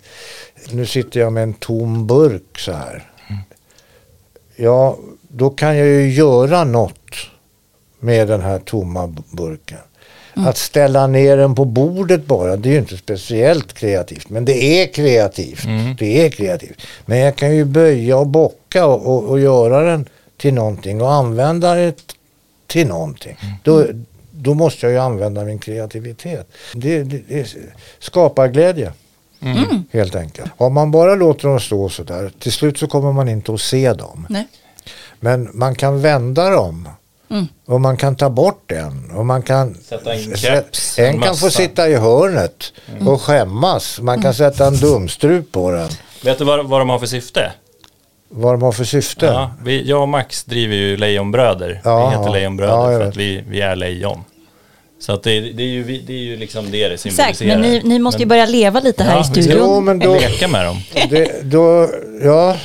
nu 0.72 0.86
sitter 0.86 1.20
jag 1.20 1.34
med 1.34 1.44
en 1.44 1.54
tom 1.54 2.08
burk 2.08 2.60
så 2.60 2.72
här. 2.72 3.04
Ja, 4.56 4.98
då 5.22 5.50
kan 5.50 5.78
jag 5.78 5.88
ju 5.88 6.10
göra 6.10 6.64
något 6.64 7.10
med 8.00 8.28
den 8.28 8.42
här 8.42 8.60
tomma 8.60 9.16
burken. 9.32 9.78
Att 10.36 10.58
ställa 10.58 11.08
ner 11.08 11.38
den 11.38 11.56
på 11.56 11.66
bordet 11.66 12.26
bara, 12.26 12.56
det 12.56 12.70
är 12.70 12.74
ju 12.74 12.80
inte 12.80 12.98
speciellt 12.98 13.74
kreativt. 13.74 14.30
Men 14.30 14.46
det 14.46 14.64
är 14.64 14.94
kreativt. 14.94 15.64
Det 16.00 16.26
är 16.26 16.30
kreativt. 16.30 16.82
Men 17.06 17.18
jag 17.18 17.36
kan 17.36 17.56
ju 17.56 17.66
böja 17.66 18.18
och 18.18 18.28
bocka 18.28 18.86
och, 18.86 19.08
och, 19.08 19.24
och 19.24 19.40
göra 19.40 19.82
den 19.82 20.10
till 20.38 20.54
någonting 20.54 21.02
och 21.02 21.12
använda 21.14 21.74
det 21.76 21.96
till 22.68 22.88
någonting. 22.88 23.38
Då, 23.64 23.86
då 24.32 24.54
måste 24.54 24.86
jag 24.86 24.94
ju 24.94 25.00
använda 25.00 25.44
min 25.44 25.60
kreativitet. 25.60 26.48
Det, 26.74 27.04
det, 27.04 27.22
det 27.28 27.56
skapar 28.00 28.48
glädje. 28.48 28.92
Helt 29.92 30.16
enkelt. 30.16 30.52
Om 30.58 30.74
man 30.74 30.92
bara 30.92 31.16
låter 31.16 31.48
dem 31.48 31.60
stå 31.60 31.90
sådär, 31.90 32.32
till 32.40 32.52
slut 32.52 32.78
så 32.78 32.88
kommer 32.88 33.12
man 33.12 33.30
inte 33.30 33.54
att 33.54 33.62
se 33.62 33.94
dem. 33.94 34.26
Nej. 34.30 34.48
Men 35.20 35.50
man 35.54 35.76
kan 35.76 36.02
vända 36.02 36.50
dem. 36.50 36.90
Och 37.66 37.82
man 37.82 37.98
kan 37.98 38.16
ta 38.16 38.30
bort 38.30 38.72
en. 38.72 39.12
Och 39.12 39.26
man 39.26 39.42
kan 39.42 39.76
Sätta 39.76 40.14
en 40.14 40.20
sä- 40.20 40.36
keps, 40.36 41.00
en 41.00 41.22
kan 41.22 41.36
få 41.36 41.50
sitta 41.50 41.90
i 41.90 41.96
hörnet 41.96 42.74
och 43.08 43.22
skämmas. 43.22 44.00
Man 44.02 44.22
kan 44.22 44.34
sätta 44.34 44.68
en 44.68 44.76
dumstrup 44.76 45.52
på 45.52 45.72
den. 45.72 45.90
Vet 46.24 46.38
du 46.38 46.44
vad, 46.46 46.66
vad 46.66 46.82
de 46.82 46.90
har 46.90 47.00
för 47.00 47.06
syfte? 47.06 47.52
Vad 48.30 48.54
de 48.54 48.62
har 48.62 48.72
för 48.72 48.84
syfte. 48.84 49.26
Ja, 49.26 49.52
vi, 49.64 49.90
jag 49.90 50.02
och 50.02 50.10
Max 50.10 50.44
driver 50.44 50.76
ju 50.76 50.98
Lejonbröder. 50.98 51.82
Ja, 51.84 52.10
vi 52.10 52.18
heter. 52.18 52.32
Lejonbröder 52.32 52.74
Ja, 52.74 53.00
för 53.00 53.02
att 53.08 53.18
vi, 53.18 53.44
vi 53.50 53.62
är 53.62 53.76
lejon. 53.76 54.24
Så 55.00 55.14
att 55.14 55.24
det, 55.24 55.40
det, 55.40 55.64
är 55.64 55.68
ju, 55.68 55.84
det 55.84 56.14
är 56.14 56.18
ju 56.24 56.38
liksom 56.38 56.72
det 56.72 56.88
det 56.88 56.94
Exakt, 56.94 57.38
symboliserar. 57.38 57.60
men 57.60 57.72
ni, 57.72 57.82
ni 57.84 58.00
måste 58.00 58.22
ju 58.22 58.26
börja 58.26 58.46
leva 58.46 58.80
lite 58.80 59.04
här 59.04 59.16
Ja, 59.16 59.22
i 59.22 59.24
studion. 59.24 59.58
Jo, 59.60 59.80
men 59.82 60.00
då, 60.00 60.14
Leka 60.14 60.48
med 60.48 60.66
dem. 60.66 60.78
det, 61.10 61.42
då, 61.44 61.90
ja, 62.24 62.58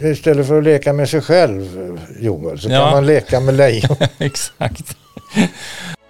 istället 0.00 0.46
för 0.46 0.58
att 0.58 0.64
leka 0.64 0.92
med 0.92 1.08
sig 1.08 1.20
själv, 1.20 1.98
Joel, 2.20 2.58
så 2.58 2.68
Ja. 2.70 2.78
kan 2.84 2.90
man 2.90 3.06
leka 3.06 3.40
med 3.40 3.54
lejon. 3.54 3.96
Exakt. 4.18 4.96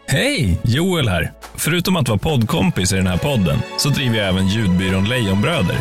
Hej! 0.07 0.59
Joel 0.65 1.09
här. 1.09 1.33
Förutom 1.57 1.97
att 1.97 2.09
vara 2.09 2.19
poddkompis 2.19 2.93
i 2.93 2.97
den 2.97 3.07
här 3.07 3.17
podden 3.17 3.59
så 3.79 3.89
driver 3.89 4.19
jag 4.19 4.29
även 4.29 4.49
ljudbyrån 4.49 5.05
Lejonbröder. 5.09 5.77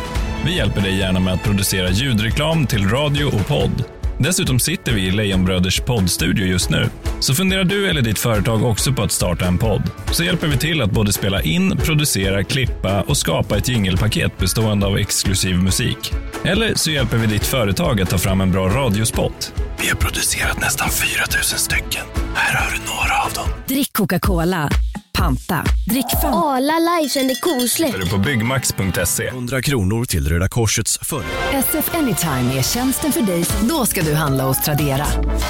Vi 0.46 0.56
hjälper 0.56 0.82
dig 0.82 0.98
gärna 0.98 1.20
med 1.20 1.34
att 1.34 1.44
producera 1.44 1.90
ljudreklam 1.90 2.68
till 2.68 2.90
radio 2.90 3.26
och 3.26 3.48
podd. 3.48 3.84
Dessutom 4.20 4.60
sitter 4.60 4.94
vi 4.94 5.02
i 5.02 5.12
Lejonbröders 5.12 5.80
poddstudio 5.80 6.46
just 6.46 6.70
nu. 6.70 6.90
Så 7.20 7.34
funderar 7.34 7.64
du 7.64 7.90
eller 7.90 8.02
ditt 8.02 8.20
företag 8.20 8.64
också 8.64 8.94
på 8.94 9.04
att 9.04 9.12
starta 9.12 9.46
en 9.46 9.58
podd? 9.58 9.82
Så 10.12 10.24
hjälper 10.24 10.48
vi 10.48 10.58
till 10.58 10.82
att 10.82 10.92
både 10.92 11.14
spela 11.14 11.42
in, 11.42 11.78
producera, 11.78 12.44
klippa 12.44 13.02
och 13.02 13.18
skapa 13.18 13.58
ett 13.58 13.70
jingelpaket 13.70 14.38
bestående 14.38 14.86
av 14.86 14.98
exklusiv 14.98 15.58
musik. 15.58 16.14
Eller 16.44 16.76
så 16.76 16.92
hjälper 16.92 17.18
vi 17.18 17.28
ditt 17.28 17.46
företag 17.46 18.02
att 18.02 18.10
ta 18.10 18.18
fram 18.18 18.42
en 18.42 18.52
bra 18.52 18.68
radiospot. 18.68 19.54
Vi 19.82 19.88
har 19.88 19.96
producerat 19.96 20.62
nästan 20.62 20.90
4000 20.90 21.60
stycken. 21.60 22.06
Här 22.36 22.58
har 22.58 22.72
du 22.72 22.78
några 22.78 23.24
av 23.26 23.34
dem. 23.34 23.60
Drick 23.68 23.94
Coca-Cola. 23.94 24.70
Panta. 25.18 25.64
Drick 25.86 26.06
fan. 26.22 26.34
Arla 26.34 27.00
livsänder 27.00 27.36
kosläpp. 27.36 27.96
Är 27.96 28.00
du 28.00 28.10
på 28.10 28.18
byggmax.se. 28.18 29.28
100 29.28 29.62
kronor 29.62 30.06
till 30.06 30.30
Röda 30.30 30.48
Korsets 30.48 31.00
förra. 31.02 31.24
SF 31.54 31.96
Anytime 31.96 32.58
är 32.58 32.62
tjänsten 32.64 33.12
för 33.12 33.22
dig 33.22 33.46
då 33.62 33.86
ska 33.86 34.02
du 34.02 34.14
handla 34.14 34.44
hos 34.44 34.64
Tradera. 34.64 35.06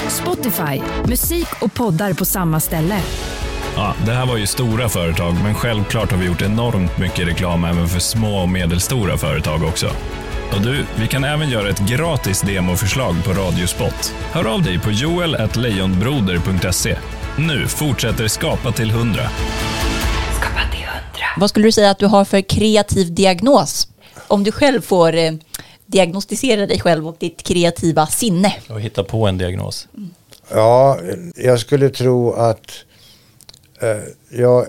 Spotify, 0.10 0.82
musik 1.08 1.48
och 1.62 1.74
poddar 1.74 2.14
på 2.14 2.26
samma 2.26 2.60
ställe. 2.60 3.00
Ja, 3.76 3.96
det 4.06 4.12
här 4.12 4.26
var 4.26 4.38
ju 4.38 4.48
stora 4.48 4.90
företag, 4.90 5.36
men 5.44 5.56
självklart 5.56 6.12
har 6.12 6.18
vi 6.18 6.26
gjort 6.26 6.42
enormt 6.42 6.98
mycket 6.98 7.28
reklam 7.28 7.64
även 7.64 7.88
för 7.88 8.00
små 8.00 8.38
och 8.38 8.50
medelstora 8.50 9.18
företag 9.18 9.64
också. 9.64 9.92
Och 10.56 10.62
du, 10.62 10.86
vi 10.96 11.08
kan 11.08 11.24
även 11.24 11.50
göra 11.50 11.70
ett 11.70 11.80
gratis 11.80 12.42
demoförslag 12.42 13.16
på 13.26 13.32
Radiospot. 13.32 14.14
Hör 14.32 14.46
av 14.46 14.64
dig 14.64 14.80
på 14.80 14.92
joel.lejonbroder.se. 14.92 16.98
Nu 17.38 17.68
fortsätter 17.68 18.28
Skapa 18.28 18.72
till 18.72 18.90
100. 18.90 19.22
Vad 21.38 21.50
skulle 21.50 21.68
du 21.68 21.72
säga 21.72 21.90
att 21.92 22.00
du 22.00 22.06
har 22.06 22.26
för 22.26 22.42
kreativ 22.42 23.14
diagnos? 23.14 23.88
Om 24.28 24.44
du 24.44 24.52
själv 24.52 24.82
får 24.82 25.16
eh, 25.16 25.32
diagnostisera 25.86 26.66
dig 26.68 26.80
själv 26.80 27.08
och 27.08 27.16
ditt 27.20 27.44
kreativa 27.44 28.08
sinne. 28.08 28.54
Och 28.70 28.82
hitta 28.82 29.04
på 29.04 29.28
en 29.28 29.38
diagnos. 29.38 29.88
Ja, 30.52 31.00
jag 31.36 31.60
skulle 31.60 31.90
tro 31.90 32.34
att 32.34 32.72
eh, 33.82 33.98
jag 34.40 34.66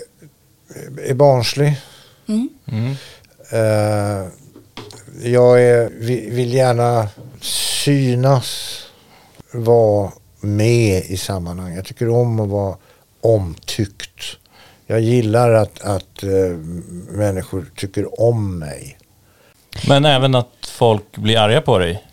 är 1.06 1.14
barnslig. 1.14 1.68
Eh, 3.50 4.26
jag 5.22 5.62
är, 5.62 5.90
vi- 6.00 6.30
vill 6.30 6.54
gärna 6.54 7.08
synas, 7.40 8.78
vara 9.52 10.12
med 10.40 11.04
i 11.04 11.16
sammanhang. 11.16 11.74
Jag 11.74 11.84
tycker 11.84 12.08
om 12.08 12.40
att 12.40 12.48
vara 12.48 12.76
omtyckt. 13.20 14.36
Jag 14.86 15.00
gillar 15.00 15.52
att, 15.52 15.80
att 15.82 16.22
eh, 16.22 16.56
människor 17.10 17.66
tycker 17.76 18.20
om 18.20 18.58
mig. 18.58 18.98
Men 19.88 20.04
även 20.04 20.34
att 20.34 20.52
folk 20.70 21.16
blir 21.16 21.38
arga 21.38 21.60
på 21.60 21.78
dig. 21.78 22.04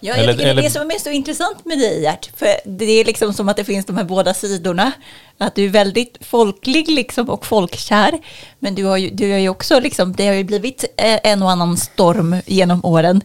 Ja, 0.00 0.14
Eller- 0.14 0.26
jag 0.28 0.36
tycker 0.36 0.50
eller- 0.50 0.62
det 0.62 0.70
som 0.70 0.90
är 0.90 0.98
så 0.98 1.10
intressant 1.10 1.64
med 1.64 1.78
dig 1.78 2.02
Gert, 2.02 2.30
för 2.36 2.46
det 2.64 2.84
är 2.84 3.04
liksom 3.04 3.32
som 3.32 3.48
att 3.48 3.56
det 3.56 3.64
finns 3.64 3.86
de 3.86 3.96
här 3.96 4.04
båda 4.04 4.34
sidorna. 4.34 4.92
Att 5.38 5.54
du 5.54 5.64
är 5.64 5.68
väldigt 5.68 6.18
folklig 6.20 6.88
liksom 6.88 7.30
och 7.30 7.46
folkkär, 7.46 8.18
men 8.58 8.74
du 8.74 8.84
har 8.84 8.96
ju, 8.96 9.10
du 9.10 9.30
har 9.30 9.38
ju 9.38 9.48
också 9.48 9.80
liksom, 9.80 10.12
det 10.12 10.26
har 10.26 10.34
ju 10.34 10.44
blivit 10.44 10.84
eh, 10.96 11.18
en 11.22 11.42
och 11.42 11.50
annan 11.50 11.76
storm 11.76 12.36
genom 12.46 12.84
åren. 12.84 13.20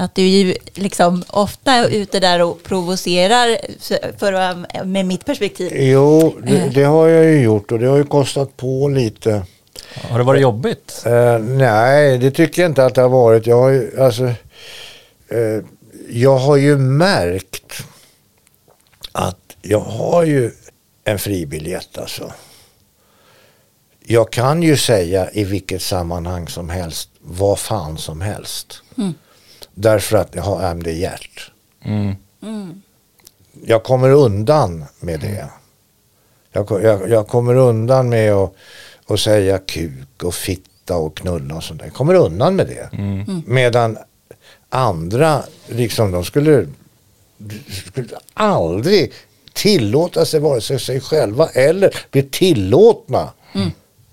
Att 0.00 0.14
du 0.14 0.22
är 0.22 0.28
ju 0.44 0.54
liksom 0.74 1.24
ofta 1.28 1.88
ute 1.88 2.20
där 2.20 2.42
och 2.42 2.62
provocerar, 2.62 3.58
för, 4.18 4.32
att- 4.32 4.86
med 4.86 5.06
mitt 5.06 5.24
perspektiv. 5.24 5.72
Jo, 5.74 6.36
det, 6.46 6.70
det 6.74 6.82
har 6.84 7.08
jag 7.08 7.24
ju 7.24 7.40
gjort 7.40 7.72
och 7.72 7.78
det 7.78 7.86
har 7.86 7.96
ju 7.96 8.04
kostat 8.04 8.56
på 8.56 8.88
lite. 8.88 9.42
Har 9.94 10.18
det 10.18 10.24
varit 10.24 10.42
jobbigt? 10.42 11.02
Eh, 11.06 11.38
nej, 11.38 12.18
det 12.18 12.30
tycker 12.30 12.62
jag 12.62 12.70
inte 12.70 12.84
att 12.84 12.94
det 12.94 13.00
har 13.02 13.08
varit. 13.08 13.46
Jag 13.46 13.58
har 13.58 13.68
ju, 13.68 14.00
alltså, 14.00 14.24
eh, 15.28 15.64
jag 16.10 16.36
har 16.38 16.56
ju 16.56 16.76
märkt 16.78 17.72
att 19.12 19.56
jag 19.62 19.80
har 19.80 20.24
ju 20.24 20.50
en 21.04 21.18
fribiljett 21.18 21.98
alltså. 21.98 22.32
Jag 24.04 24.32
kan 24.32 24.62
ju 24.62 24.76
säga 24.76 25.30
i 25.30 25.44
vilket 25.44 25.82
sammanhang 25.82 26.48
som 26.48 26.68
helst, 26.68 27.10
vad 27.20 27.58
fan 27.58 27.98
som 27.98 28.20
helst. 28.20 28.82
Därför 29.80 30.16
att 30.16 30.34
jag 30.34 30.42
har 30.42 30.60
det 30.82 30.92
hjärt. 30.92 31.50
Mm. 31.84 32.14
Jag 33.64 33.82
kommer 33.84 34.10
undan 34.10 34.84
med 35.00 35.20
det. 35.20 35.48
Jag, 36.52 36.66
ko- 36.66 36.80
jag, 36.80 37.10
jag 37.10 37.28
kommer 37.28 37.54
undan 37.54 38.08
med 38.08 38.32
att, 38.32 38.54
att 39.06 39.20
säga 39.20 39.58
kuk 39.58 40.22
och 40.22 40.34
fitta 40.34 40.96
och 40.96 41.16
knulla 41.16 41.54
och 41.54 41.64
sånt 41.64 41.80
där. 41.80 41.86
Jag 41.86 41.94
kommer 41.94 42.14
undan 42.14 42.56
med 42.56 42.66
det. 42.66 42.88
Medan 43.46 43.98
andra, 44.68 45.42
liksom 45.66 46.10
de 46.12 46.24
skulle, 46.24 46.66
skulle 47.68 48.08
aldrig 48.34 49.12
tillåta 49.52 50.24
sig 50.24 50.40
vare 50.40 50.60
sig 50.60 50.80
sig 50.80 51.00
själva 51.00 51.48
eller 51.48 51.90
bli 52.10 52.22
tillåtna 52.22 53.32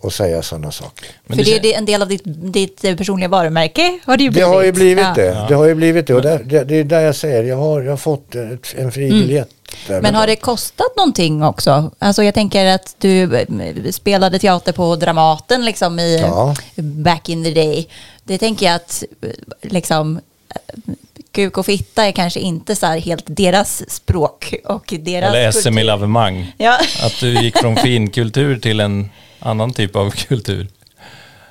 att 0.07 0.13
säga 0.13 0.41
sådana 0.41 0.71
saker. 0.71 1.07
Men 1.25 1.37
för 1.37 1.45
det 1.45 1.59
det, 1.59 1.73
är 1.73 1.77
en 1.77 1.85
del 1.85 2.01
av 2.01 2.07
ditt, 2.07 2.21
ditt 2.25 2.81
personliga 2.81 3.29
varumärke. 3.29 3.99
Har 4.05 4.17
det, 4.17 4.23
ju 4.23 4.29
Det 4.29 4.33
blivit. 4.33 4.47
har 4.49 4.63
ju 4.63 4.71
blivit 4.71 5.05
Ja. 5.05 5.13
det. 5.15 5.45
Det 5.49 5.55
har 5.55 5.65
ju 5.65 5.75
blivit 5.75 6.07
det. 6.07 6.13
Och 6.13 6.21
där, 6.21 6.39
det, 6.45 6.63
det 6.63 6.75
är 6.75 6.83
där 6.83 7.01
jag 7.01 7.15
säger, 7.15 7.43
jag 7.43 7.57
har, 7.57 7.81
jag 7.81 7.91
har 7.91 7.97
fått 7.97 8.35
ett, 8.35 8.75
en 8.77 8.91
fri 8.91 9.09
biljett. 9.09 9.49
där 9.87 9.93
Mm. 9.93 10.03
Men 10.03 10.15
har 10.15 10.27
det 10.27 10.35
kostat 10.35 10.95
någonting 10.97 11.43
också? 11.43 11.91
Alltså 11.99 12.23
jag 12.23 12.33
tänker 12.33 12.65
att 12.65 12.95
du 12.99 13.35
eh, 13.39 13.45
spelade 13.91 14.39
teater 14.39 14.71
på 14.71 14.95
Dramaten 14.95 15.65
liksom 15.65 15.99
i 15.99 16.19
Ja. 16.19 16.55
back 16.75 17.29
in 17.29 17.43
the 17.43 17.51
day. 17.51 17.87
Det 18.23 18.37
tänker 18.37 18.65
jag 18.65 18.75
att 18.75 19.03
eh, 19.21 19.29
liksom 19.61 20.19
eh, 20.49 20.93
kuk 21.31 21.57
och 21.57 21.65
fitta 21.65 22.05
är 22.05 22.11
kanske 22.11 22.39
inte 22.39 22.75
så 22.75 22.85
här 22.85 22.97
helt 22.99 23.23
deras 23.27 23.89
språk 23.89 24.53
och 24.65 24.93
deras 24.99 25.29
Eller 25.35 25.51
SM 25.51 25.77
i 25.77 25.83
lavemang. 25.83 26.51
Ja. 26.57 26.77
Att 27.03 27.19
du 27.19 27.33
gick 27.41 27.57
från 27.57 27.75
finkultur 27.83 28.57
till 28.59 28.79
en 28.79 29.09
annan 29.45 29.73
typ 29.73 29.95
av 29.95 30.09
kultur. 30.09 30.67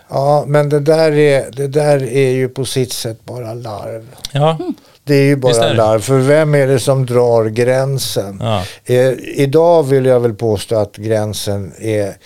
Ja, 0.08 0.44
men 0.46 0.68
det 0.68 0.80
där, 0.80 1.12
är, 1.12 1.50
det 1.50 1.66
där 1.66 2.02
är 2.02 2.30
ju 2.30 2.48
på 2.48 2.64
sitt 2.64 2.92
sätt 2.92 3.24
bara 3.24 3.54
larv. 3.54 4.06
Ja, 4.32 4.58
Det 5.04 5.14
är 5.14 5.24
ju 5.24 5.36
bara 5.36 5.68
är 5.68 5.74
larv. 5.74 6.00
För 6.00 6.18
vem 6.18 6.54
är 6.54 6.66
det 6.66 6.80
som 6.80 7.06
drar 7.06 7.44
gränsen? 7.44 8.38
Ja. 8.40 8.62
Eh, 8.84 9.12
idag 9.18 9.82
vill 9.82 10.04
jag 10.04 10.20
väl 10.20 10.34
påstå 10.34 10.76
att 10.76 10.96
gränsen 10.96 11.72
är 11.78 12.16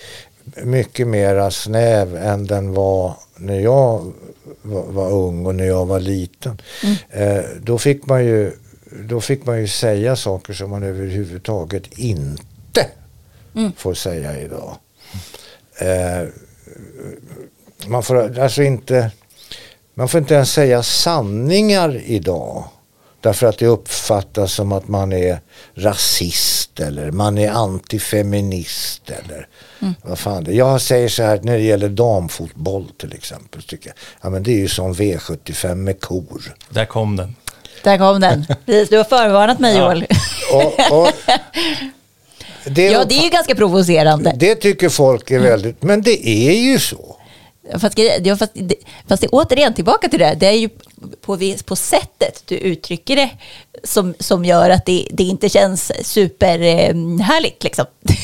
mycket 0.63 1.07
mera 1.07 1.51
snäv 1.51 2.15
än 2.15 2.45
den 2.45 2.73
var 2.73 3.13
när 3.37 3.59
jag 3.59 4.13
var, 4.61 4.83
var 4.83 5.11
ung 5.11 5.45
och 5.45 5.55
när 5.55 5.65
jag 5.65 5.85
var 5.85 5.99
liten. 5.99 6.61
Eh, 7.09 7.43
då, 7.61 7.77
fick 7.77 8.05
man 8.05 8.25
ju, 8.25 8.51
då 9.09 9.21
fick 9.21 9.45
man 9.45 9.59
ju 9.61 9.67
säga 9.67 10.15
saker 10.15 10.53
som 10.53 10.69
man 10.69 10.83
överhuvudtaget 10.83 11.83
inte 11.97 12.85
får 13.77 13.93
säga 13.93 14.41
idag. 14.41 14.75
Eh, 15.79 16.27
man 17.87 18.03
får 18.03 18.39
alltså 18.39 18.63
inte 18.63 19.11
man 19.93 20.07
får 20.07 20.19
inte 20.19 20.33
ens 20.33 20.51
säga 20.51 20.83
sanningar 20.83 22.01
idag. 22.05 22.63
Därför 23.21 23.47
att 23.47 23.57
det 23.57 23.65
uppfattas 23.67 24.53
som 24.53 24.71
att 24.71 24.87
man 24.87 25.13
är 25.13 25.39
rasist 25.75 26.79
eller 26.79 27.11
man 27.11 27.37
är 27.37 27.49
antifeminist 27.49 29.09
eller 29.09 29.47
vad 30.01 30.19
fan 30.19 30.43
det 30.43 30.51
är. 30.51 30.55
Jag 30.55 30.81
säger 30.81 31.09
så 31.09 31.23
här 31.23 31.39
när 31.43 31.57
det 31.57 31.63
gäller 31.63 31.89
damfotboll 31.89 32.85
till 32.97 33.13
exempel. 33.13 33.63
Tycker 33.63 33.87
jag. 33.89 33.95
Ja 34.21 34.29
men 34.29 34.43
det 34.43 34.51
är 34.51 34.57
ju 34.57 34.67
som 34.67 34.93
V75 34.93 35.75
med 35.75 36.01
kor. 36.01 36.55
där 36.69 36.85
kom 36.85 37.15
den. 37.15 37.35
Där 37.83 37.97
kom 37.97 38.19
den. 38.21 38.45
Du 38.65 38.97
har 38.97 39.03
förvarnat 39.03 39.59
mig 39.59 39.77
Joel. 39.77 40.05
Och, 40.53 40.99
och 41.01 41.07
det, 42.65 42.85
Ja, 42.85 43.05
det 43.05 43.17
är 43.17 43.23
ju 43.23 43.29
ganska 43.29 43.55
provocerande. 43.55 44.33
det 44.35 44.55
tycker 44.55 44.89
folk 44.89 45.31
är 45.31 45.39
väldigt, 45.39 45.83
men 45.83 46.01
det 46.01 46.27
är 46.27 46.53
ju 46.53 46.79
så. 46.79 47.15
Fast, 47.81 47.97
ja, 48.23 48.37
fast, 48.37 48.51
det, 48.53 48.75
fast 49.07 49.21
det 49.21 49.27
återigen 49.27 49.73
tillbaka 49.73 50.09
till 50.09 50.19
det. 50.19 50.35
Det 50.39 50.47
är 50.47 50.51
ju 50.51 50.69
på, 51.21 51.39
på 51.65 51.75
sättet 51.75 52.43
du 52.45 52.55
uttrycker 52.55 53.15
det 53.15 53.29
som, 53.83 54.13
som 54.19 54.45
gör 54.45 54.69
att 54.69 54.85
det, 54.85 55.07
det 55.11 55.23
inte 55.23 55.49
känns 55.49 55.91
superhärligt. 56.03 57.63
Eh, 57.63 57.65
liksom. 57.65 57.85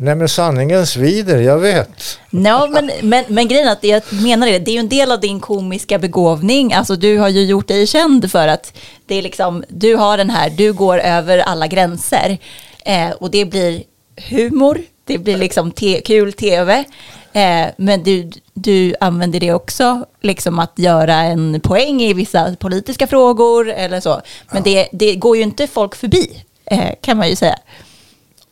Nej 0.00 0.14
men 0.14 0.28
sanningen 0.28 0.86
svider, 0.86 1.38
jag 1.38 1.58
vet. 1.58 2.18
Ja, 2.30 2.68
men, 2.70 2.90
men, 3.02 3.24
men 3.28 3.48
grejen 3.48 3.68
är 3.68 3.72
att 3.72 3.84
jag 3.84 4.02
menar 4.12 4.46
det, 4.46 4.58
det 4.58 4.70
är 4.70 4.72
ju 4.72 4.78
en 4.78 4.88
del 4.88 5.12
av 5.12 5.20
din 5.20 5.40
komiska 5.40 5.98
begåvning. 5.98 6.72
Alltså 6.72 6.96
du 6.96 7.18
har 7.18 7.28
ju 7.28 7.44
gjort 7.44 7.68
dig 7.68 7.86
känd 7.86 8.30
för 8.30 8.48
att 8.48 8.72
det 9.06 9.14
är 9.14 9.22
liksom, 9.22 9.64
du 9.68 9.94
har 9.94 10.16
den 10.16 10.30
här, 10.30 10.50
du 10.50 10.72
går 10.72 10.98
över 10.98 11.38
alla 11.38 11.66
gränser. 11.66 12.38
Eh, 12.88 13.10
och 13.10 13.30
det 13.30 13.44
blir 13.44 13.82
humor, 14.30 14.80
det 15.04 15.18
blir 15.18 15.36
liksom 15.36 15.70
te 15.70 16.00
kul 16.00 16.32
tv. 16.32 16.84
Eh, 17.32 17.66
men 17.76 18.02
du, 18.02 18.30
du 18.54 18.94
använder 19.00 19.40
det 19.40 19.52
också, 19.52 20.06
liksom 20.20 20.58
att 20.58 20.72
göra 20.76 21.14
en 21.14 21.60
poäng 21.60 22.02
i 22.02 22.12
vissa 22.12 22.56
politiska 22.56 23.06
frågor 23.06 23.70
eller 23.70 24.00
så. 24.00 24.20
Men 24.52 24.62
det, 24.62 24.88
det 24.92 25.14
går 25.14 25.36
ju 25.36 25.42
inte 25.42 25.66
folk 25.66 25.94
förbi, 25.94 26.44
eh, 26.64 26.90
kan 27.00 27.16
man 27.16 27.28
ju 27.28 27.36
säga. 27.36 27.58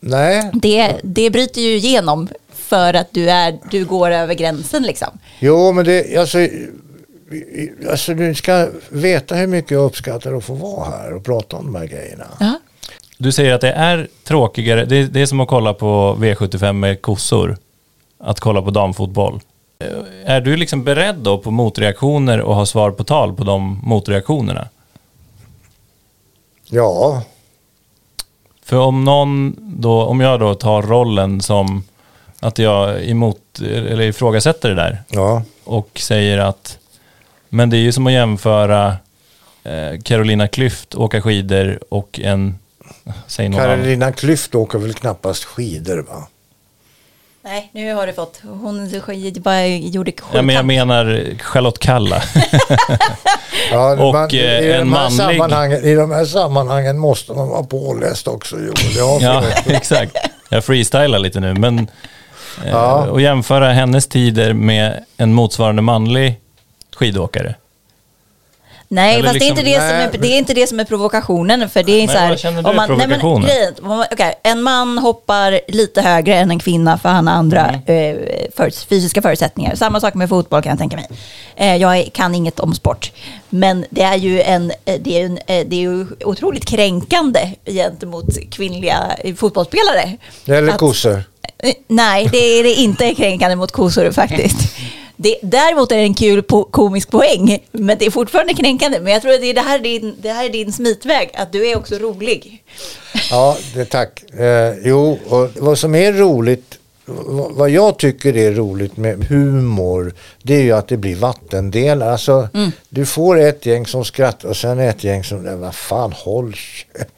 Nej, 0.01 0.51
Det, 0.53 0.97
det 1.03 1.31
bryter 1.31 1.61
ju 1.61 1.77
igenom 1.77 2.29
för 2.55 2.95
att 2.95 3.09
du, 3.11 3.31
är, 3.31 3.59
du 3.71 3.85
går 3.85 4.11
över 4.11 4.35
gränsen 4.35 4.83
liksom. 4.83 5.19
jo 5.39 5.73
men 5.73 5.85
det, 5.85 6.17
alltså, 6.17 6.39
alltså 7.91 8.15
du 8.15 8.35
ska 8.35 8.69
veta 8.89 9.35
hur 9.35 9.47
mycket 9.47 9.71
jag 9.71 9.85
uppskattar 9.85 10.33
att 10.33 10.45
få 10.45 10.55
vara 10.55 10.91
här 10.91 11.13
och 11.13 11.25
prata 11.25 11.57
om 11.57 11.65
de 11.65 11.75
här 11.75 11.87
grejerna. 11.87 12.27
Ja. 12.41 12.59
Du 13.19 13.33
säger 13.33 13.55
att 13.55 13.61
det 13.61 13.73
är 13.73 14.09
tråkigare, 14.25 14.85
det, 14.85 15.07
det 15.07 15.21
är 15.21 15.27
som 15.27 15.41
att 15.41 15.49
kolla 15.49 15.75
på 15.75 16.17
V75 16.21 16.73
med 16.73 17.03
kossor, 17.03 17.57
att 18.19 18.41
kolla 18.41 18.63
på 18.63 18.71
damfotboll. 18.71 19.41
Eh, 19.79 19.89
Är 20.25 20.41
du 20.41 20.57
liksom 20.57 20.85
beredd 20.85 21.17
då 21.17 21.39
på 21.39 21.51
motreaktioner 21.51 22.41
och 22.41 22.55
ha 22.55 22.67
svar 22.67 22.91
på 22.91 23.05
tal 23.05 23.35
på 23.35 23.45
de 23.45 23.81
motreaktionerna? 23.83 24.69
Ja, 26.71 27.23
För 28.65 28.77
om 28.77 29.05
någon 29.05 29.57
då, 29.59 30.03
om 30.03 30.21
jag 30.21 30.41
då 30.41 30.55
tar 30.55 30.83
rollen 30.83 31.41
som 31.41 31.85
att 32.41 32.59
jag 32.59 33.09
emot, 33.09 33.61
eller 33.61 34.01
ifrågasätter 34.01 34.69
det 34.69 34.75
där 34.75 35.03
ja. 35.09 35.43
och 35.65 35.91
säger 35.99 36.39
att 36.39 36.79
men 37.49 37.71
det 37.71 37.77
är 37.77 37.81
ju 37.81 37.93
som 37.93 38.07
att 38.07 38.13
jämföra 38.13 38.97
eh, 39.65 40.01
Carolina 40.03 40.47
Klüft 40.47 40.97
åka 40.97 41.23
skidor 41.23 41.79
och 41.89 42.21
en, 42.23 42.59
säg 43.27 43.49
någon 43.49 43.61
annan. 43.61 43.77
Carolina 43.77 44.13
Klüft 44.13 44.55
åker 44.55 44.79
väl 44.79 44.95
knappast 44.95 45.45
skidor 45.45 45.99
va? 46.09 46.27
Nej, 47.45 47.71
nu 47.73 47.95
har 47.95 48.07
du 48.07 48.13
fått. 48.13 48.41
Hon 48.45 48.91
bara 49.41 49.67
gjorde 49.67 50.13
Ja, 50.35 50.43
men 50.43 50.55
jag 50.55 50.65
menar 50.67 51.25
Charlotte 51.43 51.79
Kalla. 51.79 52.23
Ja, 53.73 53.93
Och, 54.07 54.15
man, 54.15 54.35
i, 54.35 54.39
eh, 54.71 54.81
en 54.81 54.89
manlig- 54.89 55.17
sammanhangen, 55.17 55.85
I 55.85 55.95
de 55.95 56.11
här 56.11 56.25
sammanhangen 56.25 56.99
måste 56.99 57.33
man 57.33 57.49
vara 57.49 57.63
påläst 57.63 58.29
också 58.29 58.57
Joel. 58.57 59.23
Ja, 59.23 59.43
exakt. 59.67 60.17
Jag 60.49 60.65
freestylar 60.65 61.19
lite 61.19 61.41
nu, 61.41 61.55
men 61.55 61.79
eh, 61.79 62.71
Ja. 62.71 63.07
och 63.11 63.21
jämföra 63.21 63.73
hennes 63.73 64.07
tider 64.07 64.53
med 64.53 65.05
en 65.17 65.35
motsvarande 65.35 65.83
manlig 65.83 66.41
skidåkare. 66.97 67.55
Nej, 68.89 69.15
Eller 69.15 69.29
fast 69.29 69.39
det, 69.41 69.47
är 69.47 69.49
liksom- 69.51 69.59
inte 69.67 69.71
det, 69.71 69.77
som 69.89 69.97
nej, 69.97 70.09
är, 70.15 70.19
det 70.19 70.29
är 70.35 70.39
inte 70.39 70.55
det 70.55 70.67
som 70.67 70.81
är 70.81 70.85
provokationen. 70.85 71.69
För 71.69 71.83
det 71.83 71.93
är 71.93 71.97
Nej, 72.07 72.09
så 72.09 72.19
här, 72.19 72.29
vad 72.29 72.39
känner 72.39 72.63
du 72.63 72.69
är 72.69 72.75
nej, 72.97 73.09
men, 73.09 73.43
grejen, 73.43 73.75
om 73.83 73.89
man- 73.89 74.07
okej, 74.13 74.35
en 74.43 74.63
man 74.63 74.99
hoppar 74.99 75.61
lite 75.69 76.03
högre 76.03 76.35
än 76.35 76.51
en 76.51 76.59
kvinna 76.59 76.99
för 76.99 77.09
han 77.09 77.27
har 77.27 77.35
andra 77.35 77.81
Mm. 77.87 78.17
eh, 78.17 78.47
för, 78.57 78.87
fysiska 78.89 79.23
förutsättningar. 79.23 79.75
Samma 79.75 80.01
sak 80.01 80.15
med 80.15 80.29
fotboll 80.29 80.63
kan 80.63 80.71
jag 80.71 80.79
tänka 80.79 80.97
mig. 80.97 81.09
Eh, 81.57 81.77
jag 81.77 82.09
kan 82.13 82.35
inget 82.35 82.61
om 82.61 82.75
sport. 82.75 83.13
Men 83.49 83.85
det 83.91 84.03
är 84.03 84.17
ju, 84.17 84.43
en, 84.43 84.71
eh, 84.85 84.95
det 85.01 85.21
är 85.21 85.25
en, 85.27 85.39
eh, 85.39 85.67
det 85.67 85.77
är 85.77 85.81
ju 85.81 86.07
otroligt 86.25 86.65
kränkande 86.65 87.51
gentemot 87.67 88.27
kvinnliga 88.51 88.99
eh, 89.19 89.35
fotbollsspelare. 89.35 90.17
Eller 90.47 90.69
Att- 90.73 90.79
kossor. 90.79 91.23
Nej, 91.89 92.29
det 92.33 92.39
är 92.39 92.63
det 92.63 92.75
inte 92.75 93.15
kränkande 93.15 93.57
mot 93.57 93.73
kossor 93.73 94.11
faktiskt. 94.13 94.59
Det, 95.17 95.37
däremot 95.43 95.93
är 95.93 95.97
det 95.97 96.03
en 96.03 96.15
kul 96.15 96.41
po- 96.43 96.71
komisk 96.71 97.11
poäng, 97.11 97.59
men 97.73 97.99
det 97.99 98.07
är 98.07 98.11
fortfarande 98.11 98.55
kränkande. 98.55 99.01
Men 99.01 99.13
jag 99.13 99.23
tror 99.23 99.33
att 99.35 99.41
det, 99.41 99.47
är 99.51 99.55
det, 99.55 99.61
här, 99.61 99.79
är 99.79 99.83
din, 99.83 100.17
det 100.23 100.33
här 100.33 100.45
är 100.45 100.49
din 100.51 100.73
smitväg, 100.73 101.31
att 101.35 101.53
du 101.53 101.69
är 101.69 101.77
också 101.79 101.95
rolig. 101.99 102.63
Ja, 103.31 103.57
det, 103.75 103.85
tack. 103.85 104.23
Eh, 104.39 104.75
jo, 104.85 105.19
och 105.29 105.51
vad 105.57 105.79
som 105.79 105.95
är 105.95 106.13
roligt, 106.13 106.79
vad 107.51 107.71
jag 107.71 107.99
tycker 107.99 108.37
är 108.37 108.53
roligt 108.53 108.97
med 108.97 109.25
humor, 109.25 110.15
det 110.43 110.55
är 110.55 110.63
ju 110.63 110.73
att 110.73 110.89
det 110.89 110.97
blir 110.97 111.17
vattendelar. 111.17 112.09
Alltså, 112.13 112.49
du 112.89 113.07
får 113.07 113.39
ett 113.41 113.67
gäng 113.67 113.87
som 113.87 114.05
skrattar 114.05 114.49
och 114.49 114.57
sen 114.57 114.79
ett 114.81 115.05
gäng 115.05 115.25
som, 115.25 115.43
"Nej, 115.43 115.57
vad 115.57 115.75
fan, 115.75 116.13
håll 116.13 116.55
käft. 116.55 117.13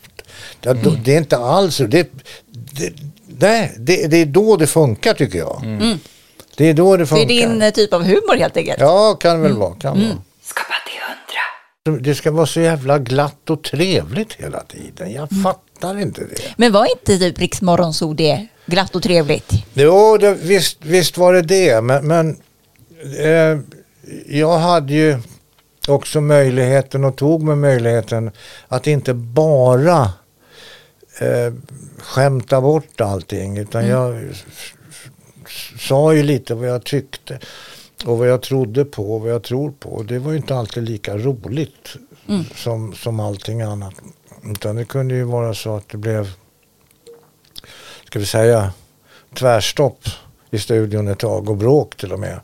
Det, 0.60 0.72
det 1.04 1.14
är 1.14 1.18
inte 1.18 1.36
alls. 1.36 1.76
Det, 1.78 1.88
det, 2.50 2.92
nej, 3.40 3.72
det, 3.78 4.06
det 4.06 4.16
är 4.16 4.26
då 4.26 4.56
det 4.56 4.66
funkar 4.66 5.14
tycker 5.14 5.38
jag. 5.38 5.62
Det 6.58 6.64
är 6.64 6.74
då 6.74 6.96
det 6.96 7.02
Det 7.02 7.06
funkar. 7.06 7.22
är 7.24 7.28
din 7.28 7.62
eh, 7.62 7.70
typ 7.70 7.92
av 7.92 8.02
humor 8.02 8.36
helt 8.36 8.56
enkelt. 8.56 8.80
Ja, 8.80 9.14
kan 9.20 9.40
väl 9.42 9.52
vara. 9.52 9.74
Kan 9.74 9.98
vara. 10.00 10.16
Skapa 10.42 10.74
till 10.86 11.00
hundra. 11.88 12.02
Det 12.04 12.14
ska 12.14 12.30
vara 12.30 12.46
så 12.46 12.60
jävla 12.60 12.98
glatt 12.98 13.50
och 13.50 13.62
trevligt 13.64 14.32
hela 14.32 14.60
tiden. 14.60 15.12
Jag 15.12 15.28
fattar 15.44 16.00
inte 16.00 16.20
det. 16.20 16.42
Men 16.56 16.72
var 16.72 16.90
inte 16.90 17.18
typ 17.18 17.38
Riksmorgonzoo 17.38 18.14
det? 18.14 18.46
Glatt 18.66 18.96
och 18.96 19.02
trevligt. 19.02 19.50
Jo, 19.74 20.16
det, 20.20 20.34
visst, 20.34 20.78
visst 20.82 21.18
var 21.18 21.32
det 21.32 21.42
det. 21.42 21.80
Men, 21.80 22.06
men 22.06 22.36
eh, 23.18 23.58
jag 24.26 24.58
hade 24.58 24.92
ju 24.92 25.18
också 25.88 26.20
möjligheten 26.20 27.04
och 27.04 27.16
tog 27.16 27.42
mig 27.42 27.56
möjligheten 27.56 28.30
att 28.68 28.86
inte 28.86 29.14
bara 29.14 30.00
eh, 31.20 31.52
skämta 32.02 32.60
bort 32.60 33.00
allting. 33.00 33.58
Utan 33.58 33.86
jag 33.86 34.16
s- 34.16 34.44
s- 34.48 34.72
sa 35.78 36.14
ju 36.14 36.22
lite 36.22 36.54
vad 36.54 36.68
jag 36.68 36.84
tyckte. 36.84 37.38
Och 38.04 38.18
vad 38.18 38.28
jag 38.28 38.42
trodde 38.42 38.84
på 38.84 39.14
och 39.14 39.20
vad 39.20 39.30
jag 39.30 39.42
tror 39.42 39.70
på. 39.70 39.88
Och 39.88 40.04
det 40.04 40.18
var 40.18 40.30
ju 40.30 40.36
inte 40.36 40.54
alltid 40.54 40.82
lika 40.82 41.16
roligt 41.16 41.96
som, 42.54 42.94
som 42.94 43.20
allting 43.20 43.62
annat. 43.62 43.94
Utan 44.44 44.76
det 44.76 44.84
kunde 44.84 45.14
ju 45.14 45.24
vara 45.24 45.54
så 45.54 45.76
att 45.76 45.88
det 45.88 45.98
blev, 45.98 46.32
ska 48.06 48.18
vi 48.18 48.26
säga, 48.26 48.72
tvärstopp 49.34 50.08
i 50.50 50.58
studion 50.58 51.08
ett 51.08 51.18
tag 51.18 51.50
och 51.50 51.56
bråk 51.56 51.96
till 51.96 52.12
och 52.12 52.20
med. 52.20 52.40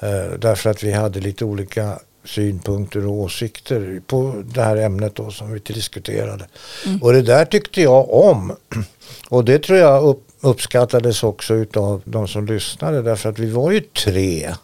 Eh, 0.00 0.38
därför 0.38 0.70
att 0.70 0.82
vi 0.82 0.92
hade 0.92 1.20
lite 1.20 1.44
olika 1.44 1.98
synpunkter 2.24 3.06
och 3.06 3.12
åsikter 3.12 4.02
på 4.06 4.42
det 4.54 4.62
här 4.62 4.76
ämnet 4.76 5.14
då 5.14 5.30
som 5.30 5.52
vi 5.52 5.58
diskuterade. 5.58 6.46
Och 7.00 7.12
det 7.12 7.22
där 7.22 7.44
tyckte 7.44 7.82
jag 7.82 8.10
om. 8.12 8.56
Och 9.28 9.44
det 9.44 9.58
tror 9.58 9.78
jag 9.78 10.04
upp, 10.04 10.24
uppskattades 10.42 11.22
också 11.22 11.54
utav 11.54 12.02
de 12.04 12.28
som 12.28 12.46
lyssnade 12.46 13.02
därför 13.02 13.28
att 13.28 13.38
vi 13.38 13.50
var 13.50 13.70
ju 13.70 13.80
tre 13.80 14.54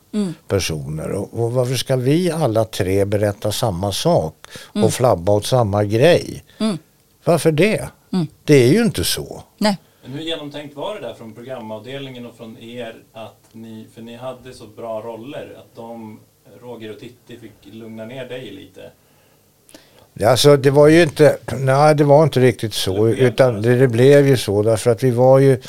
personer 0.49 1.13
och, 1.13 1.41
och 1.41 1.53
varför 1.53 1.75
ska 1.75 1.97
vi 1.97 2.31
alla 2.31 2.65
tre 2.65 3.05
berätta 3.05 3.53
samma 3.53 3.93
sak 3.93 4.35
och 4.85 4.93
flabba 4.93 5.33
åt 5.33 5.47
samma 5.47 5.85
grej? 5.85 6.45
Varför 7.25 7.53
det? 7.53 7.89
Det 8.45 8.55
är 8.55 8.73
ju 8.73 8.83
inte 8.83 9.05
så. 9.05 9.43
Nej. 9.59 9.79
Men 10.03 10.13
hur 10.13 10.21
genomtänkt 10.21 10.77
var 10.77 10.95
det 10.95 11.01
där 11.01 11.15
från 11.15 11.35
programavdelningen 11.35 12.27
och 12.27 12.37
från 12.37 12.59
er 12.59 13.03
att 13.13 13.41
ni, 13.53 13.87
för 13.95 14.03
ni 14.03 14.17
hade 14.17 14.53
så 14.53 14.67
bra 14.67 15.01
roller, 15.01 15.57
att 15.59 15.77
de, 15.77 16.21
Roger 16.61 16.91
och 16.93 17.01
Titti 17.01 17.39
fick 17.39 17.75
lugna 17.75 18.05
ner 18.05 18.29
dig 18.29 18.51
lite? 18.51 18.91
Alltså 20.25 20.57
det 20.57 20.71
var 20.71 20.89
ju 20.89 21.03
inte, 21.03 21.37
nej 21.59 21.95
det 21.95 22.05
var 22.05 22.23
inte 22.23 22.41
riktigt 22.41 22.75
så 22.75 23.09
utan 23.09 23.63
det, 23.63 23.77
det 23.77 23.89
blev 23.89 24.27
ju 24.27 24.37
så 24.37 24.63
därför 24.63 24.91
att 24.91 25.03
vi 25.03 25.11
var 25.11 25.39
ju 25.39 25.61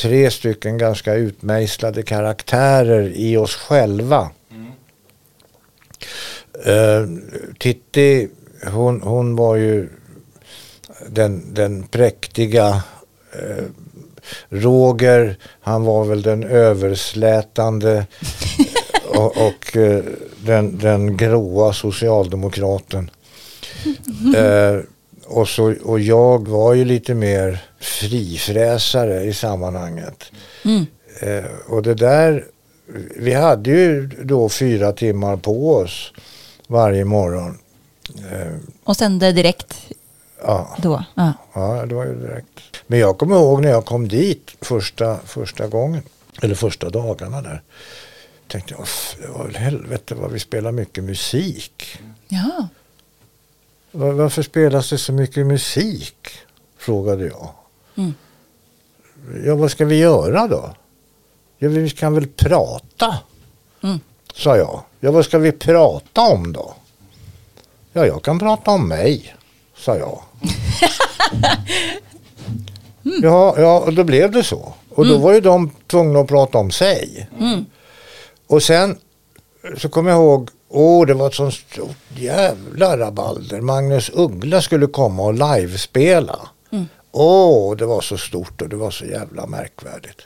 tre 0.00 0.30
stycken 0.30 0.78
ganska 0.78 1.14
utmejslade 1.14 2.02
karaktärer 2.02 3.12
i 3.14 3.36
oss 3.36 3.54
själva. 3.54 4.30
Uh, 6.66 7.18
Titti 7.58 8.28
hon, 8.66 9.02
hon 9.02 9.36
var 9.36 9.56
ju 9.56 9.88
den, 11.08 11.54
den 11.54 11.82
präktiga 11.82 12.82
eh, 13.32 13.64
Roger, 14.48 15.36
han 15.60 15.84
var 15.84 16.04
väl 16.04 16.22
den 16.22 16.44
överslätande 16.44 18.06
och, 19.08 19.46
och 19.46 19.76
eh, 19.76 20.04
den, 20.44 20.78
den 20.78 21.16
gråa 21.16 21.72
socialdemokraten. 21.72 23.10
Eh, 24.36 24.80
och, 25.26 25.48
så, 25.48 25.74
och 25.84 26.00
jag 26.00 26.48
var 26.48 26.74
ju 26.74 26.84
lite 26.84 27.14
mer 27.14 27.64
frifräsare 27.80 29.22
i 29.24 29.34
sammanhanget. 29.34 30.24
Eh, 31.20 31.44
och 31.68 31.82
det 31.82 31.94
där, 31.94 32.44
vi 33.16 33.32
hade 33.32 33.70
ju 33.70 34.06
då 34.06 34.48
fyra 34.48 34.92
timmar 34.92 35.36
på 35.36 35.74
oss 35.76 36.12
varje 36.66 37.04
morgon. 37.04 37.58
Eh, 38.32 38.52
Och 38.84 38.96
sände 38.96 39.32
direkt 39.32 39.74
ja. 40.42 40.76
då. 40.82 41.04
Ja. 41.14 41.32
Ja, 41.54 41.86
det 41.86 41.94
var 41.94 42.04
ju 42.04 42.14
direkt. 42.14 42.46
Men 42.86 42.98
jag 42.98 43.18
kommer 43.18 43.36
ihåg 43.36 43.62
när 43.62 43.70
jag 43.70 43.84
kom 43.84 44.08
dit 44.08 44.50
första, 44.60 45.18
första 45.24 45.66
gången. 45.66 46.02
Eller 46.42 46.54
första 46.54 46.90
dagarna 46.90 47.42
där. 47.42 47.62
Tänkte 48.48 48.74
jag, 48.74 48.82
"Uff, 48.82 49.16
det 49.22 49.28
var 49.38 49.44
väl 49.46 49.56
helvete 49.56 50.14
vad 50.14 50.30
vi 50.32 50.38
spelar 50.38 50.72
mycket 50.72 51.04
musik. 51.04 51.98
ja. 52.28 52.68
Var, 53.92 54.12
varför 54.12 54.42
spelas 54.42 54.90
det 54.90 54.98
så 54.98 55.12
mycket 55.12 55.46
musik? 55.46 56.28
Frågade 56.78 57.26
jag. 57.26 57.48
Ja, 59.44 59.54
vad 59.56 59.70
ska 59.70 59.84
vi 59.84 59.98
göra 59.98 60.46
då? 60.48 60.70
Ja, 61.58 61.68
vi 61.68 61.90
kan 61.90 62.14
väl 62.14 62.26
prata. 62.26 63.18
Sa 64.34 64.56
jag. 64.56 64.82
Ja, 65.00 65.10
vad 65.10 65.24
ska 65.24 65.38
vi 65.38 65.52
prata 65.52 66.20
om 66.20 66.52
då? 66.52 66.74
Ja, 67.92 68.06
jag 68.06 68.22
kan 68.22 68.38
prata 68.38 68.70
om 68.70 68.88
mig. 68.88 69.34
Sa 69.76 69.96
jag. 69.96 70.22
Ja, 73.22 73.54
ja, 73.58 73.80
och 73.80 73.92
då 73.92 74.04
blev 74.04 74.30
det 74.30 74.42
så. 74.42 74.74
Och 74.88 75.06
då 75.06 75.18
var 75.18 75.32
ju 75.32 75.40
de 75.40 75.70
tvungna 75.86 76.20
att 76.20 76.28
prata 76.28 76.58
om 76.58 76.70
sig. 76.70 77.28
Och 78.46 78.62
sen 78.62 78.98
så 79.78 79.88
kommer 79.88 80.10
jag 80.10 80.18
ihåg, 80.18 80.50
åh 80.72 81.06
det 81.06 81.14
var 81.14 81.26
ett 81.26 81.34
sånt 81.34 81.54
stort 81.54 81.96
jävla 82.16 82.98
rabalder. 82.98 83.60
Magnus 83.60 84.10
Uggla 84.14 84.62
skulle 84.62 84.86
komma 84.86 85.22
och 85.22 85.34
livespela. 85.34 86.48
Åh, 87.12 87.76
det 87.76 87.86
var 87.86 88.00
så 88.00 88.18
stort 88.18 88.62
och 88.62 88.68
det 88.68 88.76
var 88.76 88.90
så 88.90 89.04
jävla 89.04 89.46
märkvärdigt. 89.46 90.20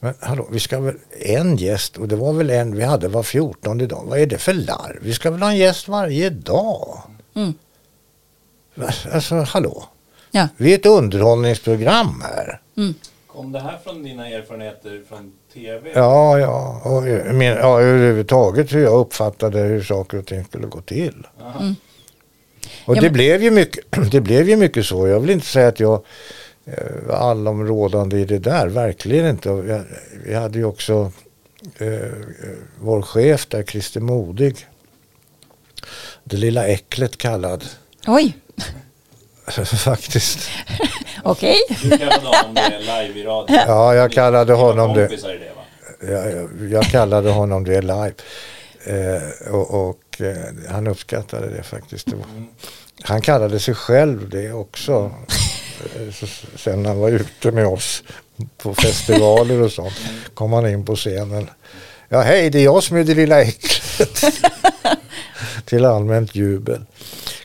Men 0.00 0.14
hallå, 0.20 0.48
vi 0.50 0.60
ska 0.60 0.80
väl 0.80 0.94
en 1.20 1.56
gäst 1.56 1.96
och 1.96 2.08
det 2.08 2.16
var 2.16 2.32
väl 2.32 2.50
en 2.50 2.76
vi 2.76 2.82
hade 2.82 3.08
var 3.08 3.22
14 3.22 3.78
dag. 3.88 4.04
Vad 4.06 4.18
är 4.18 4.26
det 4.26 4.38
för 4.38 4.52
larv? 4.52 4.98
Vi 5.02 5.14
ska 5.14 5.30
väl 5.30 5.42
ha 5.42 5.50
en 5.50 5.56
gäst 5.56 5.88
varje 5.88 6.30
dag? 6.30 7.02
Mm. 7.34 7.54
Alltså 9.12 9.34
hallå, 9.34 9.84
Ja. 10.30 10.48
vi 10.56 10.72
är 10.74 10.78
ett 10.78 10.86
underhållningsprogram 10.86 12.22
här. 12.24 12.60
Kom 13.34 13.52
det 13.52 13.60
här 13.60 13.78
från 13.84 14.02
dina 14.02 14.28
erfarenheter 14.28 15.02
från 15.08 15.32
tv? 15.54 15.90
Ja, 15.94 16.38
ja, 16.38 16.80
och, 16.84 17.08
jag 17.08 17.34
men, 17.34 17.46
ja, 17.46 17.80
överhuvudtaget 17.80 18.72
hur 18.72 18.82
jag 18.82 19.00
uppfattade 19.00 19.58
hur 19.60 19.82
saker 19.82 20.18
och 20.18 20.26
ting 20.26 20.44
skulle 20.44 20.66
gå 20.66 20.80
till. 20.80 21.26
Och 21.36 21.44
Ja, 22.86 22.94
det, 22.94 23.00
men- 23.02 23.12
blev 23.12 23.42
ju 23.42 23.50
mycket, 23.50 23.84
det 24.10 24.20
blev 24.20 24.48
ju 24.48 24.56
mycket 24.56 24.86
så. 24.86 25.08
Jag 25.08 25.20
vill 25.20 25.30
inte 25.30 25.46
säga 25.46 25.68
att 25.68 25.80
jag 25.80 26.04
eh, 26.64 26.74
var 27.08 27.14
allområdande 27.14 28.18
i 28.18 28.24
det 28.24 28.38
där, 28.38 28.68
verkligen 28.68 29.26
inte. 29.26 29.48
Jag, 29.48 29.82
vi 30.26 30.34
hade 30.34 30.58
ju 30.58 30.64
också 30.64 31.12
eh, 31.78 31.88
eh, 31.92 32.00
vår 32.80 33.02
chef 33.02 33.46
där, 33.46 33.62
Christer 33.62 34.00
Modig. 34.00 34.56
Det 36.24 36.36
lilla 36.36 36.66
äcklet 36.66 37.16
kallad, 37.16 37.64
Oj, 38.06 38.36
faktiskt. 39.76 40.38
okej. 41.22 41.56
Du 41.82 41.90
kallade 41.98 42.26
honom 42.26 42.54
det 42.54 42.78
live 42.80 43.20
i 43.20 43.24
radio. 43.24 43.56
Ja, 43.66 43.94
jag 43.94 44.12
kallade 44.12 44.52
Ni 44.52 44.58
honom 44.60 44.94
det. 44.94 45.10
Jag, 46.08 46.32
jag, 46.32 46.48
jag 46.70 46.84
kallade 46.84 47.30
honom 47.30 47.64
det 47.64 47.80
live. 47.80 48.12
Eh, 48.86 49.52
och 49.54 49.88
och 49.88 50.20
eh, 50.20 50.36
han 50.70 50.86
uppskattade 50.86 51.50
det 51.56 51.62
faktiskt. 51.62 52.06
Det 52.06 52.16
var- 52.16 52.46
Han 53.02 53.20
kallade 53.20 53.60
sig 53.60 53.74
själv 53.74 54.28
det 54.28 54.52
också. 54.52 55.12
Eh, 55.96 56.12
så, 56.12 56.26
sen 56.56 56.82
när 56.82 56.90
han 56.90 56.98
var 56.98 57.10
ute 57.10 57.50
med 57.52 57.66
oss 57.66 58.02
på 58.58 58.74
festivaler 58.74 59.62
och 59.62 59.72
sånt 59.72 59.94
kom 60.34 60.52
han 60.52 60.68
in 60.68 60.84
på 60.84 60.96
scenen. 60.96 61.50
Ja 62.08 62.20
hej 62.20 62.50
det 62.50 62.58
är 62.58 62.64
jag 62.64 62.82
som 62.82 62.96
är 62.96 63.04
det 63.04 63.14
lilla 63.14 63.42
äcklet. 63.42 64.24
Till 65.64 65.84
allmänt 65.84 66.34
jubel. 66.34 66.80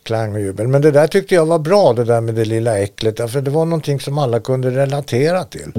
Klang 0.10 0.34
och 0.34 0.42
jubel. 0.42 0.68
Men 0.68 0.82
det 0.82 0.92
där 0.92 1.08
tyckte 1.08 1.36
jag 1.36 1.46
var 1.46 1.60
bra 1.60 1.94
det 1.94 2.04
där 2.04 2.22
med 2.22 2.36
det 2.36 2.46
lilla 2.46 2.80
äcklet. 2.80 3.18
Därför 3.18 3.42
det 3.42 3.52
var 3.52 3.66
någonting 3.66 4.00
som 4.00 4.18
alla 4.18 4.40
kunde 4.40 4.72
relatera 4.72 5.44
till. 5.44 5.72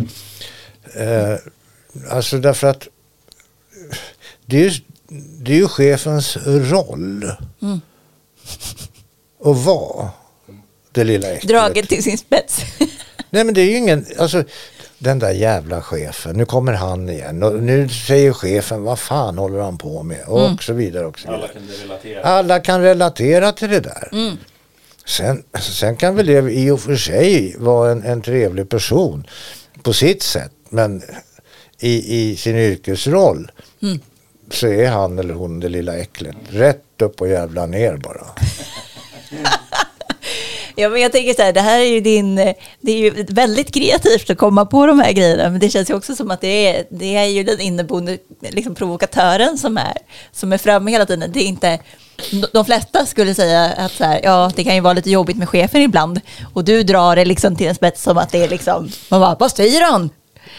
Eh, 0.94 1.34
alltså 2.10 2.38
därför 2.38 2.66
att 2.66 2.88
det 4.46 4.56
är, 4.56 4.70
ju, 4.70 4.80
det 5.38 5.52
är 5.52 5.56
ju 5.56 5.68
chefens 5.68 6.36
roll 6.46 7.32
att 9.44 9.64
vara 9.64 10.10
det 10.92 11.04
lilla 11.04 11.28
äcklet. 11.28 11.48
Draget 11.48 11.88
till 11.88 12.02
sin 12.02 12.18
spets. 12.18 12.60
Nej 13.30 13.44
men 13.44 13.54
det 13.54 13.60
är 13.60 13.70
ju 13.70 13.76
ingen, 13.76 14.06
alltså 14.18 14.44
den 15.02 15.18
där 15.18 15.30
jävla 15.32 15.82
chefen, 15.82 16.36
nu 16.36 16.44
kommer 16.44 16.72
han 16.72 17.08
igen 17.08 17.42
och 17.42 17.62
nu 17.62 17.88
säger 17.88 18.32
chefen 18.32 18.82
vad 18.82 18.98
fan 18.98 19.38
håller 19.38 19.60
han 19.60 19.78
på 19.78 20.02
med 20.02 20.24
och 20.26 20.62
så 20.62 20.72
vidare 20.72 21.06
och 21.06 21.18
så 21.18 21.28
Alla 21.28 21.36
vidare. 21.36 21.52
kunde 21.52 21.72
relatera. 21.72 22.22
Alla 22.22 22.60
kan 22.60 22.80
relatera 22.82 23.52
till 23.52 23.68
det 23.70 23.80
där. 23.80 24.08
Sen, 25.06 25.42
sen 25.60 25.96
kan 25.96 26.14
väl 26.16 26.26
det 26.26 26.52
i 26.52 26.70
och 26.70 26.80
för 26.80 26.96
sig 26.96 27.56
vara 27.58 27.90
en, 27.92 28.02
en 28.02 28.22
trevlig 28.22 28.68
person 28.68 29.26
på 29.82 29.92
sitt 29.92 30.22
sätt. 30.22 30.52
Men 30.68 31.02
i, 31.78 32.20
i 32.30 32.36
sin 32.36 32.56
yrkesroll 32.56 33.50
så 34.50 34.66
är 34.66 34.88
han 34.90 35.18
eller 35.18 35.34
hon 35.34 35.60
det 35.60 35.68
lilla 35.68 35.96
äcklet. 35.98 36.36
Rätt 36.50 37.02
upp 37.02 37.20
och 37.20 37.28
jävla 37.28 37.66
ner 37.66 37.96
bara. 37.96 38.26
Ja, 40.80 40.88
men 40.88 41.00
jag 41.00 41.12
tänker 41.12 41.34
så 41.34 41.42
här, 41.42 41.52
det 41.52 41.60
här 41.60 41.78
är 41.80 41.84
ju 41.84 42.00
din, 42.00 42.34
det 42.80 42.92
är 42.92 42.98
ju 42.98 43.24
väldigt 43.28 43.74
kreativt 43.74 44.30
att 44.30 44.38
komma 44.38 44.66
på 44.66 44.86
de 44.86 45.00
här 45.00 45.12
grejerna, 45.12 45.50
men 45.50 45.60
det 45.60 45.68
känns 45.70 45.90
ju 45.90 45.94
också 45.94 46.14
som 46.16 46.30
att 46.30 46.40
det 46.40 46.66
är, 46.68 46.84
det 46.90 47.16
är 47.16 47.24
ju 47.24 47.42
den 47.44 47.60
inneboende 47.60 48.18
liksom, 48.40 48.74
provokatören 48.74 49.58
som 49.58 49.76
är, 49.78 49.96
som 50.32 50.52
är 50.52 50.58
framme 50.58 50.90
hela 50.90 51.06
tiden. 51.06 51.30
Det 51.32 51.40
är 51.40 51.46
inte, 51.46 51.78
de 52.52 52.64
flesta 52.64 53.06
skulle 53.06 53.34
säga 53.34 53.64
att 53.76 53.92
så 53.92 54.04
här, 54.04 54.20
ja, 54.22 54.50
det 54.56 54.64
kan 54.64 54.74
ju 54.74 54.80
vara 54.80 54.92
lite 54.92 55.10
jobbigt 55.10 55.36
med 55.36 55.48
chefen 55.48 55.80
ibland, 55.80 56.20
och 56.54 56.64
du 56.64 56.82
drar 56.82 57.16
det 57.16 57.24
liksom 57.24 57.56
till 57.56 57.66
en 57.68 57.74
spets 57.74 58.02
som 58.02 58.18
att 58.18 58.32
det 58.32 58.42
är 58.44 58.48
liksom, 58.48 58.88
man 59.08 59.20
bara, 59.20 59.36
vad 59.40 59.50
säger 59.50 59.90
han? 59.90 60.10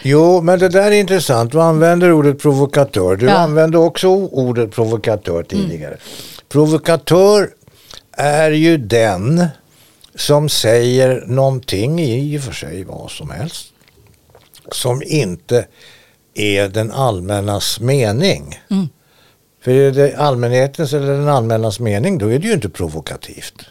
Jo, 0.02 0.40
men 0.42 0.58
det 0.58 0.68
där 0.68 0.86
är 0.86 0.92
intressant. 0.92 1.52
Du 1.52 1.60
använder 1.62 2.12
ordet 2.12 2.42
provokatör. 2.42 3.16
Du 3.16 3.26
Ja. 3.26 3.32
använde 3.32 3.78
också 3.78 4.08
ordet 4.08 4.70
provokatör 4.74 5.42
tidigare. 5.42 5.96
Provokatör 6.48 7.48
är 8.16 8.50
ju 8.50 8.76
den 8.76 9.46
som 10.14 10.48
säger 10.48 11.24
någonting 11.26 12.00
i 12.00 12.38
och 12.38 12.42
för 12.42 12.52
sig 12.52 12.84
vad 12.84 13.10
som 13.10 13.30
helst. 13.30 13.66
Som 14.72 15.02
inte 15.06 15.66
är 16.34 16.68
den 16.68 16.90
allmännas 16.92 17.80
mening. 17.80 18.58
För 19.64 19.70
är 19.70 19.90
det 19.90 20.16
allmänhetens 20.16 20.92
eller 20.92 21.12
den 21.12 21.28
allmännas 21.28 21.80
mening 21.80 22.18
då 22.18 22.32
är 22.32 22.38
det 22.38 22.46
ju 22.46 22.52
inte 22.52 22.68
provokativt. 22.68 23.62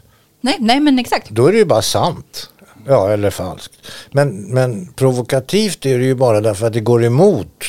Nej, 0.42 0.58
nej 0.60 0.80
men 0.80 1.00
exakt. 1.00 1.30
Då 1.30 1.48
är 1.48 1.52
det 1.52 1.58
ju 1.58 1.66
bara 1.66 1.82
sant. 1.82 2.50
Ja, 2.88 3.12
eller 3.12 3.30
falskt. 3.30 3.74
Men, 4.12 4.54
men 4.54 4.94
provokativt 4.94 5.86
är 5.86 6.00
det 6.00 6.06
ju 6.06 6.16
bara 6.16 6.42
därför 6.42 6.68
att 6.68 6.74
det 6.74 6.80
går 6.80 7.04
emot 7.04 7.66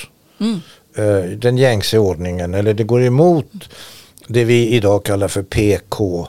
eh, 0.96 1.30
den 1.38 1.56
gängse 1.56 1.98
ordningen. 1.98 2.54
Eller 2.54 2.74
det 2.74 2.84
går 2.84 3.02
emot 3.02 3.68
det 4.28 4.44
vi 4.44 4.68
idag 4.68 5.04
kallar 5.04 5.28
för 5.28 5.42
PK. 5.42 6.28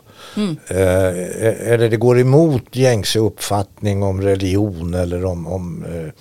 Eh, 0.68 1.72
eller 1.74 1.90
det 1.90 1.98
går 1.98 2.20
emot 2.20 2.76
gängse 2.76 3.20
uppfattning 3.20 4.04
om 4.04 4.22
religion 4.22 4.94
eller 4.94 5.26
om, 5.26 5.48
om 5.48 5.86
eh, 5.86 6.14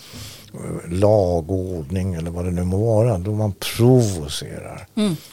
lag 0.88 1.50
och 1.50 1.58
ordning 1.58 2.14
eller 2.14 2.30
vad 2.30 2.44
det 2.44 2.50
nu 2.50 2.64
må 2.64 2.76
vara. 2.76 3.18
Då 3.18 3.32
man 3.32 3.52
provocerar. 3.76 4.86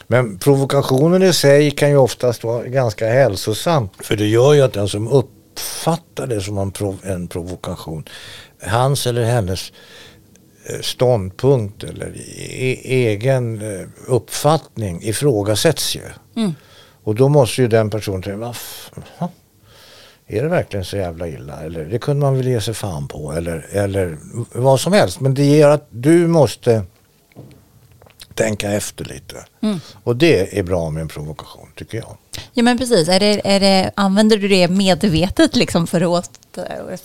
Men 0.06 0.38
provokationen 0.38 1.22
i 1.22 1.32
sig 1.32 1.70
kan 1.70 1.90
ju 1.90 1.96
oftast 1.96 2.44
vara 2.44 2.64
ganska 2.64 3.08
hälsosam. 3.08 3.88
För 4.02 4.16
det 4.16 4.26
gör 4.26 4.54
ju 4.54 4.62
att 4.62 4.72
den 4.72 4.88
som 4.88 5.08
uppfattar 5.08 6.26
det 6.26 6.40
som 6.40 6.58
en, 6.58 6.70
prov 6.70 6.96
en 7.02 7.28
provokation, 7.28 8.04
hans 8.62 9.06
eller 9.06 9.24
hennes 9.24 9.72
eh, 10.66 10.80
ståndpunkt 10.80 11.84
eller 11.84 12.16
e 12.36 12.80
egen 12.84 13.62
eh, 13.62 13.86
uppfattning 14.06 15.02
ifrågasätts 15.02 15.96
ju. 15.96 16.02
Och 17.04 17.14
då 17.14 17.28
måste 17.28 17.62
ju 17.62 17.68
den 17.68 17.90
personen 17.90 18.22
tänka, 18.22 18.36
"Va 18.38 18.50
f- 18.50 18.90
ha? 19.18 19.28
är 20.26 20.42
det 20.42 20.48
verkligen 20.48 20.84
så 20.84 20.96
jävla 20.96 21.28
illa? 21.28 21.60
Eller 21.62 21.84
det 21.84 21.98
kunde 21.98 22.20
man 22.26 22.36
väl 22.36 22.48
ge 22.48 22.60
sig 22.60 22.74
fan 22.74 23.08
på 23.08 23.32
eller, 23.32 23.66
eller 23.72 24.18
vad 24.52 24.80
som 24.80 24.92
helst. 24.92 25.20
Men 25.20 25.34
det 25.34 25.42
ger 25.44 25.68
att 25.68 25.86
du 25.90 26.26
måste 26.26 26.82
tänka 28.34 28.72
efter 28.72 29.04
lite. 29.04 29.44
Och 30.04 30.16
det 30.16 30.58
är 30.58 30.62
bra 30.62 30.90
med 30.90 31.00
en 31.00 31.08
provokation 31.08 31.68
tycker 31.76 31.98
jag. 31.98 32.16
Ja 32.52 32.62
men 32.62 32.78
precis, 32.78 33.08
är 33.08 33.20
det, 33.20 33.40
är 33.44 33.60
det, 33.60 33.90
använder 33.96 34.36
du 34.36 34.48
det 34.48 34.68
medvetet 34.68 35.56
liksom 35.56 35.86
för 35.86 36.18
att, 36.18 36.30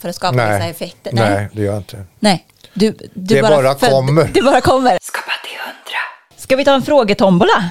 för 0.00 0.08
att 0.08 0.16
skapa 0.16 0.32
vissa 0.36 0.64
effekter? 0.68 1.10
Nej, 1.14 1.48
det 1.52 1.62
gör 1.62 1.68
jag 1.72 1.76
inte. 1.76 2.04
Nej. 2.20 2.46
Du, 2.74 2.90
du 2.90 3.34
Det 3.34 3.42
bara 3.42 3.74
föd- 3.74 3.90
kommer. 3.90 4.30
Det 4.34 4.42
bara 4.42 4.60
kommer. 4.60 4.98
Skapa 5.02 5.32
till 5.44 5.58
hundra. 5.60 6.36
Ska 6.42 6.56
vi 6.56 6.64
ta 6.64 6.74
en 6.74 6.82
frågetombola? 6.82 7.70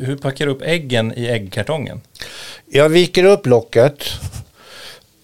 Hur 0.00 0.16
packar 0.16 0.46
du 0.46 0.52
upp 0.52 0.62
äggen 0.62 1.12
i 1.16 1.26
äggkartongen? 1.26 2.00
Jag 2.66 2.88
viker 2.88 3.24
upp 3.24 3.46
locket. 3.46 4.04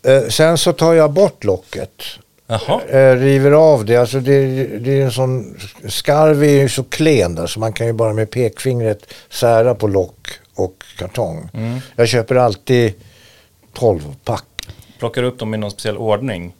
Eh, 0.02 0.28
sen 0.28 0.58
så 0.58 0.72
tar 0.72 0.94
jag 0.94 1.12
bort 1.12 1.44
locket. 1.44 2.02
Jaha. 2.46 2.80
Eh, 2.88 3.16
river 3.16 3.50
av 3.50 3.84
det. 3.84 3.96
Alltså 3.96 4.20
det, 4.20 4.66
det 4.78 5.00
är 5.00 5.04
en 5.04 5.12
sån, 5.12 5.56
skarv 5.88 6.42
är 6.44 6.48
ju 6.62 6.68
så 6.68 6.84
klen 6.84 7.34
där 7.34 7.46
så 7.46 7.60
man 7.60 7.72
kan 7.72 7.86
ju 7.86 7.92
bara 7.92 8.12
med 8.12 8.30
pekfingret 8.30 9.14
sära 9.30 9.74
på 9.74 9.86
lock 9.88 10.28
och 10.54 10.84
kartong. 10.98 11.48
Jag 11.96 12.08
köper 12.08 12.34
alltid 12.34 12.94
12 13.72 14.14
pack. 14.24 14.44
Plockar 14.98 15.22
du 15.22 15.28
upp 15.28 15.38
dem 15.38 15.54
i 15.54 15.56
någon 15.58 15.70
speciell 15.70 15.96
ordning? 15.96 16.54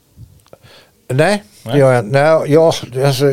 Nej, 1.09 1.43
det 1.63 1.69
Nej. 1.71 1.79
gör 1.79 1.93
jag. 1.93 2.05
Nej, 2.05 2.53
ja, 2.53 2.73
alltså, 3.07 3.25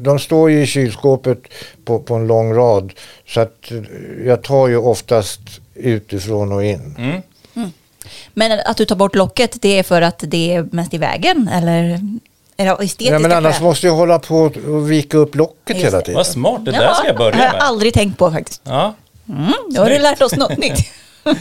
de 0.00 0.18
står 0.18 0.50
ju 0.50 0.62
i 0.62 0.66
kylskåpet 0.66 1.38
på, 1.84 1.98
på 1.98 2.14
en 2.14 2.26
lång 2.26 2.54
rad. 2.54 2.92
Så 3.28 3.40
att 3.40 3.70
eh, 3.70 3.78
jag 4.26 4.42
tar 4.42 4.68
ju 4.68 4.76
oftast 4.76 5.40
utifrån 5.74 6.52
och 6.52 6.64
in. 6.64 6.94
Mm. 6.98 7.22
Men 8.34 8.60
att 8.66 8.76
du 8.76 8.84
tar 8.84 8.96
bort 8.96 9.14
locket, 9.14 9.62
det 9.62 9.78
är 9.78 9.82
för 9.82 10.02
att 10.02 10.24
det 10.26 10.54
är 10.54 10.68
mest 10.72 10.94
i 10.94 10.98
vägen? 10.98 11.48
Eller 11.52 12.00
Ja, 12.56 13.18
men 13.18 13.32
annars 13.32 13.54
skäl? 13.54 13.62
måste 13.64 13.86
jag 13.86 13.94
hålla 13.94 14.18
på 14.18 14.36
och 14.66 14.90
vika 14.90 15.16
upp 15.18 15.34
locket 15.34 15.76
Just 15.76 15.86
hela 15.86 16.00
tiden. 16.00 16.14
Vad 16.14 16.26
smart, 16.26 16.64
det 16.64 16.70
där 16.70 16.82
Ja, 16.82 16.94
ska 16.94 17.06
jag 17.06 17.16
Det 17.16 17.24
har 17.24 17.30
börja 17.32 17.44
jag 17.44 17.52
med. 17.52 17.62
aldrig 17.62 17.94
tänkt 17.94 18.18
på 18.18 18.30
faktiskt. 18.30 18.62
Ja. 18.64 18.94
Mm, 19.28 19.52
då 19.70 19.82
har 19.82 19.90
du 19.90 19.98
lärt 19.98 20.22
oss 20.22 20.36
något 20.36 20.56
nytt. 20.58 20.78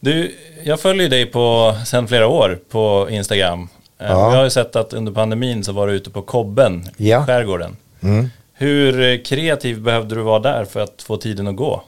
Du, 0.00 0.34
jag 0.64 0.80
följer 0.80 1.08
dig 1.08 1.26
på, 1.26 1.74
sedan 1.86 2.08
flera 2.08 2.26
år 2.26 2.58
på 2.70 3.08
Instagram. 3.10 3.68
Eh, 3.98 4.06
Ja. 4.06 4.30
Jag 4.30 4.36
har 4.36 4.44
ju 4.44 4.50
sett 4.50 4.76
att 4.76 4.92
under 4.92 5.12
pandemin 5.12 5.64
så 5.64 5.72
var 5.72 5.86
du 5.86 5.92
ute 5.92 6.10
på 6.10 6.22
Kobben 6.22 6.84
i 6.96 7.10
Ja. 7.10 7.26
skärgården. 7.26 7.76
Mm. 8.00 8.28
Hur 8.52 9.00
eh, 9.00 9.18
kreativ 9.22 9.80
behövde 9.80 10.14
du 10.14 10.22
vara 10.22 10.38
där 10.38 10.64
för 10.64 10.80
att 10.80 11.02
få 11.02 11.16
tiden 11.16 11.46
att 11.46 11.56
gå? 11.56 11.82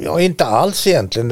Ja, 0.00 0.20
inte 0.20 0.44
alls 0.44 0.86
egentligen. 0.86 1.28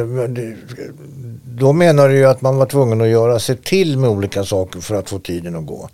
Då 1.45 1.73
menar 1.73 2.09
du 2.09 2.17
ju 2.17 2.25
att 2.27 2.41
man 2.41 2.57
var 2.57 2.67
tvungen 2.67 3.01
att 3.01 3.09
göra 3.09 3.39
sig 3.39 3.57
till 3.57 3.99
med 3.99 4.11
olika 4.11 4.45
saker 4.45 4.81
för 4.81 4.95
att 4.95 5.09
få 5.11 5.19
tiden 5.19 5.57
att 5.57 5.67
gå. 5.67 5.89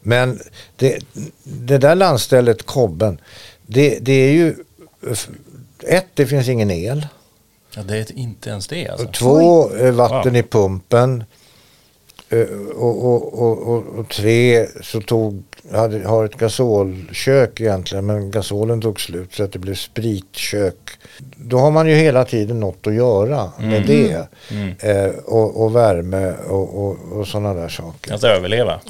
Men 0.00 0.38
det, 0.76 0.98
det 1.42 1.78
där 1.78 1.94
landstället 1.94 2.66
Kobben, 2.66 3.20
det, 3.66 3.98
det 4.00 4.12
är 4.12 4.32
ju... 4.32 4.54
Ett, 5.88 6.06
det 6.14 6.26
finns 6.26 6.48
ingen 6.48 6.70
el. 6.70 7.06
Ja, 7.76 7.82
det 7.82 7.96
är 7.98 8.18
inte 8.18 8.50
ens 8.50 8.68
det 8.68 8.88
alltså. 8.88 9.06
Två, 9.06 9.74
eh, 9.76 9.92
vatten 9.92 10.32
Wow. 10.32 10.36
i 10.36 10.42
pumpen. 10.42 11.24
Eh, 12.30 12.46
Och, 12.76 13.04
och, 13.04 13.68
och, 13.68 13.98
och, 13.98 14.08
tre, 14.08 14.66
så 14.82 15.00
tog, 15.00 15.42
hade, 15.72 16.08
har 16.08 16.24
ett 16.24 16.36
gasolkök 16.36 17.60
egentligen 17.60 18.06
men 18.06 18.30
gasolen 18.30 18.80
tog 18.80 19.00
slut 19.00 19.34
så 19.34 19.42
att 19.44 19.52
det 19.52 19.58
blev 19.58 19.74
spritkök. 19.74 20.90
Då 21.36 21.58
har 21.58 21.70
man 21.70 21.86
ju 21.88 21.94
hela 21.94 22.24
tiden 22.24 22.60
något 22.60 22.86
att 22.86 22.94
göra 22.94 23.52
med 23.58 23.86
det. 23.86 24.28
Eh, 24.80 25.10
och, 25.24 25.76
värme 25.76 26.34
och, 26.48 26.78
och, 27.12 27.26
sådana 27.28 27.54
där 27.54 27.68
saker. 27.68 28.14
Att 28.14 28.24
överleva. 28.24 28.80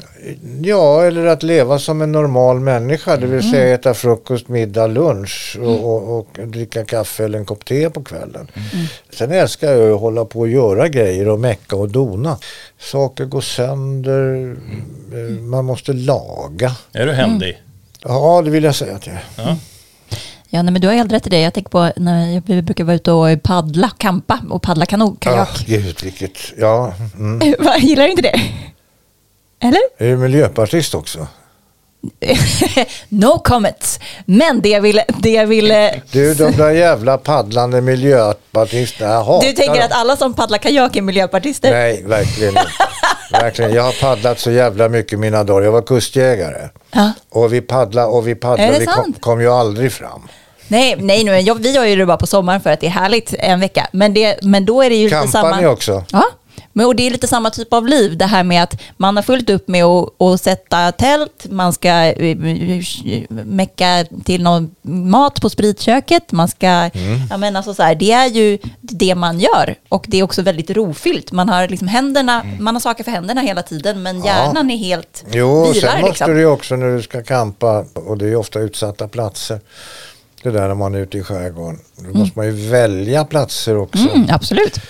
Ja, 0.62 1.02
eller 1.02 1.26
att 1.26 1.42
leva 1.42 1.78
som 1.78 2.02
en 2.02 2.12
normal 2.12 2.60
människa. 2.60 3.16
Det 3.16 3.26
vill 3.26 3.50
säga 3.50 3.74
äta 3.74 3.94
frukost, 3.94 4.48
middag, 4.48 4.86
lunch 4.86 5.58
och, 5.60 6.18
och 6.18 6.26
dricka 6.46 6.84
kaffe 6.84 7.24
eller 7.24 7.38
en 7.38 7.44
kopp 7.44 7.64
te 7.64 7.90
på 7.90 8.02
kvällen. 8.02 8.50
Sen 9.10 9.30
älskar 9.32 9.72
jag 9.72 9.92
att 9.92 10.00
hålla 10.00 10.24
på 10.24 10.40
och 10.40 10.48
göra 10.48 10.88
grejer 10.88 11.28
och 11.28 11.40
mecka 11.40 11.76
och 11.76 11.88
dona. 11.88 12.38
Saker 12.80 13.24
går 13.24 13.40
sönder, 13.40 14.56
eh, 15.12 15.40
man 15.42 15.64
måste 15.64 15.92
laga. 15.92 16.72
Är 16.92 17.06
du 17.06 17.12
händig? 17.12 17.62
Ja, 18.02 18.42
det 18.44 18.50
vill 18.50 18.64
jag 18.64 18.74
säga 18.74 18.96
att 18.96 19.06
jag 19.06 19.16
är. 19.16 19.24
Ja. 19.36 19.56
Ja, 20.52 20.62
nej, 20.62 20.72
men 20.72 20.82
du 20.82 20.88
har 20.88 20.94
helt 20.94 21.12
rätt 21.12 21.26
i 21.26 21.30
det. 21.30 21.40
Jag 21.40 21.54
tänker 21.54 21.70
på 21.70 21.92
när 21.96 22.26
jag 22.34 22.42
vi 22.46 22.62
brukar 22.62 22.84
vara 22.84 22.96
ute 22.96 23.12
och 23.12 23.42
paddla, 23.42 23.90
kampa 23.98 24.40
och 24.50 24.62
paddla 24.62 24.86
kano, 24.86 25.04
Ja, 25.20 25.30
kajak. 25.30 25.64
gud 25.66 26.02
vilket, 26.04 26.38
ja. 26.58 26.94
Mm. 27.14 27.54
Va, 27.64 27.76
Gillar 27.78 28.04
du 28.04 28.10
inte 28.10 28.22
det? 28.22 28.40
Eller? 29.62 29.80
Är 29.98 30.10
du 30.10 30.16
miljöpartist 30.16 30.94
också? 30.94 31.26
no 33.08 33.38
comments. 33.38 34.00
Men 34.24 34.60
det 34.60 34.68
jag 34.68 34.80
ville... 34.80 35.04
Det 35.18 35.30
jag 35.30 35.46
ville 35.46 36.02
Du, 36.12 36.34
de 36.34 36.52
där 36.52 36.70
jävla 36.70 37.18
paddlande 37.18 37.80
miljöpartisterna, 37.80 39.12
jag 39.12 39.24
hatar 39.24 39.46
du 39.46 39.52
tänker 39.52 39.80
att 39.80 39.92
alla 39.92 40.16
som 40.16 40.34
paddlar 40.34 40.58
kajak 40.58 40.96
är 40.96 41.02
miljöpartister? 41.02 41.70
Nej, 41.70 42.02
verkligen 42.06 42.48
inte. 42.48 42.66
verkligen. 43.32 43.74
Jag 43.74 43.82
har 43.82 44.00
paddlat 44.00 44.38
så 44.38 44.50
jävla 44.50 44.88
mycket 44.88 45.18
mina 45.18 45.44
dagar. 45.44 45.62
Jag 45.62 45.72
var 45.72 45.82
kustjägare. 45.82 46.68
Ja. 46.90 47.12
Och 47.30 47.52
vi 47.52 47.60
paddlade 47.60 48.06
och 48.08 48.28
vi 48.28 48.34
paddlade. 48.34 48.78
Vi 48.78 48.86
kom, 48.86 49.12
kom 49.20 49.40
ju 49.40 49.48
aldrig 49.48 49.92
fram. 49.92 50.28
Nej, 50.68 50.96
nej, 50.98 51.24
nej 51.24 51.42
jag, 51.42 51.54
vi 51.62 51.70
gör 51.70 51.84
ju 51.84 51.96
det 51.96 52.06
bara 52.06 52.16
på 52.16 52.26
sommaren 52.26 52.60
för 52.60 52.70
att 52.70 52.80
det 52.80 52.86
är 52.86 52.90
härligt 52.90 53.34
en 53.38 53.60
vecka. 53.60 53.88
Men, 53.92 54.14
det, 54.14 54.38
men 54.42 54.64
då 54.64 54.82
är 54.82 54.90
det 54.90 54.96
ju 54.96 55.04
lite 55.04 55.16
Campar 55.16 55.30
samma... 55.30 55.60
ni 55.60 55.66
också? 55.66 56.04
Ja, 56.12 56.24
men, 56.72 56.86
och 56.86 56.96
det 56.96 57.06
är 57.06 57.10
lite 57.10 57.26
samma 57.26 57.50
typ 57.50 57.72
av 57.72 57.86
liv. 57.86 58.18
Det 58.18 58.26
här 58.26 58.44
med 58.44 58.62
att 58.62 58.80
man 58.96 59.16
har 59.16 59.22
fullt 59.22 59.50
upp 59.50 59.68
med 59.68 59.84
att, 59.84 60.22
att 60.22 60.40
sätta 60.40 60.92
tält, 60.92 61.46
man 61.50 61.72
ska 61.72 61.88
eh, 61.88 62.36
mecka 63.28 64.04
till 64.24 64.42
någon 64.42 64.74
mat 64.82 65.40
på 65.40 65.50
spritköket, 65.50 66.32
man 66.32 66.48
ska... 66.48 66.66
Mm. 66.66 67.20
Ja, 67.30 67.36
men 67.36 67.56
alltså 67.56 67.74
så 67.74 67.82
här, 67.82 67.94
det 67.94 68.12
är 68.12 68.26
ju 68.26 68.58
det 68.80 69.14
man 69.14 69.40
gör. 69.40 69.74
Och 69.88 70.04
det 70.08 70.18
är 70.18 70.22
också 70.22 70.42
väldigt 70.42 70.70
rofyllt. 70.70 71.32
Man 71.32 71.48
har 71.48 71.68
liksom 71.68 71.88
händerna, 71.88 72.44
man 72.60 72.74
har 72.74 72.80
saker 72.80 73.04
för 73.04 73.10
händerna 73.10 73.40
hela 73.40 73.62
tiden, 73.62 74.02
men 74.02 74.24
hjärnan 74.24 74.70
är 74.70 74.76
helt 74.76 75.24
Jo, 75.30 75.72
vilar 75.72 75.88
sen 75.88 76.00
måste 76.00 76.08
liksom. 76.08 76.34
du 76.34 76.40
ju 76.40 76.46
också 76.46 76.76
när 76.76 76.96
du 76.96 77.02
ska 77.02 77.22
campa, 77.22 77.84
och 77.94 78.18
det 78.18 78.26
är 78.26 78.36
ofta 78.36 78.60
utsatta 78.60 79.08
platser. 79.08 79.60
Det 80.42 80.50
där 80.50 80.68
när 80.68 80.74
man 80.74 80.94
är 80.94 80.98
ute 80.98 81.18
i 81.18 81.22
skärgården. 81.22 81.80
Då 81.96 82.18
måste 82.18 82.38
man 82.38 82.46
ju 82.46 82.52
välja 82.70 83.24
platser 83.24 83.76
också. 83.76 84.08
Mm, 84.14 84.26
absolut. 84.30 84.80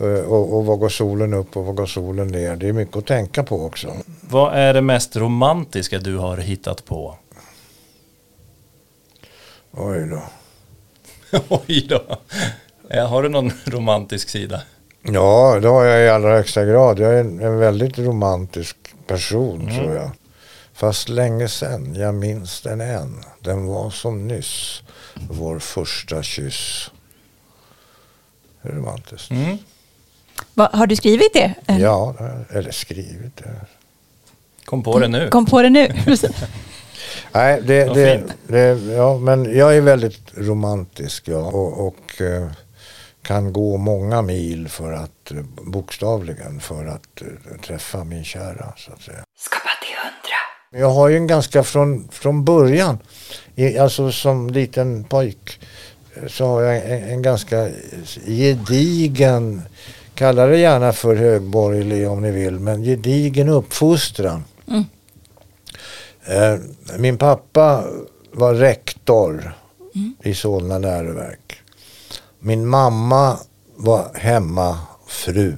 Eh, 0.00 0.06
Och, 0.24 0.56
och 0.56 0.66
var 0.66 0.76
går 0.76 0.88
solen 0.88 1.34
upp 1.34 1.56
och 1.56 1.64
var 1.64 1.72
går 1.72 1.86
solen 1.86 2.28
ner. 2.28 2.56
Det 2.56 2.68
är 2.68 2.72
mycket 2.72 2.96
att 2.96 3.06
tänka 3.06 3.42
på 3.44 3.64
också. 3.66 3.96
Vad 4.20 4.54
är 4.54 4.74
det 4.74 4.80
mest 4.82 5.16
romantiska 5.16 5.98
du 5.98 6.16
har 6.16 6.36
hittat 6.36 6.84
på? 6.84 7.16
Oj 9.70 10.08
då. 10.10 10.22
Oj 11.48 11.86
då. 11.88 12.02
Eh, 12.90 13.08
Har 13.08 13.22
du 13.22 13.28
någon 13.28 13.52
romantisk 13.64 14.28
sida? 14.28 14.62
Ja, 15.02 15.58
det 15.62 15.68
har 15.68 15.84
jag 15.84 16.04
i 16.04 16.08
allra 16.08 16.36
högsta 16.36 16.64
grad. 16.64 16.98
Jag 16.98 17.14
är 17.14 17.20
en, 17.20 17.40
en 17.40 17.58
väldigt 17.58 17.98
romantisk 17.98 18.76
person 19.06 19.66
tror 19.76 19.94
jag. 19.94 20.10
Fast 20.72 21.08
länge 21.08 21.48
sedan, 21.48 21.94
jag 21.94 22.14
minns 22.14 22.60
den 22.60 22.80
än. 22.80 23.24
Den 23.40 23.66
var 23.66 23.90
som 23.90 24.28
nyss, 24.28 24.82
vår 25.30 25.58
första 25.58 26.22
kyss. 26.22 26.90
Hur 28.62 28.70
romantiskt? 28.72 29.30
Mm. 29.30 29.58
Va, 30.54 30.70
har 30.72 30.86
du 30.86 30.96
skrivit 30.96 31.32
det? 31.32 31.54
Ja, 31.66 32.14
eller 32.50 32.70
skrivit 32.70 33.36
det. 33.36 33.60
Kom 34.64 34.82
på 34.82 34.98
det 34.98 35.08
nu. 35.08 35.30
Kom 35.30 35.46
på 35.46 35.62
det 35.62 35.70
nu. 35.70 35.88
Nej, 37.32 37.62
det, 37.62 37.84
det, 37.84 38.22
det, 38.46 38.92
ja, 38.92 39.18
men 39.18 39.56
jag 39.56 39.76
är 39.76 39.80
väldigt 39.80 40.20
romantisk 40.34 41.28
ja, 41.28 41.38
och, 41.38 41.86
och 41.86 42.20
eh, 42.20 42.46
kan 43.22 43.52
gå 43.52 43.76
många 43.76 44.22
mil 44.22 44.68
för 44.68 44.92
att, 44.92 45.30
eh, 45.30 45.36
bokstavligen, 45.62 46.60
för 46.60 46.86
att 46.86 47.22
eh, 47.22 47.60
träffa 47.60 48.04
min 48.04 48.24
kära 48.24 48.72
så 48.76 48.92
att 48.92 49.02
säga. 49.02 49.24
Skapa 49.38 49.70
till 49.82 49.96
hundra. 49.96 50.80
Jag 50.84 50.90
har 50.90 51.08
ju 51.08 51.16
en 51.16 51.26
ganska 51.26 51.62
från, 51.62 52.08
från 52.12 52.44
början, 52.44 52.98
i, 53.54 53.78
alltså 53.78 54.12
som 54.12 54.50
liten 54.50 55.04
pojk, 55.04 55.60
så 56.26 56.46
har 56.46 56.62
jag 56.62 56.76
en, 56.76 57.08
en 57.08 57.22
ganska 57.22 57.68
gedigen, 58.26 59.62
kalla 60.14 60.46
det 60.46 60.58
gärna 60.58 60.92
för 60.92 61.16
högborgerlig 61.16 62.08
om 62.10 62.22
ni 62.22 62.30
vill, 62.30 62.58
men 62.60 62.82
gedigen 62.82 63.48
uppfostran. 63.48 64.44
Eh, 66.26 66.58
min 66.98 67.18
pappa 67.18 67.84
var 68.32 68.54
rektor 68.54 69.54
i 70.22 70.34
Solna 70.34 70.78
läroverk. 70.78 71.60
Min 72.38 72.66
mamma 72.66 73.38
var 73.76 74.10
hemmafru. 74.14 75.56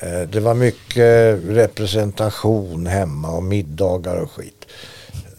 Eh, 0.00 0.20
Det 0.28 0.40
var 0.40 0.54
mycket 0.54 1.38
representation 1.48 2.86
hemma 2.86 3.30
och 3.30 3.42
middagar 3.42 4.16
och 4.16 4.30
skit. 4.30 4.64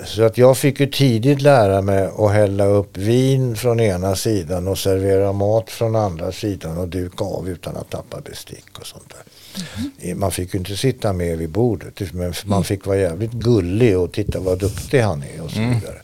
Så 0.05 0.23
att 0.23 0.37
jag 0.37 0.57
fick 0.57 0.79
ju 0.79 0.87
tidigt 0.87 1.41
lära 1.41 1.81
mig 1.81 2.09
att 2.17 2.31
hälla 2.31 2.65
upp 2.65 2.97
vin 2.97 3.55
från 3.55 3.79
ena 3.79 4.15
sidan 4.15 4.67
och 4.67 4.77
servera 4.77 5.31
mat 5.33 5.69
från 5.69 5.95
andra 5.95 6.31
sidan 6.31 6.77
och 6.77 6.87
duka 6.87 7.23
av 7.25 7.49
utan 7.49 7.77
att 7.77 7.89
tappa 7.89 8.21
bestick 8.21 8.79
och 8.79 8.87
sånt 8.87 9.09
där. 9.09 9.23
Eh, 10.09 10.15
Man 10.15 10.31
fick 10.31 10.53
ju 10.53 10.59
inte 10.59 10.77
sitta 10.77 11.13
med 11.13 11.37
vid 11.37 11.49
bordet 11.49 12.13
men 12.13 12.33
man 12.45 12.63
fick 12.63 12.85
vara 12.85 12.97
jävligt 12.97 13.31
gullig 13.31 13.97
och 13.97 14.11
titta 14.11 14.39
vad 14.39 14.59
duktig 14.59 14.99
han 15.01 15.23
är 15.23 15.43
och 15.43 15.51
så 15.51 15.59
vidare. 15.59 16.01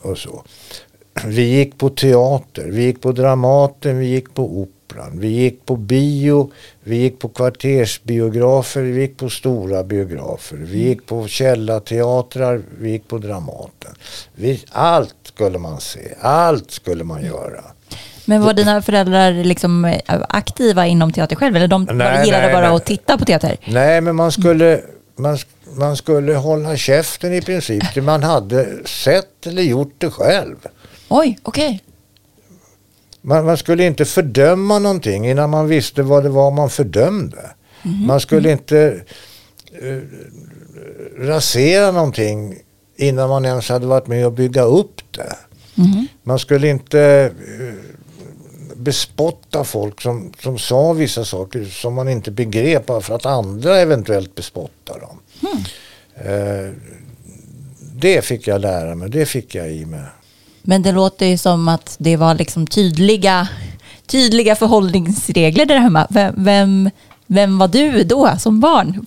Och 0.00 0.18
så. 0.18 0.42
Vi 1.24 1.42
gick 1.42 1.78
på 1.78 1.88
teater, 1.90 2.64
vi 2.70 2.82
gick 2.84 3.00
på 3.00 3.12
Dramaten, 3.12 3.98
vi 3.98 4.06
gick 4.06 4.34
på 4.34 4.62
Operan, 4.96 5.20
vi 5.20 5.28
gick 5.28 5.66
på 5.66 5.76
bio, 5.76 6.50
vi 6.84 6.96
gick 6.96 7.18
på 7.18 7.28
kvartersbiografer, 7.28 8.80
vi 8.80 9.00
gick 9.00 9.16
på 9.16 9.30
stora 9.30 9.84
biografer, 9.84 10.56
vi 10.56 10.78
gick 10.78 11.06
på 11.06 11.28
källarteatrar, 11.28 12.62
vi 12.78 12.90
gick 12.90 13.08
på 13.08 13.18
Dramaten. 13.18 13.94
Vi, 14.34 14.64
allt 14.70 15.14
skulle 15.24 15.58
man 15.58 15.80
se, 15.80 16.14
allt 16.20 16.70
skulle 16.70 17.04
man 17.04 17.24
göra. 17.24 17.64
Men 18.24 18.42
var 18.42 18.54
dina 18.54 18.82
föräldrar 18.82 19.32
liksom 19.44 19.84
eh, 19.84 20.00
aktiva 20.28 20.86
inom 20.86 21.12
teater 21.12 21.36
själv? 21.36 21.56
Eller 21.56 21.68
de 21.68 21.88
Nej, 21.92 22.24
gillade 22.26 22.44
nej, 22.44 22.54
bara 22.54 22.66
nej. 22.66 22.76
att 22.76 22.84
titta 22.84 23.18
på 23.18 23.24
teater? 23.24 23.56
Nej, 23.66 24.00
men 24.00 24.16
man 24.16 24.32
skulle, 24.32 24.80
man, 25.16 25.38
man 25.74 25.96
skulle 25.96 26.34
hålla 26.34 26.76
käften 26.76 27.32
i 27.34 27.42
princip 27.42 27.96
man 27.96 28.22
hade 28.22 28.86
sett 28.86 29.46
eller 29.46 29.62
gjort 29.62 29.94
det 29.98 30.10
själv. 30.10 30.56
Oj, 31.08 31.38
okej. 31.42 31.80
Man, 33.26 33.44
man 33.44 33.56
skulle 33.56 33.86
inte 33.86 34.04
fördöma 34.04 34.78
någonting 34.78 35.28
innan 35.28 35.50
man 35.50 35.68
visste 35.68 36.02
vad 36.02 36.22
det 36.22 36.28
var 36.28 36.50
man 36.50 36.70
fördömde. 36.70 37.50
Man 38.06 38.20
skulle 38.20 38.52
inte 38.52 39.00
eh, 39.82 39.98
rasera 41.18 41.90
någonting 41.90 42.58
innan 42.96 43.28
man 43.28 43.44
ens 43.44 43.68
hade 43.68 43.86
varit 43.86 44.06
med 44.06 44.26
och 44.26 44.32
bygga 44.32 44.62
upp 44.62 45.00
det. 45.10 45.36
Man 46.22 46.38
skulle 46.38 46.68
inte 46.68 47.32
eh, 47.60 47.74
bespotta 48.76 49.64
folk 49.64 50.00
som, 50.00 50.32
som 50.42 50.58
sa 50.58 50.92
vissa 50.92 51.24
saker 51.24 51.64
som 51.64 51.94
man 51.94 52.08
inte 52.08 52.30
begrep 52.30 52.86
bara 52.86 53.00
för 53.00 53.14
att 53.14 53.26
andra 53.26 53.78
eventuellt 53.78 54.34
bespottar 54.34 55.00
dem. 55.00 55.20
Eh, 56.14 56.72
det 57.94 58.24
fick 58.24 58.46
jag 58.46 58.60
lära 58.60 58.94
mig, 58.94 59.10
det 59.10 59.26
fick 59.26 59.54
jag 59.54 59.72
i 59.72 59.86
mig. 59.86 60.04
Men 60.66 60.82
det 60.82 60.92
låter 60.92 61.26
ju 61.26 61.38
som 61.38 61.68
att 61.68 61.96
det 61.98 62.16
var 62.16 62.34
liksom 62.34 62.66
tydliga, 62.66 63.48
tydliga 64.06 64.54
förhållningsregler 64.54 65.66
där 65.66 65.78
hemma. 65.78 66.06
Vem, 66.10 66.34
vem, 66.36 66.90
Vem 67.26 67.58
var 67.58 67.68
du 67.68 68.04
då 68.04 68.30
som 68.38 68.60
barn? 68.60 69.06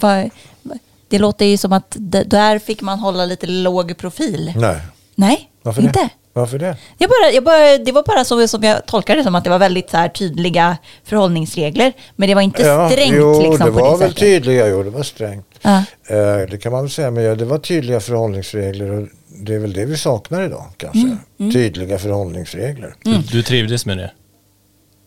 Det 1.10 1.20
låter 1.20 1.46
ju 1.46 1.58
som 1.58 1.74
att 1.74 1.96
där 2.26 2.60
fick 2.60 2.82
man 2.82 3.00
hålla 3.00 3.26
lite 3.26 3.48
låg 3.48 3.98
profil. 3.98 4.54
Nej, 4.56 4.78
Nej, 5.16 5.50
varför 5.64 5.82
inte. 5.82 6.00
det? 6.00 6.10
Varför 6.34 6.60
det? 6.60 6.78
Jag 6.98 7.10
bara, 7.10 7.32
jag 7.34 7.44
bara, 7.44 7.78
det 7.78 7.92
var 7.92 8.04
bara 8.04 8.26
så 8.26 8.48
som 8.48 8.64
jag 8.64 8.86
tolkade 8.86 9.20
det 9.20 9.24
som 9.24 9.36
att 9.36 9.44
det 9.44 9.50
var 9.50 9.60
väldigt 9.60 9.90
så 9.90 9.98
här 9.98 10.10
tydliga 10.10 10.78
förhållningsregler. 11.04 11.94
Men 12.16 12.30
det 12.30 12.36
var 12.36 12.42
inte 12.42 12.90
strängt 12.92 13.16
jo, 13.16 13.42
liksom, 13.42 13.66
det 13.66 13.72
var 13.72 13.92
det 13.92 14.06
väl 14.06 14.14
tydliga, 14.14 14.68
jo 14.68 14.84
det 14.84 14.90
var 14.90 15.04
strängt. 15.04 15.46
Ja. 15.62 15.78
Eh, 16.08 16.50
det 16.50 16.62
kan 16.62 16.72
man 16.72 16.82
väl 16.82 16.92
säga, 16.92 17.12
men 17.12 17.24
ja, 17.24 17.36
det 17.36 17.46
var 17.46 17.58
tydliga 17.58 18.00
förhållningsregler 18.00 19.10
det 19.30 19.56
är 19.56 19.60
väl 19.60 19.74
det 19.74 19.86
vi 19.86 19.98
saknar 19.98 20.42
idag 20.46 20.66
kanske. 20.78 21.18
Mm, 21.40 21.52
Tydliga 21.54 22.00
förhållningsregler. 22.00 22.96
Du, 23.04 23.18
du 23.18 23.44
trivdes 23.44 23.86
med 23.86 23.98
det? 23.98 24.12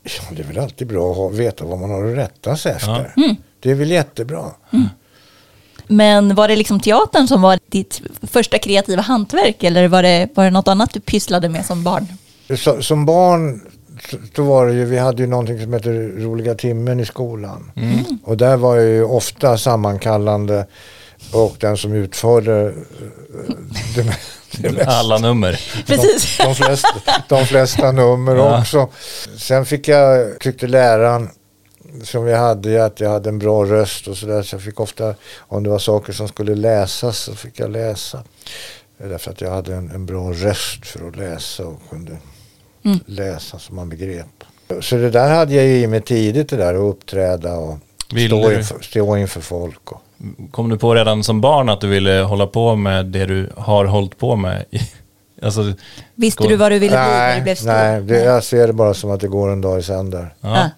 Ja, 0.02 0.22
det 0.36 0.42
är 0.42 0.46
väl 0.46 0.58
alltid 0.58 0.86
bra 0.88 1.10
att 1.10 1.16
ha, 1.16 1.28
veta 1.28 1.64
vad 1.64 1.78
man 1.78 1.90
har 1.90 2.04
att 2.10 2.16
rätta 2.16 2.56
sig 2.56 2.72
efter. 2.72 3.12
Mm. 3.16 3.36
Det 3.60 3.70
är 3.70 3.74
väl 3.74 3.90
jättebra. 3.90 4.44
Men 5.86 6.34
var 6.34 6.48
det 6.48 6.56
liksom 6.56 6.80
teatern 6.80 7.28
som 7.28 7.42
var 7.42 7.58
ditt 7.68 8.02
första 8.22 8.58
kreativa 8.58 9.02
hantverk 9.02 9.62
eller 9.64 9.88
var 9.88 10.02
det, 10.02 10.28
var 10.34 10.44
det 10.44 10.50
något 10.50 10.68
annat 10.68 10.92
du 10.92 11.00
pysslade 11.00 11.48
med 11.48 11.66
som 11.66 11.84
barn? 11.84 12.06
Så, 12.56 12.82
som 12.82 13.06
barn 13.06 13.60
så- 14.10 14.16
så 14.36 14.42
var 14.42 14.66
det 14.66 14.72
ju, 14.72 14.84
vi 14.84 14.98
hade 14.98 15.22
ju 15.22 15.28
någonting 15.28 15.62
som 15.62 15.72
heter 15.72 15.92
roliga 16.22 16.54
timmen 16.54 17.00
i 17.00 17.06
skolan. 17.06 17.70
Och 18.24 18.36
där 18.36 18.56
var 18.56 18.76
jag 18.76 18.86
ju 18.88 19.04
ofta 19.04 19.58
sammankallande 19.58 20.66
och 21.32 21.56
den 21.60 21.76
som 21.76 21.92
utförde 21.92 22.60
eh, 22.62 22.72
det, 23.94 24.16
det 24.62 24.70
mesta. 24.72 24.90
Alla 24.90 25.18
nummer. 25.18 25.60
Precis. 25.86 26.38
De 26.38 26.54
flesta, 26.54 26.88
de 27.28 27.46
flesta 27.46 27.92
nummer 27.92 28.36
Ja. 28.36 28.60
också. 28.60 28.88
Sen 29.36 29.66
fick 29.66 29.88
jag, 29.88 30.38
tyckte 30.40 30.66
läraren 30.66 31.28
som 32.04 32.24
vi 32.24 32.32
hade 32.34 32.84
att 32.84 33.00
jag 33.00 33.10
hade 33.10 33.28
en 33.28 33.38
bra 33.38 33.64
röst 33.64 34.08
och 34.08 34.16
sådär. 34.16 34.42
Så 34.42 34.54
jag 34.54 34.62
fick 34.62 34.80
ofta, 34.80 35.14
om 35.38 35.62
det 35.62 35.70
var 35.70 35.78
saker 35.78 36.12
som 36.12 36.28
skulle 36.28 36.54
läsas 36.54 37.18
så 37.18 37.34
fick 37.34 37.58
jag 37.60 37.70
läsa. 37.70 38.24
Därför 38.98 39.30
att 39.30 39.40
jag 39.40 39.50
hade 39.50 39.74
en, 39.74 39.90
en 39.90 40.06
bra 40.06 40.32
röst 40.32 40.86
för 40.86 41.08
att 41.08 41.16
läsa 41.16 41.64
och 41.66 41.80
kunde 41.90 42.16
läsa 43.06 43.58
som 43.58 43.76
man 43.76 43.88
begrep. 43.88 44.26
Så 44.80 44.96
det 44.96 45.10
där 45.10 45.34
hade 45.34 45.54
jag 45.54 45.64
ju 45.64 45.76
i 45.78 45.86
mig 45.86 46.00
tidigt 46.00 46.48
det 46.48 46.56
där 46.56 46.74
att 46.74 46.80
uppträda 46.94 47.54
och 47.56 47.78
stå 48.08 48.52
inför, 48.52 48.80
stå 48.82 49.16
inför 49.16 49.40
folk. 49.40 49.92
Och, 49.92 50.00
Kom 50.50 50.68
du 50.68 50.78
på 50.78 50.94
redan 50.94 51.24
som 51.24 51.40
barn 51.40 51.68
att 51.68 51.80
du 51.80 51.86
ville 51.88 52.12
hålla 52.12 52.46
på 52.46 52.76
med 52.76 53.06
det 53.06 53.26
du 53.26 53.50
har 53.56 53.84
hållit 53.84 54.18
på 54.18 54.36
med? 54.36 54.64
Alltså, 55.44 55.72
Visste 56.14 56.48
du 56.48 56.56
vad 56.56 56.72
du 56.72 56.78
ville 56.78 56.96
bli 56.96 56.98
när 57.06 57.36
du 57.36 57.42
blev 57.42 57.54
stor? 57.54 57.66
nej 57.68 58.00
det, 58.00 58.22
jag 58.24 58.44
ser 58.44 58.66
det 58.66 58.72
bara 58.72 58.94
som 58.94 59.10
att 59.10 59.20
det 59.20 59.28
går 59.28 59.52
en 59.52 59.60
dag 59.60 59.78
i 59.78 59.82
sänder. 59.82 60.34
ja. 60.40 60.70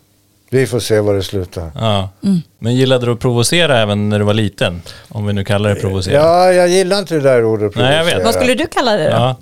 Vi 0.51 0.67
får 0.67 0.81
se 0.81 1.01
var 1.01 1.15
det 1.15 1.23
slutar. 1.23 1.71
ja. 1.75 2.09
Mm. 2.23 2.43
Men 2.59 2.75
gillade 2.75 3.07
du 3.07 3.13
att 3.13 3.21
provocera 3.21 3.79
även 3.79 4.09
när 4.09 4.19
du 4.19 4.25
var 4.25 4.35
liten? 4.35 4.83
Om 5.09 5.27
vi 5.27 5.33
nu 5.33 5.45
kallar 5.45 5.75
det 5.75 5.81
provocera. 5.81 6.15
Ja, 6.15 6.53
jag 6.53 6.69
gillar 6.69 6.99
inte 6.99 7.15
det 7.15 7.21
där 7.21 7.45
ordet 7.45 7.77
Nej, 7.77 7.97
jag 7.97 8.05
vet. 8.05 8.15
provocera. 8.15 8.25
Vad 8.25 8.35
skulle 8.35 8.55
du 8.55 8.67
kalla 8.67 8.93
det 8.97 9.05
då? 9.05 9.11
Ja. 9.11 9.37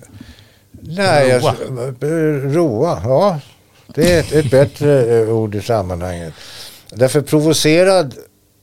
Nej, 0.82 1.28
jag, 1.28 1.42
Roa. 1.42 2.54
roa, 2.54 3.00
ja. 3.04 3.38
Det 3.94 4.12
är 4.12 4.20
ett, 4.20 4.32
ett 4.32 4.50
bättre 4.50 5.18
eh, 5.22 5.28
ord 5.28 5.54
i 5.54 5.60
sammanhanget. 5.60 6.34
Därför 6.90 7.20
provocerad 7.20 8.14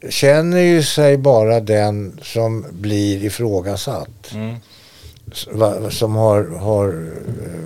känner 0.10 0.60
ju 0.60 0.84
sig 0.84 1.18
bara 1.18 1.60
den 1.60 2.20
som 2.22 2.66
blir 2.72 3.26
ifrågasatt. 3.26 4.32
Mm. 4.34 4.56
Som 5.90 6.16
har, 6.16 6.44
har 6.44 6.88
eh, 6.88 7.64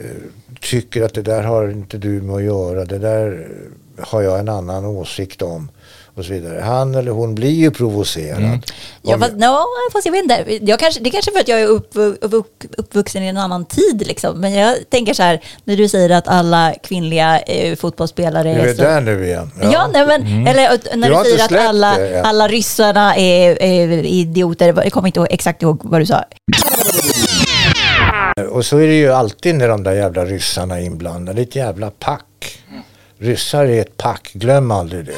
eh, 0.00 0.16
tycker 0.60 1.02
att 1.02 1.14
det 1.14 1.22
där 1.22 1.42
har 1.42 1.68
inte 1.68 1.98
du 1.98 2.22
med 2.22 2.36
att 2.36 2.42
göra. 2.42 2.84
Det 2.84 2.98
där 2.98 3.48
har 3.98 4.22
jag 4.22 4.38
en 4.38 4.48
annan 4.48 4.84
åsikt 4.84 5.42
om. 5.42 5.68
Och 6.16 6.24
så 6.24 6.32
vidare. 6.32 6.60
Han 6.60 6.94
eller 6.94 7.10
hon 7.10 7.34
blir 7.34 7.50
ju 7.50 7.70
provocerad. 7.70 8.38
Mm. 8.38 8.60
Ja, 9.02 9.18
fast, 9.18 9.32
no, 9.32 9.56
fast 9.92 10.06
jag 10.06 10.12
vet 10.12 10.22
inte. 10.22 10.58
Jag 10.62 10.78
kanske, 10.78 11.00
det 11.00 11.08
är 11.08 11.12
kanske 11.12 11.32
för 11.32 11.40
att 11.40 11.48
jag 11.48 11.60
är 11.60 11.66
upp, 11.66 11.90
upp, 12.20 12.64
uppvuxen 12.78 13.22
i 13.22 13.26
en 13.26 13.36
annan 13.36 13.64
tid. 13.64 14.06
Liksom. 14.06 14.40
Men 14.40 14.52
jag 14.54 14.76
tänker 14.90 15.14
så 15.14 15.22
här, 15.22 15.40
när 15.64 15.76
du 15.76 15.88
säger 15.88 16.10
att 16.10 16.28
alla 16.28 16.74
kvinnliga 16.82 17.38
eh, 17.40 17.76
fotbollsspelare 17.76 18.54
Du 18.54 18.60
är 18.60 18.66
är 18.66 18.74
så... 18.74 18.82
där 18.82 19.00
nu 19.00 19.26
igen. 19.26 19.50
Ja, 19.72 19.88
nej, 19.92 20.06
men, 20.06 20.46
eller 20.46 20.68
att- 20.74 20.88
när 20.94 21.08
Du 21.10 21.14
du 21.14 21.24
säger 21.24 21.44
att 21.44 21.68
alla, 21.68 21.98
det 21.98 22.22
alla 22.22 22.48
ryssarna 22.48 23.16
är, 23.16 23.62
är 23.62 23.88
idioter. 24.04 24.66
Jag 24.84 24.92
kommer 24.92 25.08
inte 25.08 25.20
exakt 25.30 25.62
ihåg 25.62 25.80
vad 25.84 26.00
du 26.00 26.06
sa. 26.06 26.24
Och 28.50 28.66
så 28.66 28.78
är 28.78 28.86
det 28.86 28.94
ju 28.94 29.12
alltid 29.12 29.54
när 29.54 29.68
de 29.68 29.82
där 29.82 29.92
jävla 29.92 30.24
ryssarna 30.24 30.78
är 30.80 30.82
inblandade. 30.84 31.42
Ett 31.42 31.56
jävla 31.56 31.90
pack. 31.90 32.58
Ryssar 33.18 33.64
är 33.64 33.80
ett 33.80 33.96
pack, 33.96 34.30
glöm 34.32 34.70
aldrig 34.70 35.04
det. 35.04 35.12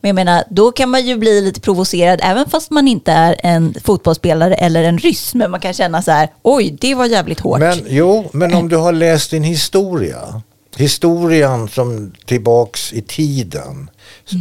Men 0.00 0.08
jag 0.08 0.14
menar, 0.14 0.44
då 0.50 0.72
kan 0.72 0.88
man 0.90 1.06
ju 1.06 1.16
bli 1.16 1.40
lite 1.40 1.60
provocerad 1.60 2.20
även 2.22 2.50
fast 2.50 2.70
man 2.70 2.88
inte 2.88 3.12
är 3.12 3.36
en 3.42 3.74
fotbollsspelare 3.84 4.54
eller 4.54 4.84
en 4.84 4.98
ryss. 4.98 5.34
Men 5.34 5.50
man 5.50 5.60
kan 5.60 5.72
känna 5.74 6.02
så 6.02 6.10
här, 6.10 6.28
oj, 6.42 6.76
det 6.80 6.94
var 6.94 7.06
jävligt 7.06 7.40
hårt. 7.40 7.58
Men 7.58 7.78
jo, 7.88 8.30
men 8.32 8.54
om 8.54 8.68
du 8.68 8.76
har 8.76 8.92
läst 8.92 9.30
din 9.30 9.44
historia. 9.44 10.42
Historien 10.76 11.68
som 11.68 12.12
tillbaks 12.26 12.92
i 12.92 13.02
tiden. 13.02 13.90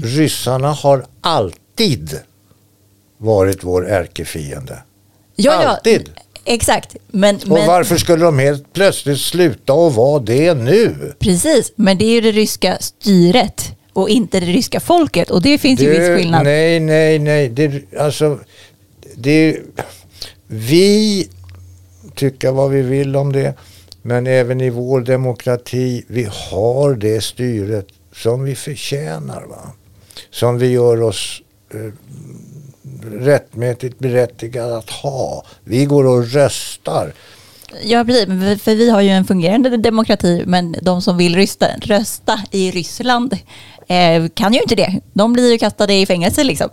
Ryssarna 0.04 0.72
har 0.72 1.06
alltid 1.22 2.20
varit 3.18 3.64
vår 3.64 3.90
ärkefiende. 3.90 4.84
ja, 5.36 5.62
ja, 5.64 5.68
alltid. 5.68 6.10
Exakt, 6.46 6.96
men, 7.08 7.36
Och 7.36 7.48
men 7.48 7.68
varför 7.68 7.98
skulle 7.98 8.26
de 8.26 8.40
helt 8.40 8.74
plötsligt 8.74 9.20
sluta 9.20 9.74
att 9.74 9.96
vara 9.96 10.20
det 10.20 10.54
nu? 10.54 11.14
precis, 11.20 11.72
men 11.76 11.98
det 11.98 12.06
är 12.06 12.12
ju 12.12 12.22
det 12.22 12.32
ryska 12.32 12.78
styret 12.80 13.79
och 13.94 14.10
inte 14.10 14.40
det 14.40 14.46
ryska 14.46 14.80
folket 14.80 15.30
och 15.30 15.42
det 15.42 15.58
finns 15.58 15.82
ju 15.82 15.90
viss 15.90 16.18
skillnad. 16.18 16.44
Nej, 16.44 16.80
nej, 16.80 17.20
nej. 17.20 17.50
Det, 17.50 17.94
alltså, 17.98 18.40
det, 19.16 19.60
vi 20.48 21.30
tycker 22.16 22.52
vad 22.52 22.72
vi 22.72 22.82
vill 22.82 23.16
om 23.16 23.34
det. 23.34 23.54
Men 24.02 24.28
även 24.28 24.62
i 24.62 24.70
vår 24.70 25.02
demokrati, 25.02 26.04
vi 26.08 26.28
har 26.52 26.96
det 26.96 27.24
styret 27.24 27.88
som 28.14 28.44
vi 28.44 28.56
förtjänar. 28.56 29.46
Va? 29.50 29.72
Som 30.32 30.58
vi 30.58 30.68
gör 30.68 31.02
oss 31.02 31.42
eh, 31.74 31.94
rättmätigt 33.12 34.00
berättigade 34.00 34.78
att 34.78 34.90
ha. 34.90 35.46
Vi 35.64 35.86
går 35.86 36.06
och 36.06 36.32
röstar. 36.32 37.14
Ja, 37.84 38.04
precis, 38.06 38.64
för 38.64 38.76
vi 38.76 38.90
har 38.90 39.02
ju 39.02 39.10
en 39.10 39.26
fungerande 39.26 39.78
demokrati, 39.78 40.44
men 40.48 40.76
de 40.82 41.02
som 41.02 41.18
vill 41.18 41.36
rösta, 41.36 41.68
rösta 41.82 42.40
i 42.52 42.72
Ryssland 42.72 43.34
eh, 43.88 44.28
kan 44.34 44.54
ju 44.54 44.62
inte 44.62 44.76
det. 44.76 45.00
De 45.14 45.34
blir 45.34 45.52
ju 45.52 45.58
kastade 45.58 45.94
i 45.94 46.06
fängelse 46.06 46.44
liksom. 46.44 46.70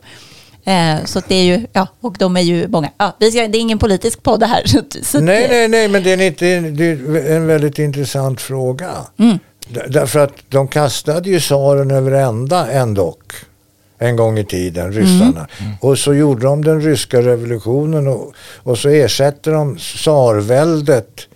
Eh, 0.65 1.05
så 1.05 1.21
det 1.29 1.35
är 1.35 1.43
ju, 1.45 1.67
ja, 1.73 1.87
och 2.01 2.17
de 2.19 2.37
är 2.37 2.41
ju 2.41 2.69
många. 2.69 2.91
Ja, 2.99 3.17
vi 3.21 3.31
ska, 3.31 3.49
det 3.49 3.59
är 3.59 3.61
ingen 3.61 3.79
politisk 3.79 4.23
podd 4.23 4.41
det 4.41 4.47
här. 4.47 4.63
Så, 5.05 5.21
Nej, 5.21 5.47
nej, 5.51 5.69
nej, 5.69 5.89
men 5.89 6.03
det 6.03 6.13
är, 6.13 6.21
inte, 6.23 6.61
det 6.61 6.85
är 6.85 7.37
en 7.37 7.47
väldigt 7.47 7.79
intressant 7.79 8.41
fråga. 8.41 8.91
D- 9.69 9.81
Därför 9.89 10.19
att 10.19 10.33
de 10.49 10.69
kastade 10.69 11.31
ju 11.31 11.41
tsaren 11.41 11.91
över 11.91 12.13
ända 12.13 12.71
ändock. 12.71 13.33
En 13.99 14.17
gång 14.17 14.39
i 14.39 14.45
tiden, 14.45 14.93
ryssarna. 14.93 15.49
Och 15.81 15.99
så 15.99 16.15
gjorde 16.15 16.47
de 16.47 16.65
den 16.65 16.81
ryska 16.81 17.23
revolutionen 17.23 18.09
och, 18.09 18.35
och 18.63 18.79
så 18.79 18.89
ersätter 18.89 19.53
de 19.53 19.77
tsarväldet 19.77 21.29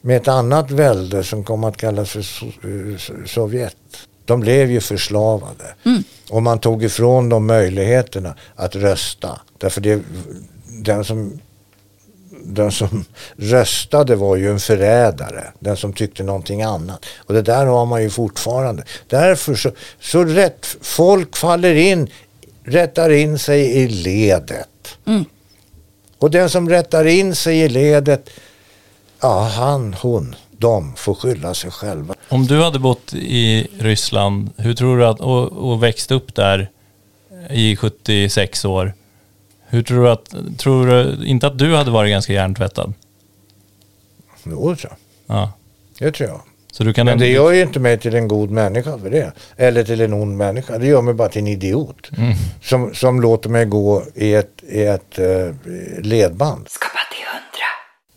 med 0.00 0.16
ett 0.16 0.28
annat 0.28 0.70
välde 0.70 1.24
som 1.24 1.44
kom 1.44 1.64
att 1.64 1.76
kallas 1.76 2.10
för 2.10 2.20
eh, 2.20 3.26
Sovjet. 3.26 3.76
De 4.24 4.40
blev 4.40 4.70
ju 4.70 4.80
förslavade. 4.80 5.74
Och 6.30 6.42
man 6.42 6.58
tog 6.58 6.84
ifrån 6.84 7.28
dem 7.28 7.46
möjligheterna 7.46 8.34
att 8.54 8.76
rösta. 8.76 9.40
Därför 9.58 9.80
det, 9.80 10.02
den 10.82 11.04
som 11.04 11.40
den 12.44 12.72
som 12.72 13.04
röstade 13.36 14.16
var 14.16 14.36
ju 14.36 14.50
en 14.50 14.60
förrädare. 14.60 15.44
Den 15.58 15.76
som 15.76 15.92
tyckte 15.92 16.22
någonting 16.22 16.62
annat. 16.62 17.06
Och 17.16 17.34
det 17.34 17.42
där 17.42 17.66
har 17.66 17.86
man 17.86 18.02
ju 18.02 18.10
fortfarande. 18.10 18.82
Därför 19.08 19.54
så, 19.54 19.70
så 20.00 20.24
rätt, 20.24 20.76
folk 20.80 21.36
faller 21.36 21.74
in, 21.74 22.08
rättar 22.64 23.10
in 23.10 23.38
sig 23.38 23.60
i 23.82 23.88
ledet. 23.88 24.68
Och 26.18 26.30
den 26.30 26.50
som 26.50 26.68
rättar 26.68 27.04
in 27.04 27.34
sig 27.34 27.60
i 27.60 27.68
ledet, 27.68 28.30
ja 29.20 29.42
han, 29.42 29.94
hon, 29.94 30.34
de 30.50 30.94
får 30.96 31.14
skylla 31.14 31.54
sig 31.54 31.70
själva. 31.70 32.14
Om 32.28 32.46
du 32.46 32.62
hade 32.62 32.78
bott 32.78 33.14
i 33.14 33.66
Ryssland, 33.78 34.50
hur 34.56 34.74
tror 34.74 34.98
du 34.98 35.06
att, 35.06 35.20
och, 35.20 35.52
och 35.52 35.82
växt 35.82 36.10
upp 36.10 36.34
där 36.34 36.70
i 37.50 37.76
76 37.76 38.64
år, 38.64 38.92
hur 39.70 39.82
tror 39.82 40.04
du 40.04 40.10
att, 40.10 40.34
tror 40.58 40.86
du 40.86 41.26
inte 41.26 41.46
att 41.46 41.58
du 41.58 41.74
hade 41.76 41.90
varit 41.90 42.10
ganska 42.10 42.32
hjärntvättad? 42.32 42.92
Jo, 44.44 44.76
tror 44.76 44.78
jag. 45.26 45.36
Ja. 45.36 45.52
det 45.98 46.12
tror 46.12 46.28
jag. 46.28 46.40
Så 46.72 46.84
du 46.84 46.92
kan 46.92 47.06
Men 47.06 47.18
det 47.18 47.26
ändå- 47.26 47.34
gör 47.42 47.50
ju 47.52 47.62
inte 47.62 47.80
mig 47.80 47.98
till 47.98 48.14
en 48.14 48.28
god 48.28 48.50
människa 48.50 48.98
för 48.98 49.10
det. 49.10 49.32
Eller 49.56 49.84
till 49.84 50.00
en 50.00 50.12
ond 50.12 50.36
människa. 50.36 50.78
Det 50.78 50.86
gör 50.86 51.02
mig 51.02 51.14
bara 51.14 51.28
till 51.28 51.40
en 51.40 51.46
idiot. 51.46 52.10
Mm. 52.18 52.32
Som, 52.62 52.94
som 52.94 53.20
låter 53.20 53.48
mig 53.48 53.64
gå 53.64 54.02
i 54.14 54.34
ett, 54.34 54.62
i 54.68 54.82
ett 54.84 55.18
eh, 55.18 55.54
ledband. 56.02 56.66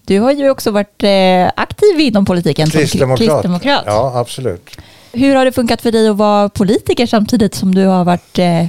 Du 0.06 0.20
har 0.20 0.32
ju 0.32 0.50
också 0.50 0.72
varit 0.72 1.04
eh, 1.04 1.52
aktiv 1.56 2.00
inom 2.00 2.26
politiken 2.26 2.68
som 2.68 2.80
kri- 2.80 2.84
Kristdemokrat. 2.84 3.30
kristdemokrat. 3.30 3.84
Ja, 3.86 4.12
absolut. 4.20 4.78
Hur 5.14 5.36
har 5.36 5.46
det 5.46 5.52
funkat 5.52 5.82
för 5.82 5.92
dig 5.92 6.08
att 6.10 6.18
vara 6.18 6.50
politiker 6.50 7.06
samtidigt 7.06 7.56
som 7.56 7.76
du 7.76 7.86
har 7.86 8.04
varit 8.06 8.40
eh, 8.40 8.66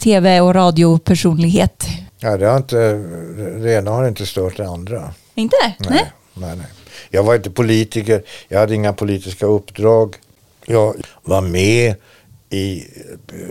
tv 0.00 0.40
och 0.40 0.54
radiopersonlighet? 0.54 1.86
Ja, 2.18 2.36
det, 2.36 2.46
har 2.46 2.56
inte, 2.56 2.92
det 3.62 3.72
ena 3.72 3.90
har 3.90 4.08
inte 4.08 4.26
stört 4.26 4.56
det 4.56 4.68
andra. 4.68 5.14
Inte? 5.34 5.56
Nej, 5.78 6.12
nej, 6.34 6.56
nej. 6.56 6.66
Jag 7.10 7.22
var 7.22 7.34
inte 7.34 7.50
politiker, 7.50 8.22
jag 8.48 8.60
hade 8.60 8.74
inga 8.74 8.92
politiska 8.92 9.46
uppdrag. 9.46 10.16
Jag 10.66 10.94
var 11.22 11.40
med 11.40 11.94
i, 12.50 12.84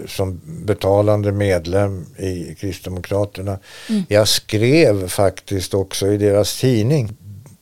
som 0.07 0.41
betalande 0.43 1.31
medlem 1.31 2.05
i 2.17 2.55
Kristdemokraterna. 2.55 3.59
Jag 4.07 4.27
skrev 4.27 5.07
faktiskt 5.07 5.73
också 5.73 6.07
i 6.07 6.17
deras 6.17 6.59
tidning. 6.59 7.17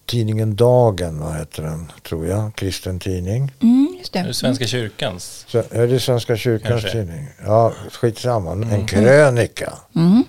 Tidningen 0.05 0.55
Dagen, 0.55 1.19
vad 1.19 1.38
heter 1.38 1.63
den, 1.63 1.91
tror 2.07 2.27
jag, 2.27 2.55
kristen 2.55 2.99
tidning. 2.99 3.51
Mm, 3.61 3.86
just 3.97 4.15
Är 4.15 4.21
det 4.21 4.27
det. 4.27 4.33
Svenska 4.33 4.67
kyrkans? 4.67 5.45
Så, 5.47 5.57
är 5.71 5.87
det 5.87 5.99
Svenska 5.99 6.37
kyrkans 6.37 6.69
Kanske. 6.81 6.91
tidning? 6.91 7.27
Ja, 7.45 7.73
skitsamma. 7.91 8.51
En 8.51 8.85
krönika. 8.87 9.73
Mm. 9.95 10.23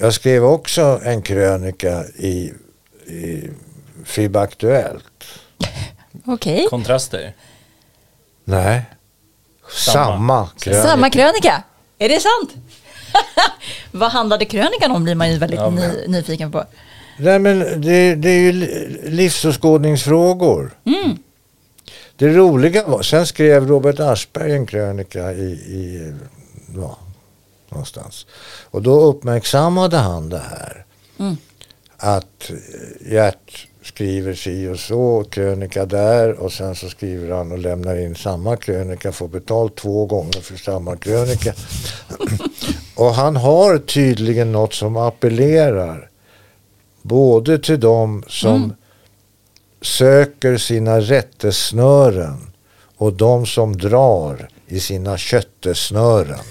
Jag 0.00 0.14
skrev 0.14 0.44
också 0.44 1.00
en 1.04 1.22
krönika 1.22 2.04
i, 2.16 2.52
i 3.06 3.50
FIB 4.04 4.36
Aktuellt. 4.36 5.24
Okej. 6.24 6.66
Kontraster? 6.70 7.32
Nej, 8.44 8.82
Samma. 9.70 10.04
samma, 10.06 10.48
krönika. 10.58 10.82
Samma 10.88 11.10
krönika? 11.10 11.62
Är 11.98 12.08
det 12.08 12.20
sant? 12.20 12.54
Vad 13.92 14.10
handlade 14.12 14.44
krönikan 14.44 14.90
om 14.92 15.04
blir 15.04 15.14
man 15.14 15.32
ju 15.32 15.38
väldigt 15.38 15.60
Ja, 15.60 15.70
men- 15.70 15.90
ny, 15.90 16.06
nyfiken 16.08 16.52
på. 16.52 16.64
Nej 17.18 17.38
men 17.38 17.58
det, 17.58 18.14
det 18.14 18.30
är 18.30 18.40
ju 18.40 18.52
li- 18.52 19.00
livsåskådningsfrågor. 19.10 20.70
Det 22.18 22.28
roliga 22.28 22.86
var, 22.86 23.02
sen 23.02 23.26
skrev 23.26 23.68
Robert 23.68 24.00
Aschberg 24.00 24.52
en 24.52 24.66
krönika 24.66 25.32
i, 25.32 25.50
i 25.52 26.12
ja, 26.76 26.98
någonstans. 27.68 28.26
Och 28.70 28.82
då 28.82 29.00
uppmärksammade 29.00 29.96
han 29.96 30.28
det 30.28 30.42
här. 30.50 30.84
Att 31.96 32.50
eh, 32.50 33.12
Gert 33.12 33.66
skriver 33.82 34.34
si 34.34 34.68
och 34.68 34.78
så, 34.78 35.24
krönika 35.30 35.86
där 35.86 36.32
och 36.32 36.52
sen 36.52 36.74
så 36.74 36.88
skriver 36.88 37.36
han 37.36 37.52
och 37.52 37.58
lämnar 37.58 37.96
in 37.96 38.14
samma 38.14 38.56
krönika, 38.56 39.12
får 39.12 39.28
betalt 39.28 39.76
två 39.76 40.06
gånger 40.06 40.40
för 40.40 40.56
samma 40.56 40.96
krönika. 40.96 41.54
och 42.94 43.14
han 43.14 43.36
har 43.36 43.78
tydligen 43.78 44.52
något 44.52 44.74
som 44.74 44.96
appellerar 44.96 46.10
både 47.02 47.58
till 47.58 47.80
de 47.80 48.22
som 48.28 48.74
söker 49.82 50.56
sina 50.56 51.00
rättesnören 51.00 52.50
och 52.96 53.12
de 53.12 53.46
som 53.46 53.76
drar 53.76 54.48
i 54.66 54.80
sina 54.80 55.18
köttesnören. 55.18 56.44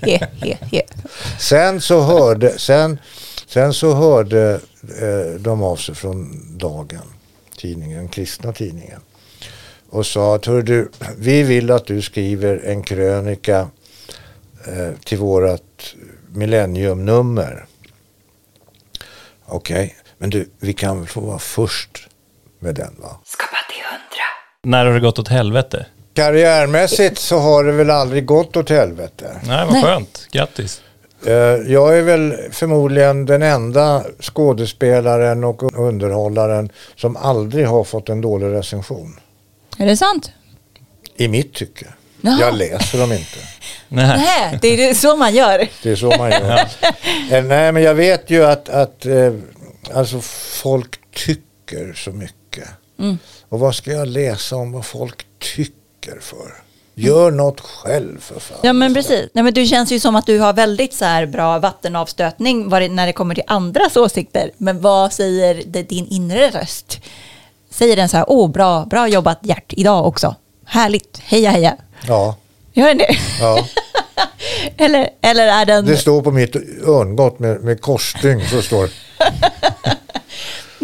Sen 1.38 1.80
så 1.80 2.00
hörde, 2.00 2.58
sen, 2.58 2.98
sen 3.46 3.74
så 3.74 3.94
hörde 3.94 4.60
eh, 5.00 5.40
de 5.40 5.62
av 5.62 5.76
sig 5.76 5.94
från 5.94 6.40
Dagen, 6.58 7.02
tidningen, 7.56 8.08
kristna 8.08 8.52
tidningen. 8.52 9.00
Och 9.90 10.06
sa 10.06 10.34
att 10.34 10.46
"Hör 10.46 10.62
du, 10.62 10.90
vi 11.18 11.42
vill 11.42 11.70
att 11.70 11.86
du 11.86 12.02
skriver 12.02 12.62
en 12.64 12.82
krönika 12.82 13.68
eh, 14.66 14.90
till 15.04 15.18
vårat 15.18 15.94
millenniumnummer. 16.28 17.66
Okej, 19.46 19.96
men 20.18 20.30
du, 20.30 20.48
vi 20.58 20.72
kan 20.72 20.98
väl 20.98 21.08
få 21.08 21.20
vara 21.20 21.38
först 21.38 22.08
med 22.64 22.74
den 22.74 22.94
va? 23.02 23.16
När 24.62 24.86
har 24.86 24.92
det 24.94 25.00
gått 25.00 25.18
åt 25.18 25.28
helvete? 25.28 25.86
Karriärmässigt 26.14 27.18
så 27.18 27.38
har 27.38 27.64
det 27.64 27.72
väl 27.72 27.90
aldrig 27.90 28.26
gått 28.26 28.56
åt 28.56 28.70
helvete. 28.70 29.36
Nej, 29.46 29.66
vad 29.66 29.82
skönt. 29.82 30.26
Grattis. 30.32 30.80
Eh, 31.26 31.32
Jag 31.72 31.98
är 31.98 32.02
väl 32.02 32.34
förmodligen 32.50 33.26
den 33.26 33.42
enda 33.42 34.02
skådespelaren 34.20 35.44
och 35.44 35.78
underhållaren 35.78 36.70
som 36.96 37.16
aldrig 37.16 37.66
har 37.66 37.84
fått 37.84 38.08
en 38.08 38.20
dålig 38.20 38.46
recension. 38.46 39.20
Är 39.78 39.86
det 39.86 39.96
sant? 39.96 40.30
I 41.16 41.28
mitt 41.28 41.54
tycke. 41.54 41.86
Jaha. 42.20 42.36
Jag 42.40 42.54
läser 42.54 42.98
dem 42.98 43.12
inte. 43.12 43.38
Nej. 43.88 44.06
Nej, 44.18 44.58
det 44.62 44.88
är 44.88 44.94
så 44.94 45.16
man 45.16 45.34
gör. 45.34 45.68
Det 45.82 45.90
är 45.90 45.96
så 45.96 46.08
man 46.18 46.30
gör. 46.30 46.60
Eh, 47.30 47.44
Nej, 47.44 47.72
men 47.72 47.82
jag 47.82 47.94
vet 47.94 48.30
ju 48.30 48.44
att, 48.44 48.68
att 48.68 49.06
eh, 49.06 49.32
alltså 49.94 50.20
folk 50.62 50.98
tycker 51.14 51.92
så 51.94 52.10
mycket. 52.10 52.36
Mm. 53.04 53.18
Och 53.48 53.60
vad 53.60 53.74
ska 53.74 53.90
jag 53.90 54.08
läsa 54.08 54.56
om 54.56 54.72
vad 54.72 54.84
folk 54.84 55.26
tycker 55.38 56.20
för? 56.20 56.64
Gör 56.94 57.30
något 57.30 57.60
själv 57.60 58.20
för 58.20 58.40
fan. 58.40 58.58
Ja 58.62 58.72
men 58.72 58.94
precis. 58.94 59.28
Nej, 59.32 59.44
men 59.44 59.54
du 59.54 59.66
känns 59.66 59.92
ju 59.92 60.00
som 60.00 60.16
att 60.16 60.26
du 60.26 60.38
har 60.38 60.52
väldigt 60.52 60.94
så 60.94 61.04
här 61.04 61.26
bra 61.26 61.58
vattenavstötning 61.58 62.68
när 62.68 63.06
det 63.06 63.12
kommer 63.12 63.34
till 63.34 63.44
andras 63.46 63.96
åsikter. 63.96 64.50
Men 64.58 64.80
vad 64.80 65.12
säger 65.12 65.62
det, 65.66 65.82
din 65.82 66.06
inre 66.06 66.50
röst? 66.50 67.00
Säger 67.70 67.96
den 67.96 68.08
så 68.08 68.16
här, 68.16 68.24
åh 68.28 68.50
bra, 68.50 68.84
bra 68.84 69.08
jobbat 69.08 69.38
Gert 69.42 69.72
idag 69.76 70.06
också. 70.06 70.34
Härligt, 70.64 71.18
heja 71.18 71.50
heja. 71.50 71.76
Ja, 72.06 72.36
Gör 72.72 72.88
den 72.88 72.98
det? 72.98 73.16
ja. 73.40 73.66
eller, 74.76 75.08
eller 75.20 75.46
är 75.46 75.66
den... 75.66 75.86
Det 75.86 75.96
står 75.96 76.22
på 76.22 76.30
mitt 76.30 76.56
örngott 76.86 77.38
med, 77.38 77.60
med 77.60 77.80
korsstygn. 77.80 78.48
Så 78.50 78.62
står. 78.62 78.90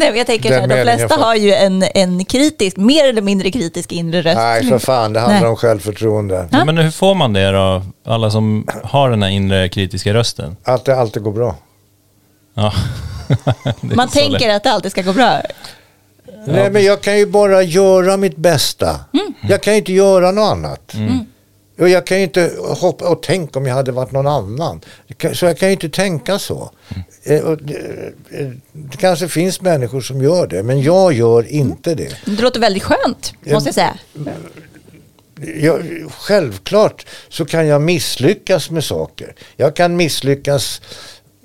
Nej, 0.00 0.08
men 0.10 0.18
jag 0.18 0.26
tänker 0.26 0.48
så 0.48 0.54
Den 0.60 0.70
här, 0.70 0.76
de 0.76 0.82
flesta 0.82 1.08
får- 1.16 1.22
har 1.24 1.34
ju 1.34 1.52
en, 1.54 1.82
en 1.94 2.24
kritisk, 2.24 2.76
mer 2.76 3.08
eller 3.08 3.22
mindre 3.22 3.50
kritisk 3.50 3.92
inre 3.92 4.22
röst. 4.22 4.36
Nej, 4.36 4.64
för 4.68 4.78
fan. 4.78 5.12
Det 5.12 5.20
handlar 5.20 5.40
Nej. 5.40 5.48
om 5.50 5.56
självförtroende. 5.56 6.48
Ja, 6.52 6.64
men 6.64 6.78
hur 6.78 6.90
får 6.90 7.14
man 7.14 7.32
det 7.32 7.50
då? 7.50 7.82
Alla 8.06 8.30
som 8.30 8.66
har 8.84 9.10
den 9.10 9.22
här 9.22 9.30
inre 9.30 9.68
kritiska 9.68 10.14
rösten? 10.14 10.56
Att 10.64 10.84
det 10.84 10.96
alltid 10.96 11.22
går 11.22 11.32
bra. 11.32 11.56
Ja. 12.54 12.72
Man 13.80 14.08
tänker 14.08 14.38
lätt. 14.46 14.56
att 14.56 14.62
det 14.62 14.72
alltid 14.72 14.90
ska 14.90 15.02
gå 15.02 15.12
bra. 15.12 15.40
Nej, 16.46 16.70
men 16.70 16.84
jag 16.84 17.00
kan 17.00 17.18
ju 17.18 17.26
bara 17.26 17.62
göra 17.62 18.16
mitt 18.16 18.36
bästa. 18.36 19.00
Jag 19.48 19.62
kan 19.62 19.72
ju 19.72 19.78
inte 19.78 19.92
göra 19.92 20.30
något 20.30 20.50
annat. 20.52 20.94
Och 21.80 21.88
jag 21.88 22.06
kan 22.06 22.16
ju 22.16 22.24
inte 22.24 22.52
hoppa 22.58 23.08
och 23.08 23.22
tänka 23.22 23.58
om 23.58 23.66
jag 23.66 23.74
hade 23.74 23.92
varit 23.92 24.12
någon 24.12 24.26
annan. 24.26 24.80
Så 25.32 25.46
jag 25.46 25.58
kan 25.58 25.68
ju 25.68 25.72
inte 25.72 25.88
tänka 25.88 26.38
så. 26.38 26.70
Eh, 27.22 27.40
och 27.40 27.62
det, 27.62 27.74
eh, 28.30 28.48
det 28.72 28.96
kanske 28.96 29.28
finns 29.28 29.60
människor 29.60 30.00
som 30.00 30.22
gör 30.22 30.46
det, 30.46 30.62
men 30.62 30.82
jag 30.82 31.12
gör 31.12 31.46
inte 31.52 31.94
det. 31.94 32.16
Det 32.24 32.42
låter 32.42 32.60
väldigt 32.60 32.82
skönt, 32.82 33.34
måste 33.40 33.68
jag 33.68 33.74
säga. 33.74 33.98
Jag, 35.60 35.82
självklart 36.18 37.06
så 37.28 37.44
kan 37.44 37.66
jag 37.66 37.82
misslyckas 37.82 38.70
med 38.70 38.84
saker. 38.84 39.34
Jag 39.56 39.76
kan 39.76 39.96
misslyckas 39.96 40.80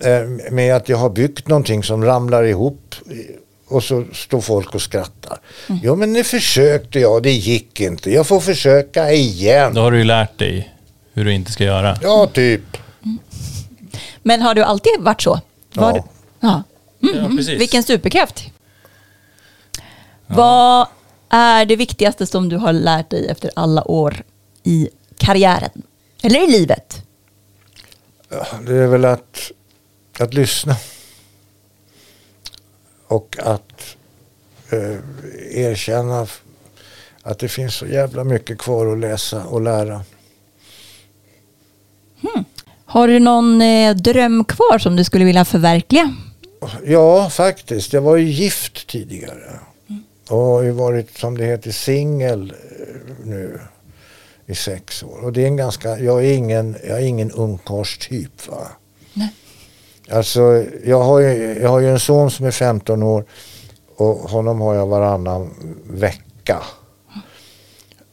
eh, 0.04 0.52
med 0.52 0.76
att 0.76 0.90
jag 0.90 0.98
har 0.98 1.10
byggt 1.10 1.48
någonting 1.48 1.84
som 1.84 2.06
ramlar 2.06 2.44
ihop 2.44 2.96
eh, 3.10 3.16
och 3.68 3.84
så 3.84 4.06
står 4.14 4.42
folk 4.42 4.76
och 4.76 4.82
skrattar. 4.82 5.40
Ja 5.84 5.96
men 5.96 6.14
det 6.14 6.24
försökte 6.24 7.00
jag, 7.00 7.24
det 7.24 7.32
gick 7.32 7.82
inte. 7.82 8.12
Jag 8.12 8.28
får 8.28 8.40
försöka 8.40 9.12
igen. 9.12 9.74
Då 9.74 9.82
har 9.82 9.92
du 9.92 9.98
ju 9.98 10.04
lärt 10.04 10.38
dig 10.40 10.74
hur 11.14 11.26
du 11.26 11.34
inte 11.34 11.52
ska 11.52 11.64
göra. 11.64 11.98
Ja, 12.02 12.28
typ. 12.34 12.78
Men 14.24 14.42
har 14.42 14.56
du 14.56 14.64
alltid 14.64 14.92
varit 15.00 15.22
så? 15.22 15.40
Var 15.74 15.92
Ja. 15.98 16.06
ja. 16.40 16.64
Ja, 17.00 17.28
precis. 17.38 17.62
Vilken 17.62 17.84
superkraft. 17.84 18.44
Vad 20.28 20.88
är 21.30 21.66
det 21.66 21.76
viktigaste 21.76 22.28
som 22.28 22.50
du 22.50 22.58
har 22.58 22.74
lärt 22.74 23.10
dig 23.10 23.28
efter 23.28 23.52
alla 23.56 23.88
år 23.88 24.24
i 24.64 24.90
karriären? 25.18 25.82
Eller 26.24 26.44
i 26.44 26.52
livet? 26.52 27.02
Det 28.68 28.74
är 28.76 28.88
väl 28.88 29.06
att, 29.06 29.52
att 30.20 30.34
lyssna. 30.34 30.76
Och 33.08 33.38
att 33.40 33.96
eh, 34.70 34.98
erkänna 35.52 36.28
att 37.22 37.40
det 37.40 37.48
finns 37.50 37.76
så 37.76 37.88
jävla 37.88 38.24
mycket 38.24 38.58
kvar 38.58 38.94
att 38.94 39.00
läsa 39.00 39.46
och 39.46 39.62
lära. 39.62 40.02
Har 42.86 43.08
du 43.08 43.20
någon 43.20 43.62
eh, 43.62 43.96
dröm 43.96 44.46
kvar 44.46 44.80
som 44.80 44.96
du 44.96 45.04
skulle 45.04 45.26
vilja 45.26 45.46
förverkliga? 45.46 46.16
Ja, 46.86 47.30
faktiskt. 47.30 47.94
Jag 47.94 48.02
var 48.02 48.16
ju 48.18 48.26
gift 48.26 48.88
tidigare. 48.88 49.60
Och 50.30 50.38
har 50.38 50.62
ju 50.62 50.72
varit, 50.72 51.18
som 51.18 51.38
det 51.38 51.46
heter, 51.46 51.72
singel 51.72 52.54
eh, 52.80 53.16
nu 53.24 53.60
i 54.46 54.56
sex 54.56 55.04
år. 55.04 55.24
Och 55.24 55.34
det 55.34 55.42
är 55.42 55.48
en 55.48 55.58
ganska, 55.58 56.00
jag 56.00 56.26
är 56.26 56.34
ingen, 56.34 56.78
jag 56.88 57.02
är 57.02 57.06
ingen 57.06 57.32
ungkarlstyp 57.32 58.48
va. 58.48 58.68
Alltså, 60.10 60.66
jag 60.86 61.04
har, 61.04 61.20
ju, 61.20 61.60
jag 61.62 61.70
har 61.70 61.80
ju 61.80 61.90
en 61.90 62.00
son 62.00 62.32
som 62.32 62.46
är 62.46 62.52
15 62.52 63.04
år 63.04 63.26
och 63.96 64.16
honom 64.16 64.62
har 64.62 64.76
jag 64.76 64.88
varannan 64.88 65.50
vecka. 65.90 66.62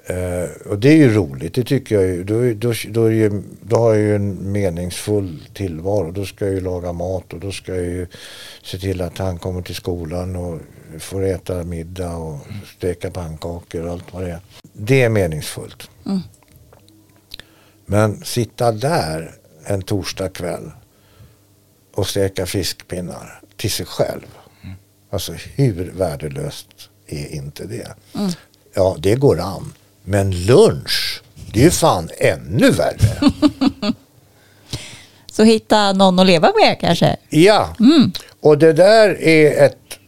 Eh, 0.06 0.70
och 0.70 0.78
det 0.78 0.88
är 0.88 0.96
ju 0.96 1.14
roligt, 1.14 1.54
det 1.54 1.64
tycker 1.64 1.94
jag 1.94 2.04
ju. 2.04 2.24
Då, 2.24 2.68
då, 2.68 2.74
då, 2.88 3.10
ju, 3.10 3.42
då 3.60 3.76
har 3.76 3.94
jag 3.94 3.98
ju 3.98 4.16
en 4.16 4.52
meningsfull 4.52 5.48
tillvaro. 5.54 6.10
Då 6.10 6.24
ska 6.24 6.44
jag 6.44 6.54
ju 6.54 6.60
laga 6.60 6.92
mat 6.92 7.32
och 7.32 7.40
då 7.40 7.52
ska 7.52 7.74
jag 7.74 7.84
ju 7.84 8.06
se 8.62 8.78
till 8.78 9.00
att 9.00 9.18
han 9.18 9.38
kommer 9.38 9.62
till 9.62 9.74
skolan 9.74 10.36
och 10.36 10.60
får 10.98 11.24
äta 11.24 11.64
middag 11.64 12.16
och 12.16 12.38
steka 12.76 13.10
pannkakor 13.10 13.86
och 13.86 13.92
allt 13.92 14.12
vad 14.12 14.22
det 14.22 14.30
är. 14.30 14.40
Det 14.72 15.02
är 15.02 15.08
meningsfullt. 15.08 15.90
Men 17.86 18.24
sitta 18.24 18.72
där 18.72 19.34
en 19.64 19.82
torsdag 19.82 20.28
kväll 20.28 20.70
och 21.94 22.08
steka 22.08 22.46
fiskpinnar 22.46 23.40
till 23.56 23.70
sig 23.70 23.86
själv. 23.86 24.26
Alltså 25.10 25.32
hur 25.32 25.92
värdelöst 25.92 26.68
är 27.06 27.34
inte 27.34 27.64
det? 27.64 27.94
Ja, 28.74 28.96
det 28.98 29.14
går 29.14 29.40
an. 29.40 29.72
Men 30.04 30.44
lunch, 30.46 31.22
det 31.52 31.60
är 31.60 31.64
ju 31.64 31.70
fan 31.70 32.10
ännu 32.18 32.70
värre. 32.70 33.32
Så 35.32 35.42
hitta 35.42 35.92
någon 35.92 36.18
att 36.18 36.26
leva 36.26 36.52
med 36.60 36.80
kanske. 36.80 37.16
Ja, 37.28 37.76
och 38.40 38.58
det 38.58 38.72
där 38.72 39.22
är 39.22 39.66
ett 39.66 39.98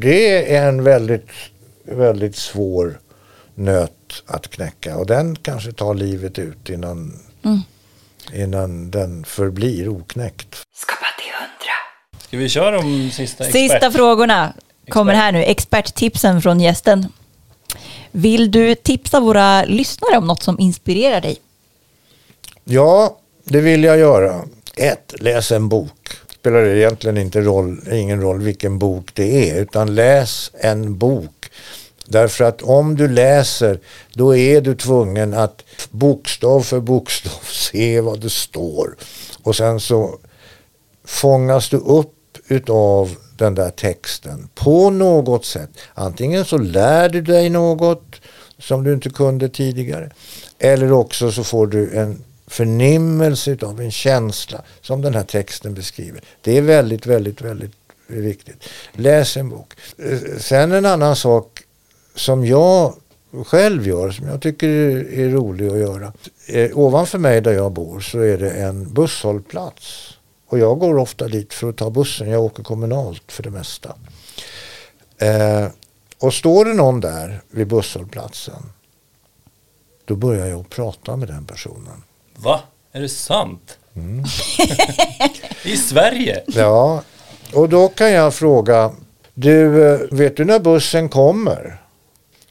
det 0.00 0.54
är 0.54 0.68
en 0.68 0.84
väldigt, 0.84 1.28
väldigt 1.84 2.36
svår 2.36 2.98
nöt 3.54 3.90
att 4.26 4.48
knäcka 4.48 4.96
och 4.96 5.06
den 5.06 5.36
kanske 5.36 5.72
tar 5.72 5.94
livet 5.94 6.38
ut 6.38 6.68
innan, 6.68 7.18
innan 8.32 8.90
den 8.90 9.24
förblir 9.24 9.88
oknäckt. 9.88 10.56
Skapa 10.74 11.06
till 11.18 11.32
hundra. 11.32 12.24
Ska 12.26 12.36
vi 12.36 12.48
köra 12.48 12.70
de 12.70 13.10
sista 13.10 13.44
Sista 13.44 13.76
expert? 13.76 13.92
frågorna 13.92 14.52
kommer 14.88 15.14
här 15.14 15.32
nu. 15.32 15.42
Experttipsen 15.44 16.42
från 16.42 16.60
gästen. 16.60 17.06
Vill 18.10 18.50
du 18.50 18.74
tipsa 18.74 19.20
våra 19.20 19.64
lyssnare 19.64 20.18
om 20.18 20.26
något 20.26 20.42
som 20.42 20.60
inspirerar 20.60 21.20
dig? 21.20 21.36
Ja, 22.64 23.18
det 23.44 23.60
vill 23.60 23.84
jag 23.84 23.98
göra. 23.98 24.44
Ett, 24.76 25.14
läs 25.20 25.52
en 25.52 25.68
bok. 25.68 26.08
Spelar 26.34 26.62
det 26.62 26.78
egentligen 26.78 27.18
inte 27.18 27.40
roll, 27.40 27.80
ingen 27.92 28.20
roll 28.20 28.42
vilken 28.42 28.78
bok 28.78 29.10
det 29.14 29.50
är, 29.50 29.60
utan 29.60 29.94
läs 29.94 30.50
en 30.54 30.98
bok. 30.98 31.33
Därför 32.06 32.44
att 32.44 32.62
om 32.62 32.96
du 32.96 33.08
läser, 33.08 33.80
då 34.12 34.36
är 34.36 34.60
du 34.60 34.74
tvungen 34.74 35.34
att 35.34 35.62
bokstav 35.90 36.60
för 36.60 36.80
bokstav 36.80 37.40
se 37.50 38.00
vad 38.00 38.20
det 38.20 38.30
står. 38.30 38.96
Och 39.42 39.56
sen 39.56 39.80
så 39.80 40.18
fångas 41.04 41.68
du 41.68 41.76
upp 41.76 42.38
utav 42.48 43.16
den 43.36 43.54
där 43.54 43.70
texten 43.70 44.48
på 44.54 44.90
något 44.90 45.44
sätt. 45.44 45.70
Antingen 45.94 46.44
så 46.44 46.58
lär 46.58 47.08
du 47.08 47.22
dig 47.22 47.50
något 47.50 48.20
som 48.58 48.84
du 48.84 48.92
inte 48.92 49.10
kunde 49.10 49.48
tidigare. 49.48 50.10
Eller 50.58 50.92
också 50.92 51.32
så 51.32 51.44
får 51.44 51.66
du 51.66 51.96
en 51.96 52.24
förnimmelse 52.46 53.56
av 53.62 53.80
en 53.80 53.90
känsla 53.90 54.62
som 54.80 55.02
den 55.02 55.14
här 55.14 55.24
texten 55.24 55.74
beskriver. 55.74 56.20
Det 56.40 56.58
är 56.58 56.62
väldigt, 56.62 57.06
väldigt, 57.06 57.40
väldigt 57.40 57.72
viktigt. 58.06 58.64
Läs 58.92 59.36
en 59.36 59.48
bok. 59.48 59.74
Eh, 59.98 60.38
sen 60.38 60.72
en 60.72 60.86
annan 60.86 61.16
sak 61.16 61.63
som 62.14 62.46
jag 62.46 62.94
själv 63.46 63.86
gör, 63.86 64.10
som 64.10 64.28
jag 64.28 64.42
tycker 64.42 64.68
är 65.18 65.30
rolig 65.30 65.68
att 65.68 65.78
göra. 65.78 66.12
Eh, 66.46 66.78
ovanför 66.78 67.18
mig 67.18 67.40
där 67.40 67.52
jag 67.52 67.72
bor 67.72 68.00
så 68.00 68.18
är 68.18 68.38
det 68.38 68.50
en 68.50 68.92
busshållplats. 68.94 70.10
Och 70.46 70.58
jag 70.58 70.78
går 70.78 70.98
ofta 70.98 71.28
dit 71.28 71.54
för 71.54 71.68
att 71.68 71.76
ta 71.76 71.90
bussen. 71.90 72.30
Jag 72.30 72.42
åker 72.42 72.62
kommunalt 72.62 73.32
för 73.32 73.42
det 73.42 73.50
mesta. 73.50 73.94
Eh, 75.18 75.66
och 76.18 76.34
står 76.34 76.64
det 76.64 76.74
någon 76.74 77.00
där 77.00 77.40
vid 77.50 77.66
busshållplatsen 77.66 78.62
då 80.04 80.16
börjar 80.16 80.46
jag 80.46 80.70
prata 80.70 81.16
med 81.16 81.28
den 81.28 81.44
personen. 81.44 82.02
Va? 82.36 82.60
Är 82.92 83.00
det 83.00 83.08
sant? 83.08 83.78
Mm. 83.94 84.24
I 85.64 85.76
Sverige? 85.76 86.42
Ja, 86.46 87.02
och 87.54 87.68
då 87.68 87.88
kan 87.88 88.12
jag 88.12 88.34
fråga, 88.34 88.92
du, 89.34 89.88
eh, 89.92 90.00
vet 90.10 90.36
du 90.36 90.44
när 90.44 90.58
bussen 90.58 91.08
kommer? 91.08 91.80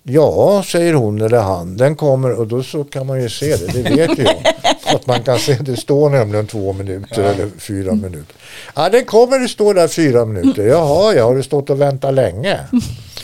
Ja, 0.06 0.64
säger 0.68 0.94
hon 0.94 1.22
eller 1.22 1.40
han. 1.40 1.78
Den 1.78 1.96
kommer 1.96 2.32
och 2.32 2.48
då 2.48 2.64
så 2.64 2.84
kan 2.84 3.08
man 3.08 3.22
ju 3.22 3.30
se 3.30 3.56
det, 3.56 3.68
det 3.68 3.96
vet 3.96 4.18
jag. 4.18 4.54
Att 4.96 5.08
man 5.08 5.24
kan 5.24 5.40
se, 5.40 5.54
det 5.54 5.78
står 5.78 6.10
nämligen 6.10 6.48
två 6.48 6.74
minuter 6.74 7.24
eller 7.24 7.50
fyra 7.60 7.92
minuter. 7.94 8.36
Ja, 8.76 8.90
den 8.90 9.06
kommer, 9.06 9.40
det 9.40 9.48
står 9.48 9.74
där 9.74 9.88
fyra 9.88 10.26
minuter. 10.26 10.68
Jaha, 10.68 11.14
ja, 11.14 11.26
har 11.26 11.36
du 11.36 11.44
stått 11.44 11.70
och 11.70 11.82
väntat 11.82 12.14
länge? 12.14 12.60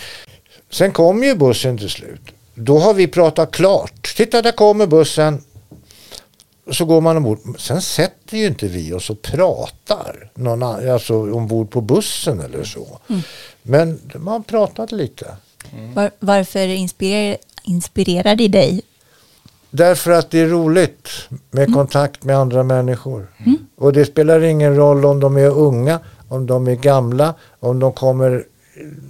Sen 0.72 0.92
kommer 0.92 1.28
ju 1.28 1.36
bussen 1.36 1.78
till 1.78 1.90
slut. 1.90 2.22
Då 2.56 2.80
har 2.80 2.94
vi 2.94 3.08
pratat 3.08 3.52
klart. 3.52 4.14
Titta, 4.18 4.42
där 4.42 4.52
kommer 4.52 4.88
bussen. 4.88 5.44
Så 6.72 6.86
går 6.86 7.02
man 7.02 7.18
ombord. 7.18 7.40
Sen 7.58 7.82
sätter 7.82 8.38
ju 8.38 8.46
inte 8.46 8.68
vi 8.68 8.94
oss 8.94 9.10
och 9.10 9.22
pratar 9.22 10.32
någon 10.36 10.64
alltså 10.64 11.14
ombord 11.34 11.72
på 11.72 11.82
bussen 11.82 12.40
eller 12.40 12.64
så. 12.64 13.00
Men 13.62 14.00
man 14.16 14.44
pratade 14.44 14.96
lite. 14.96 15.28
Var, 15.94 16.12
varför 16.20 16.68
inspirerar, 16.68 17.38
inspirerar 17.64 18.36
det 18.36 18.48
dig? 18.48 18.82
Därför 19.72 20.12
att 20.12 20.32
det 20.32 20.40
är 20.40 20.48
roligt 20.48 21.10
med 21.52 21.74
kontakt 21.74 22.24
med 22.24 22.38
andra 22.38 22.64
människor. 22.64 23.28
Och 23.76 23.94
det 23.94 24.06
spelar 24.06 24.44
ingen 24.44 24.76
roll 24.76 25.06
om 25.06 25.20
de 25.20 25.38
är 25.38 25.50
unga, 25.50 26.00
om 26.28 26.46
de 26.48 26.68
är 26.68 26.76
gamla, 26.76 27.34
om 27.60 27.80
de 27.80 27.94
kommer 27.94 28.44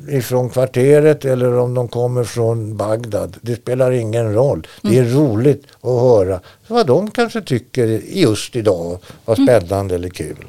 ifrån 0.10 0.50
kvarteret 0.50 1.26
eller 1.26 1.58
om 1.58 1.74
de 1.74 1.88
kommer 1.88 2.24
från 2.24 2.78
Bagdad. 2.78 3.38
Det 3.42 3.56
spelar 3.56 3.92
ingen 3.92 4.34
roll. 4.34 4.68
Det 4.82 4.98
är 4.98 5.04
roligt 5.06 5.64
att 5.82 6.02
höra 6.02 6.40
vad 6.68 6.88
de 6.88 7.12
kanske 7.12 7.42
tycker 7.42 7.88
just 8.08 8.56
idag 8.56 8.98
var 9.26 9.36
spännande 9.36 9.96
eller 9.96 10.10
kul. 10.10 10.46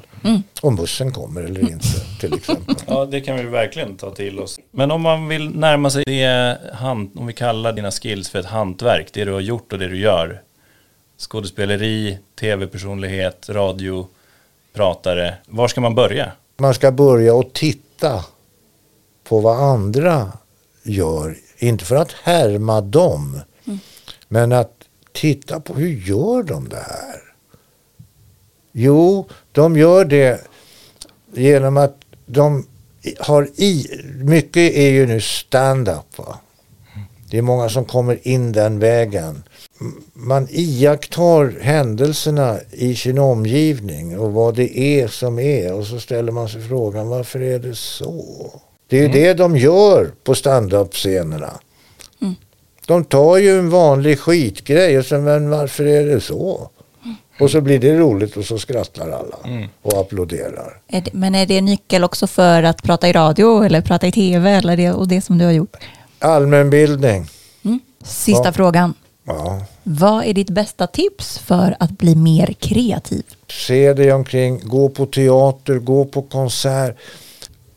Om 0.61 0.77
bussen 0.77 1.13
kommer 1.13 1.43
eller 1.43 1.61
inte 1.61 2.01
till 2.21 2.35
exempel. 2.35 2.77
Ja, 2.87 3.05
det 3.05 3.21
kan 3.21 3.37
vi 3.37 3.43
verkligen 3.43 3.97
ta 3.97 4.11
till 4.11 4.39
oss. 4.39 4.59
Men 4.71 4.91
om 4.91 5.03
man 5.03 5.29
vill 5.29 5.51
närma 5.51 5.91
sig 5.91 6.05
det, 6.07 6.59
hand, 6.75 7.11
om 7.17 7.27
vi 7.27 7.33
kallar 7.33 7.73
dina 7.73 7.91
skills 7.91 8.31
för 8.31 8.39
ett 8.39 8.47
hantverk, 8.47 9.09
det 9.13 9.25
du 9.25 9.33
har 9.33 9.41
gjort 9.41 9.73
och 9.73 9.79
det 9.79 9.89
du 9.89 9.99
gör. 9.99 10.43
Skådespeleri, 11.19 12.19
tv-personlighet, 12.41 13.49
radio, 13.49 14.07
pratare. 14.73 15.35
Var 15.47 15.69
ska 15.69 15.81
man 15.81 15.95
börja? 15.95 16.33
man 16.61 16.75
ska 16.75 16.93
börja 16.93 17.35
och 17.35 17.53
titta 17.53 18.25
på 19.25 19.41
vad 19.41 19.61
andra 19.61 20.33
gör. 20.83 21.37
Inte 21.59 21.85
för 21.85 21.97
att 21.97 22.13
härma 22.13 22.81
dem. 22.81 23.41
Men 24.29 24.53
att 24.53 24.75
titta 25.13 25.61
på 25.61 25.75
hur 25.75 25.89
gör 25.89 26.43
de 26.43 26.69
det 26.69 26.77
här? 26.77 27.30
Jo, 28.73 29.29
de 29.53 29.77
gör 29.77 30.05
det 30.05 30.41
genom 31.33 31.77
att 31.77 31.97
de 32.27 32.67
har 33.19 33.49
i, 33.57 33.87
mycket 34.23 34.73
är 34.73 34.91
ju 34.91 35.07
nu 35.07 35.21
stand-up 35.21 36.19
va. 36.19 36.39
Det 37.31 37.39
är 37.39 37.43
många 37.43 37.69
som 37.69 37.85
kommer 37.85 38.29
in 38.29 38.53
den 38.53 38.79
vägen. 38.79 39.43
Man 40.13 40.49
iakttar 40.51 41.61
händelserna 41.61 42.59
i 42.71 42.95
sin 42.95 43.19
omgivning 43.19 44.19
och 44.19 44.33
vad 44.33 44.55
det 44.55 44.79
är 44.79 45.09
som 45.09 45.39
är 45.39 45.75
och 45.75 45.87
så 45.87 46.01
ställer 46.01 46.33
man 46.33 46.49
sig 46.49 46.69
frågan 46.69 47.09
varför 47.09 47.41
är 47.41 47.59
det 47.59 47.75
så? 47.75 48.53
Det 48.89 48.99
är 48.99 49.03
ju 49.03 49.09
det 49.09 49.35
de 49.35 49.57
gör 49.57 50.11
på 50.25 50.35
stand-up-scenerna. 50.35 51.61
De 52.87 53.05
tar 53.05 53.37
ju 53.37 53.59
en 53.59 53.71
vanlig 53.71 54.19
skitgrej 54.19 54.99
och 54.99 55.07
sen 55.07 55.25
men 55.25 55.51
varför 55.51 55.85
är 55.85 56.07
det 56.07 56.21
så? 56.21 56.71
Och 57.41 57.51
så 57.51 57.61
blir 57.61 57.79
det 57.79 57.99
roligt 57.99 58.37
och 58.37 58.45
så 58.45 58.59
skrattar 58.59 59.09
alla 59.11 59.67
och 59.83 60.01
applåderar. 60.01 60.81
Är 60.89 61.01
det, 61.01 61.13
men 61.13 61.35
är 61.35 61.47
det 61.47 61.59
en 61.59 61.65
nyckel 61.65 62.05
också 62.05 62.27
för 62.27 62.63
att 62.63 62.83
prata 62.83 63.09
i 63.09 63.13
radio 63.13 63.63
eller 63.65 63.81
prata 63.81 64.07
i 64.07 64.13
tv 64.13 64.51
eller 64.51 64.77
det, 64.77 64.93
och 64.93 65.09
det 65.09 65.21
som 65.21 65.39
du 65.39 65.45
har 65.45 65.53
gjort? 65.53 65.77
Allmänbildning. 66.19 67.27
Sista 68.05 68.43
Ja. 68.49 68.53
frågan. 68.53 68.95
Ja. 69.25 69.63
Vad 69.83 70.25
är 70.25 70.35
ditt 70.35 70.51
bästa 70.51 70.87
tips 70.87 71.39
för 71.39 71.77
att 71.81 71.91
bli 71.91 72.15
mer 72.15 72.55
kreativ? 72.61 73.23
Se 73.49 73.93
dig 73.93 74.13
omkring, 74.13 74.61
gå 74.65 74.89
på 74.89 75.07
teater, 75.07 75.75
gå 75.79 76.05
på 76.05 76.23
konsert. 76.23 76.97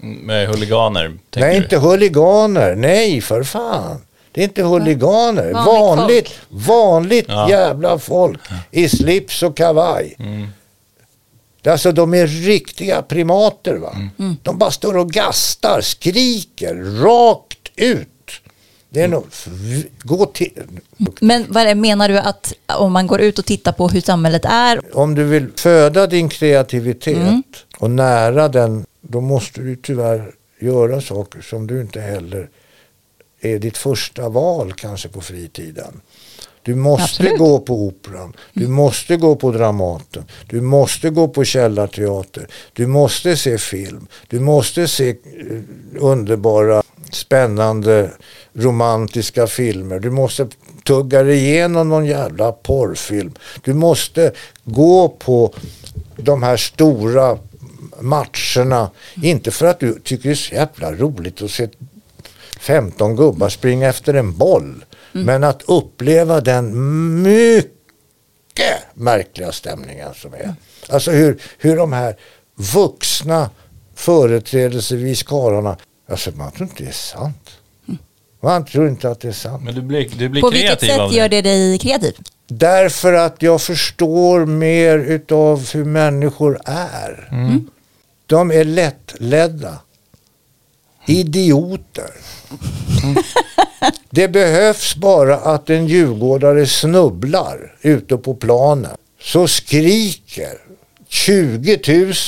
Med 0.00 0.48
huliganer, 0.48 1.18
nej, 1.36 1.50
du? 1.50 1.56
inte 1.62 1.78
huliganer. 1.78 2.74
Nej, 2.74 3.20
för 3.20 3.42
fan. 3.42 4.00
Det 4.32 4.40
är 4.40 4.44
inte 4.44 4.62
huliganer. 4.62 5.52
Vanligt 5.52 5.96
Vanligt, 5.98 6.30
vanligt 6.48 7.24
Ja. 7.28 7.50
jävla 7.50 7.98
folk 7.98 8.40
i 8.70 8.88
slips 8.88 9.42
och 9.42 9.56
kavaj. 9.56 10.16
Är 11.64 11.70
Alltså 11.70 11.92
de 11.92 12.14
är 12.14 12.26
riktiga 12.26 13.02
primater 13.02 13.74
va. 13.74 13.96
De 14.42 14.58
bara 14.58 14.70
står 14.70 14.96
och 14.96 15.10
gastar, 15.10 15.80
skriker 15.80 16.74
rakt 17.02 17.58
ut. 17.76 18.08
Det 18.90 19.00
är 19.02 19.08
nog, 19.08 19.24
gå 20.02 20.26
till, 20.26 20.62
Men 21.20 21.44
vad 21.48 21.62
är 21.62 21.66
det, 21.66 21.74
menar 21.74 22.08
du 22.08 22.18
att 22.18 22.52
om 22.78 22.92
man 22.92 23.06
går 23.06 23.20
ut 23.20 23.38
och 23.38 23.44
tittar 23.44 23.72
på 23.72 23.88
hur 23.88 24.00
samhället 24.00 24.44
är, 24.44 24.96
om 24.96 25.14
du 25.14 25.24
vill 25.24 25.46
föda 25.56 26.06
din 26.06 26.28
kreativitet 26.28 27.44
och 27.78 27.90
nära 27.90 28.48
den, 28.48 28.86
då 29.00 29.20
måste 29.20 29.60
du 29.60 29.76
tyvärr 29.76 30.30
göra 30.60 31.00
saker 31.00 31.40
som 31.40 31.66
du 31.66 31.80
inte 31.80 32.00
heller 32.00 32.48
är 33.42 33.58
ditt 33.58 33.76
första 33.76 34.28
val 34.28 34.72
kanske 34.72 35.08
på 35.08 35.20
fritiden. 35.20 36.00
Du 36.62 36.74
måste 36.74 37.04
Absolut. 37.04 37.38
gå 37.38 37.58
på 37.58 37.86
operan, 37.86 38.36
du 38.52 38.68
måste 38.68 39.16
gå 39.16 39.36
på 39.36 39.52
Dramaten, 39.52 40.24
du 40.46 40.60
måste 40.60 41.10
gå 41.10 41.28
på 41.28 41.44
Källarteater, 41.44 42.48
du 42.72 42.86
måste 42.86 43.36
se 43.36 43.58
film, 43.58 44.06
du 44.28 44.40
måste 44.40 44.88
se 44.88 45.08
eh, 45.08 45.16
underbara, 45.98 46.82
spännande, 47.10 48.10
romantiska 48.52 49.46
filmer, 49.46 49.98
du 49.98 50.10
måste 50.10 50.48
tugga 50.84 51.22
dig 51.22 51.38
igenom 51.38 51.88
någon 51.88 52.06
jävla 52.06 52.52
porrfilm, 52.52 53.34
du 53.62 53.74
måste 53.74 54.32
gå 54.64 55.08
på 55.08 55.54
de 56.16 56.42
här 56.42 56.56
stora 56.56 57.38
matcherna, 58.00 58.90
inte 59.22 59.50
för 59.50 59.66
att 59.66 59.80
du 59.80 60.00
tycker 60.00 60.28
det 60.28 60.32
är 60.32 60.34
så 60.34 60.54
jävla 60.54 60.92
roligt 60.92 61.42
att 61.42 61.50
se 61.50 61.68
15 62.62 63.16
gubbar 63.16 63.48
springa 63.48 63.88
efter 63.88 64.14
en 64.14 64.36
boll. 64.36 64.84
Men 65.12 65.44
att 65.44 65.62
uppleva 65.66 66.40
den 66.40 67.22
mycket 67.22 67.72
märkliga 68.94 69.52
stämningen 69.52 70.14
som 70.14 70.34
är. 70.34 70.54
Alltså 70.88 71.10
hur, 71.10 71.42
hur 71.58 71.76
de 71.76 71.92
här 71.92 72.16
vuxna 72.74 73.50
företrädelsevis 73.94 75.22
karlarna, 75.22 75.76
alltså 76.10 76.30
man 76.30 76.52
tror 76.52 76.68
inte 76.68 76.82
det 76.82 76.88
är 76.88 76.92
sant. 76.92 77.50
Man 78.42 78.64
tror 78.64 78.88
inte 78.88 79.10
att 79.10 79.20
det 79.20 79.28
är 79.28 79.32
sant. 79.32 79.62
Men 79.64 79.74
du 79.74 79.82
blir, 79.82 80.08
du 80.18 80.28
blir 80.28 80.42
på 80.42 80.50
vilket 80.50 80.80
sätt 80.80 81.10
det. 81.10 81.16
gör 81.16 81.28
det 81.28 81.42
dig 81.42 81.78
kreativ? 81.78 82.14
Därför 82.48 83.12
att 83.12 83.42
jag 83.42 83.62
förstår 83.62 84.46
mer 84.46 84.98
utav 84.98 85.70
hur 85.72 85.84
människor 85.84 86.58
är. 86.64 87.28
De 88.26 88.50
är 88.50 88.64
lättledda. 88.64 89.78
Idioter. 91.06 92.10
Det 94.10 94.28
behövs 94.28 94.96
bara 94.96 95.36
att 95.36 95.70
en 95.70 95.86
djurgårdare 95.86 96.66
snubblar 96.66 97.74
ute 97.82 98.16
på 98.16 98.34
planen. 98.34 98.96
Så 99.22 99.48
skriker 99.48 100.52
20 101.08 101.80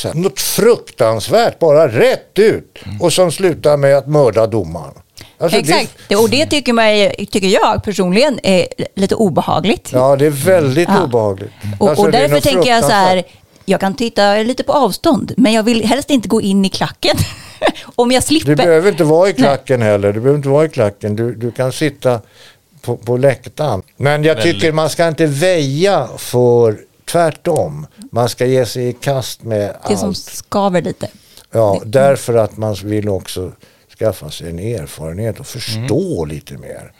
000 0.05 0.14
något 0.14 0.41
fruktansvärt 0.41 1.59
bara 1.59 1.89
rätt 1.89 2.39
ut. 2.39 2.79
Och 3.01 3.12
som 3.12 3.33
slutar 3.33 3.77
med 3.77 3.97
att 3.99 4.09
mörda 4.09 4.47
domaren. 4.47 4.95
Alltså, 5.39 5.59
Exakt, 5.59 5.91
det, 6.09 6.16
och 6.16 6.31
det 6.31 6.47
tycker, 6.47 6.72
mig, 6.72 7.27
tycker 7.31 7.49
jag 7.49 7.85
personligen 7.85 8.41
är 8.43 8.66
lite 8.97 9.14
obehagligt. 9.14 9.89
Ja, 9.93 10.16
det 10.16 10.27
är 10.27 10.31
väldigt 10.31 10.89
Ja. 10.89 11.05
obehagligt. 11.05 11.51
och, 11.79 11.89
Alltså, 11.89 12.05
och 12.05 12.12
det 12.12 12.18
är 12.18 12.29
därför 12.29 12.41
tänker 12.51 12.70
jag 12.70 12.85
så 12.85 12.91
här, 12.91 13.22
jag 13.64 13.81
kan 13.81 13.95
titta 13.95 14.37
lite 14.37 14.62
på 14.64 14.72
avstånd, 14.72 15.33
men 15.37 15.53
jag 15.53 15.62
vill 15.62 15.85
helst 15.85 16.11
inte 16.11 16.29
gå 16.29 16.41
in 16.41 16.64
i 16.64 16.68
klacken. 16.68 17.16
Om 17.96 18.10
jag 18.10 18.22
Du 18.22 18.26
slipper. 18.26 18.56
behöver 18.56 18.90
inte 18.90 19.04
vara 19.04 19.28
i 19.28 19.32
klacken 19.32 19.82
heller. 19.82 20.12
Du 20.12 20.20
behöver 20.20 20.36
inte 20.36 20.48
vara 20.48 20.64
i 20.64 20.68
klacken. 20.68 21.16
Du, 21.16 21.34
du 21.34 21.50
kan 21.50 21.72
sitta 21.72 22.20
på, 22.82 22.96
på 22.96 23.16
läktaren. 23.16 23.82
Men 23.96 24.24
jag 24.24 24.34
Väldigt. 24.34 24.54
tycker 24.54 24.72
man 24.72 24.90
ska 24.90 25.08
inte 25.08 25.26
väja 25.26 26.08
för 26.16 26.78
tvärtom. 27.04 27.86
Man 28.12 28.28
ska 28.28 28.46
ge 28.46 28.66
sig 28.66 28.88
i 28.88 28.92
kast 28.92 29.42
med 29.42 29.76
Det 29.88 29.96
som 29.96 30.08
allt. 30.08 30.16
skaver 30.18 30.82
lite. 30.82 31.08
Ja, 31.52 31.80
därför 31.84 32.34
att 32.34 32.56
man 32.56 32.74
vill 32.84 33.08
också 33.08 33.52
skaffa 33.98 34.30
sig 34.30 34.50
en 34.50 34.58
erfarenhet 34.58 35.40
och 35.40 35.46
förstå 35.46 36.24
lite 36.24 36.54
mer. 36.54 36.92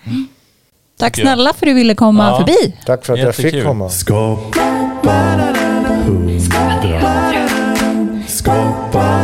Tack 0.99 1.15
Tycker 1.15 1.29
jag. 1.29 1.35
snälla 1.37 1.53
för 1.53 1.67
att 1.67 1.71
du 1.71 1.75
ville 1.75 1.95
komma 1.95 2.29
Ja. 2.29 2.37
förbi. 2.39 2.75
Tack 2.87 3.05
för 3.05 3.13
att 3.13 3.19
jag 3.19 3.35
fick 3.35 3.45
Jättekul. 3.45 3.67
komma. 3.67 3.91
Skapa 3.91 5.11
hundra. 6.07 7.01
Skapa 8.29 9.21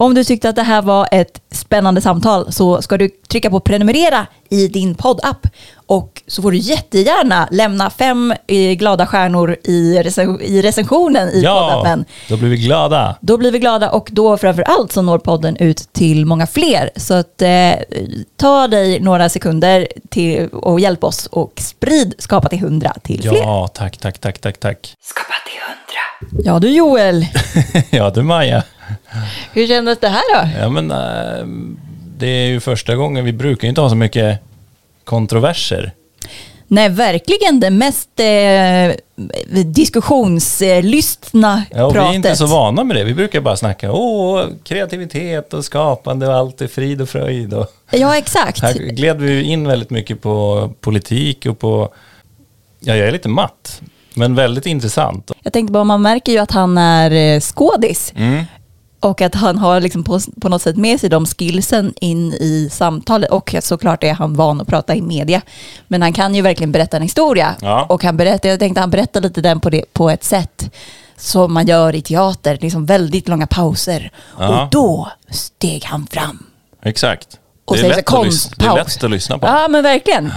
Om 0.00 0.14
du 0.14 0.24
tyckte 0.24 0.48
att 0.48 0.56
det 0.56 0.62
här 0.62 0.82
var 0.82 1.08
ett 1.12 1.40
spännande 1.52 2.00
samtal 2.00 2.52
så 2.52 2.82
ska 2.82 2.96
du 2.98 3.08
trycka 3.08 3.50
på 3.50 3.60
prenumerera 3.60 4.26
i 4.50 4.68
din 4.68 4.94
poddapp. 4.94 5.46
Och 5.86 6.22
så 6.26 6.42
får 6.42 6.50
du 6.50 6.56
jättegärna 6.56 7.48
lämna 7.50 7.90
fem 7.90 8.34
eh, 8.46 8.72
glada 8.72 9.06
stjärnor 9.06 9.56
i, 9.64 10.02
recen- 10.02 10.40
i 10.42 10.62
recensionen 10.62 11.28
i 11.28 11.40
Ja, 11.42 11.68
poddappen. 11.70 12.04
då 12.28 12.36
blir 12.36 12.48
vi 12.48 12.56
glada. 12.56 13.16
Då 13.20 13.36
blir 13.36 13.50
vi 13.50 13.58
glada 13.58 13.90
och 13.90 14.08
då 14.12 14.36
framför 14.36 14.62
allt 14.62 14.92
så 14.92 15.02
når 15.02 15.18
podden 15.18 15.56
ut 15.56 15.92
till 15.92 16.26
många 16.26 16.46
fler. 16.46 16.90
Så 16.96 17.14
att, 17.14 17.42
eh, 17.42 17.72
ta 18.36 18.68
dig 18.68 19.00
några 19.00 19.28
sekunder 19.28 19.88
till, 20.10 20.48
och 20.48 20.80
hjälp 20.80 21.04
oss 21.04 21.26
och 21.26 21.52
sprid 21.60 22.14
Skapa 22.18 22.48
till 22.48 22.58
100 22.58 22.92
till 23.02 23.22
fler. 23.22 23.36
Ja, 23.36 23.68
tack, 23.74 23.96
tack, 23.96 24.18
tack, 24.18 24.38
tack, 24.38 24.60
tack. 24.60 24.94
Ja 26.44 26.58
du 26.58 26.68
Joel, 26.70 27.26
Ja 27.90 28.10
du 28.10 28.22
Maja. 28.22 28.62
hur 29.52 29.66
kändes 29.66 29.98
det 29.98 30.08
här 30.08 30.22
då? 30.42 30.48
Ja 30.60 30.68
men 30.68 30.90
äh, 30.90 31.46
det 32.18 32.26
är 32.26 32.46
ju 32.46 32.60
första 32.60 32.94
gången, 32.96 33.24
vi 33.24 33.32
brukar 33.32 33.68
inte 33.68 33.80
ha 33.80 33.88
så 33.90 33.96
mycket 33.96 34.38
kontroverser. 35.04 35.92
Nej, 36.70 36.88
verkligen 36.88 37.60
det 37.60 37.70
mest 37.70 38.08
eh, 38.20 38.94
diskussionslystna 39.64 41.62
Ja, 41.70 41.84
och 41.84 41.90
vi 41.90 41.94
pratet. 41.94 42.12
är 42.12 42.16
inte 42.16 42.36
så 42.36 42.46
vana 42.46 42.84
med 42.84 42.96
det. 42.96 43.04
Vi 43.04 43.14
brukar 43.14 43.40
bara 43.40 43.56
snacka 43.56 43.92
åh, 43.92 44.44
kreativitet 44.64 45.54
och 45.54 45.64
skapande 45.64 46.28
och 46.28 46.34
allt 46.34 46.60
är 46.60 46.66
frid 46.66 47.00
och 47.02 47.08
fröjd. 47.08 47.54
Och 47.54 47.66
Ja, 47.90 48.16
exakt. 48.16 48.62
här 48.62 48.72
gled 48.74 49.20
vi 49.20 49.42
in 49.42 49.68
väldigt 49.68 49.90
mycket 49.90 50.22
på 50.22 50.70
politik 50.80 51.46
och 51.46 51.58
på, 51.58 51.88
ja 52.80 52.96
jag 52.96 53.08
är 53.08 53.12
lite 53.12 53.28
matt, 53.28 53.80
men 54.14 54.34
väldigt 54.34 54.66
intressant. 54.66 55.30
Jag 55.42 55.52
tänkte 55.52 55.72
bara, 55.72 55.84
man 55.84 56.02
märker 56.02 56.32
ju 56.32 56.38
att 56.38 56.50
han 56.50 56.78
är 56.78 57.10
eh, 57.34 57.40
skådis. 57.40 58.12
Mm. 58.16 58.44
Och 59.00 59.20
att 59.20 59.34
han 59.34 59.58
har 59.58 59.80
liksom 59.80 60.04
på, 60.04 60.20
på 60.40 60.48
något 60.48 60.62
sätt 60.62 60.76
med 60.76 61.00
sig 61.00 61.10
de 61.10 61.26
skillsen 61.26 61.94
in 62.00 62.32
i 62.32 62.68
samtalet. 62.72 63.30
Och 63.30 63.54
såklart 63.60 64.04
är 64.04 64.12
han 64.12 64.34
van 64.34 64.60
att 64.60 64.68
prata 64.68 64.94
i 64.94 65.02
media. 65.02 65.42
Men 65.88 66.02
han 66.02 66.12
kan 66.12 66.34
ju 66.34 66.42
verkligen 66.42 66.72
berätta 66.72 66.96
en 66.96 67.02
historia. 67.02 67.54
Ja. 67.60 67.86
Och 67.88 68.04
han 68.04 68.16
berättar, 68.16 68.48
jag 68.48 68.58
tänkte 68.58 68.80
han 68.80 68.90
berättar 68.90 69.20
lite 69.20 69.40
den 69.40 69.60
på, 69.60 69.70
det, 69.70 69.92
på 69.92 70.10
ett 70.10 70.24
sätt 70.24 70.70
som 71.16 71.52
man 71.52 71.66
gör 71.66 71.94
i 71.94 72.02
teater. 72.02 72.58
Liksom 72.60 72.86
väldigt 72.86 73.28
långa 73.28 73.46
pauser. 73.46 74.12
Ja. 74.38 74.62
Och 74.62 74.70
då 74.70 75.12
steg 75.30 75.84
han 75.84 76.06
fram. 76.06 76.46
Exakt. 76.82 77.38
Och 77.64 77.76
det, 77.76 77.82
är 77.82 77.88
lätt 77.88 78.08
så 78.08 78.20
att 78.20 78.26
lyssna, 78.26 78.56
det 78.58 78.64
är 78.64 78.74
lätt 78.74 79.04
att 79.04 79.10
lyssna 79.10 79.38
på. 79.38 79.46
Ja, 79.46 79.68
men 79.68 79.82
verkligen. 79.82 80.32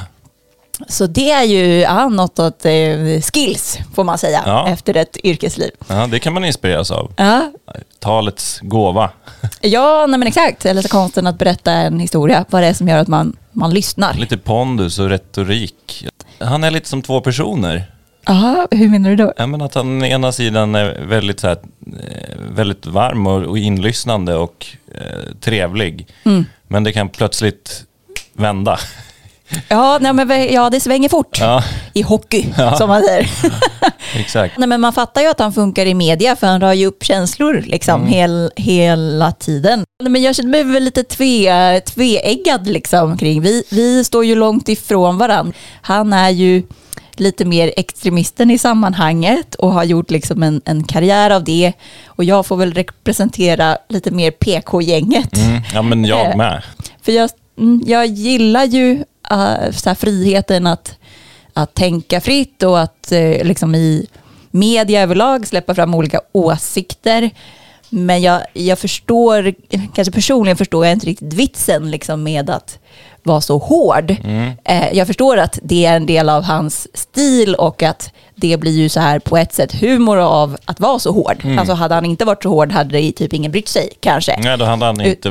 Så 0.88 1.08
det 1.08 1.32
är 1.32 1.44
ju 1.44 1.80
ja, 1.80 2.10
något 2.10 2.40
åt 2.40 2.66
eh, 2.66 3.22
skills, 3.34 3.80
får 3.96 4.04
man 4.04 4.18
säga, 4.18 4.44
Ja. 4.46 4.68
efter 4.68 4.98
ett 4.98 5.18
yrkesliv. 5.24 5.72
Ja, 5.88 6.08
det 6.08 6.20
kan 6.20 6.34
man 6.34 6.46
inspireras 6.46 6.92
av. 6.92 7.12
Ja, 7.16 7.52
Talets 8.00 8.60
gåva. 8.62 9.10
ja 9.62 10.06
nej, 10.10 10.20
men 10.20 10.28
exakt. 10.28 10.66
Eller 10.66 10.82
så 10.82 10.88
konsten 10.88 11.28
att 11.28 11.38
berätta 11.38 11.72
en 11.72 12.00
historia. 12.00 12.46
Vad 12.50 12.62
det 12.64 12.68
är 12.68 12.74
som 12.74 12.88
gör 12.88 12.98
att 12.98 13.08
man, 13.08 13.36
man 13.52 13.74
lyssnar. 13.74 14.14
Lite 14.14 14.38
pondus 14.38 15.00
och 15.00 15.10
retorik. 15.10 16.08
Han 16.40 16.64
är 16.64 16.72
lite 16.72 16.90
som 16.90 17.02
två 17.02 17.22
personer. 17.22 17.92
Jaha, 18.26 18.68
hur 18.72 18.90
menar 18.90 19.10
du 19.10 19.16
då? 19.16 19.34
Ja, 19.38 19.48
men 19.48 19.62
att 19.62 19.74
han 19.76 20.04
ena 20.04 20.32
sidan 20.32 20.76
är 20.76 21.06
väldigt, 21.06 21.40
så 21.40 21.48
här, 21.48 21.58
eh, 21.88 22.38
väldigt 22.52 22.86
varm 22.86 23.28
och, 23.28 23.44
och 23.44 23.58
inlyssnande 23.58 24.36
och 24.36 24.66
eh, 24.96 25.36
trevlig. 25.42 26.08
Mm. 26.24 26.46
Men 26.68 26.84
det 26.84 26.92
kan 26.94 27.10
plötsligt 27.10 27.84
vända. 28.34 28.80
Ja, 29.68 29.98
nej, 30.02 30.14
men, 30.14 30.54
ja 30.54 30.70
det 30.70 30.80
svänger 30.80 31.10
fort 31.10 31.38
Ja, 31.40 31.64
i 31.94 32.02
hockey, 32.02 32.46
Ja. 32.58 32.78
som 32.78 32.90
man 32.90 33.02
säger. 33.04 33.30
exakt. 34.20 34.58
nej, 34.58 34.68
men 34.68 34.82
man 34.82 34.94
fattar 34.94 35.22
ju 35.22 35.28
att 35.28 35.40
han 35.40 35.54
funkar 35.54 35.86
i 35.86 35.94
media, 35.94 36.36
för 36.36 36.48
han 36.48 36.60
drar 36.60 36.74
ju 36.74 36.86
upp 36.86 37.04
känslor 37.04 37.64
liksom, 37.68 38.08
hel, 38.08 38.52
hela 38.56 39.32
tiden. 39.32 39.84
Nej, 40.04 40.12
men 40.12 40.22
jag 40.22 40.36
känner 40.36 40.50
mig 40.50 40.64
väl 40.64 40.84
lite 40.84 41.04
tve, 41.04 41.80
tveeggad 41.82 42.68
liksom, 42.68 43.18
kring. 43.18 43.42
Vi, 43.42 43.64
vi 43.70 44.04
står 44.04 44.26
ju 44.26 44.36
långt 44.36 44.70
ifrån 44.70 45.18
varandra. 45.18 45.54
Han 45.82 46.14
är 46.14 46.30
ju 46.30 46.64
lite 47.16 47.46
mer 47.46 47.74
extremisten 47.78 48.52
i 48.52 48.58
sammanhanget 48.58 49.56
och 49.56 49.74
har 49.74 49.84
gjort 49.84 50.12
liksom 50.12 50.44
en, 50.44 50.62
en 50.66 50.84
karriär 50.84 51.30
av 51.30 51.44
det. 51.44 51.74
Och 52.08 52.24
jag 52.24 52.46
får 52.46 52.58
väl 52.58 52.74
representera 52.74 53.78
lite 53.90 54.12
mer 54.12 54.32
PK-gänget. 54.32 55.38
Mm. 55.38 55.62
Ja, 55.74 55.82
men 55.82 56.06
jag 56.06 56.38
med. 56.38 56.64
För 57.02 57.12
jag, 57.12 57.30
mm, 57.60 57.84
jag 57.86 58.06
gillar 58.06 58.66
ju 58.66 59.04
Eh, 59.32 59.72
här 59.86 59.96
friheten 59.96 60.68
att, 60.68 60.96
att 61.54 61.74
tänka 61.74 62.22
fritt 62.22 62.64
och 62.64 62.80
att 62.80 63.12
eh, 63.12 63.44
liksom 63.44 63.76
i 63.76 64.08
media 64.52 65.02
överlag 65.02 65.48
släppa 65.48 65.76
fram 65.76 65.96
olika 65.96 66.22
åsikter. 66.32 67.30
Men 67.90 68.22
jag, 68.22 68.42
jag 68.54 68.80
förstår, 68.80 69.54
kanske 69.96 70.12
personligen 70.12 70.58
förstår 70.58 70.86
jag 70.86 70.94
inte 70.94 71.06
riktigt 71.06 71.34
vitsen 71.34 71.92
liksom 71.92 72.24
med 72.24 72.50
att 72.50 72.80
vara 73.24 73.42
så 73.42 73.58
hård. 73.58 74.16
Mm. 74.24 74.52
Eh, 74.66 74.94
jag 74.94 75.08
förstår 75.08 75.38
att 75.38 75.60
det 75.64 75.86
är 75.86 75.96
en 75.96 76.06
del 76.06 76.30
av 76.30 76.44
hans 76.44 76.88
stil 76.98 77.56
och 77.56 77.84
att 77.84 78.12
det 78.36 78.58
blir 78.60 78.72
ju 78.72 78.90
så 78.90 79.00
här 79.00 79.20
på 79.20 79.38
ett 79.38 79.54
sätt 79.54 79.74
humor 79.82 80.18
av 80.18 80.58
att 80.66 80.80
vara 80.80 81.00
så 81.00 81.12
hård. 81.12 81.38
Mm. 81.44 81.60
Alltså 81.60 81.74
hade 81.74 81.96
han 81.96 82.06
inte 82.06 82.26
varit 82.26 82.44
så 82.44 82.50
hård 82.50 82.72
hade 82.72 82.98
det 83.02 83.12
typ 83.12 83.34
ingen 83.34 83.52
brytt 83.52 83.68
sig 83.68 83.90
kanske. 84.00 84.40
Nej, 84.44 84.58
då 84.58 84.66
hade 84.66 84.86
han 84.86 85.02
inte 85.02 85.30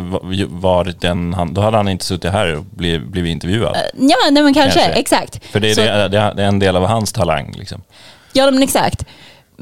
varit 0.49 1.01
den, 1.01 1.35
han, 1.35 1.55
då 1.55 1.61
hade 1.61 1.77
han 1.77 1.89
inte 1.89 2.05
suttit 2.05 2.31
här 2.33 2.57
och 2.57 2.65
blivit, 2.65 3.09
blivit 3.09 3.31
intervjuad. 3.31 3.77
Ja, 3.99 4.17
nej 4.31 4.43
men 4.43 4.55
kanske, 4.55 4.81
Kanske. 4.81 5.01
exakt. 5.01 5.45
För 5.47 5.61
det 5.61 5.71
är, 5.71 5.75
Så- 5.75 5.81
det, 5.81 6.09
det 6.09 6.43
är 6.43 6.49
en 6.49 6.59
del 6.59 6.77
av 6.77 6.87
hans 6.87 7.13
talang. 7.13 7.55
Liksom. 7.59 7.83
Ja, 8.33 8.51
men 8.51 8.63
exakt. 8.63 9.05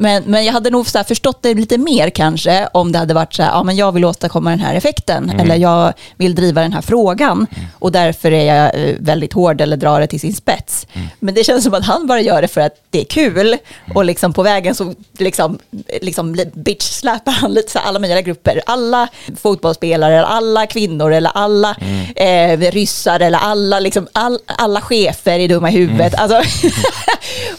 Men, 0.01 0.23
men 0.27 0.45
jag 0.45 0.53
hade 0.53 0.71
nog 0.71 0.87
så 0.87 1.05
förstått 1.05 1.39
det 1.43 1.55
lite 1.55 1.79
mer 1.79 2.11
kanske 2.11 2.69
om 2.73 2.93
det 2.93 2.99
hade 2.99 3.15
varit 3.15 3.35
så 3.35 3.43
här, 3.43 3.51
ja 3.51 3.63
men 3.63 3.77
jag 3.77 3.93
vill 3.93 4.05
åstadkomma 4.05 4.51
den 4.51 4.61
här 4.61 4.75
effekten 4.75 5.25
Mm. 5.25 5.41
eller 5.41 5.57
jag 5.57 5.93
vill 6.17 6.35
driva 6.35 6.61
den 6.63 6.73
här 6.73 6.83
frågan 6.83 7.47
och 7.79 7.93
därför 7.93 8.33
är 8.33 8.55
jag 8.55 8.89
eh, 8.89 8.95
väldigt 9.01 9.33
hård 9.33 9.61
eller 9.61 9.77
drar 9.77 10.01
det 10.01 10.07
till 10.07 10.21
sin 10.21 10.35
spets. 10.35 10.87
Mm. 10.93 11.09
Men 11.21 11.35
det 11.35 11.45
känns 11.45 11.65
som 11.65 11.75
att 11.75 11.85
han 11.87 12.07
bara 12.07 12.21
gör 12.21 12.43
det 12.43 12.49
för 12.49 12.61
att 12.61 12.73
det 12.91 13.01
är 13.01 13.05
kul 13.05 13.57
och 13.95 14.05
liksom 14.05 14.33
på 14.33 14.43
vägen 14.43 14.75
så 14.75 14.95
liksom, 15.19 15.59
liksom 16.03 16.35
bitch-släpar 16.55 17.33
han 17.33 17.53
lite 17.55 17.73
så 17.73 17.79
alla 17.79 17.99
möjliga 17.99 18.21
grupper. 18.21 18.63
Alla 18.67 19.09
fotbollsspelare, 19.43 20.27
alla 20.27 20.67
kvinnor 20.67 21.13
eller 21.13 21.31
alla 21.35 21.77
Mm. 21.81 22.61
eh, 22.63 22.71
ryssar 22.71 23.21
eller 23.21 23.39
alla, 23.39 23.81
liksom, 23.81 24.09
all, 24.13 24.39
alla 24.47 24.81
chefer 24.81 25.39
är 25.39 25.49
dumma 25.49 25.71
i 25.71 25.73
huvudet. 25.75 26.15
Mm. 26.15 26.23
Alltså, 26.33 26.69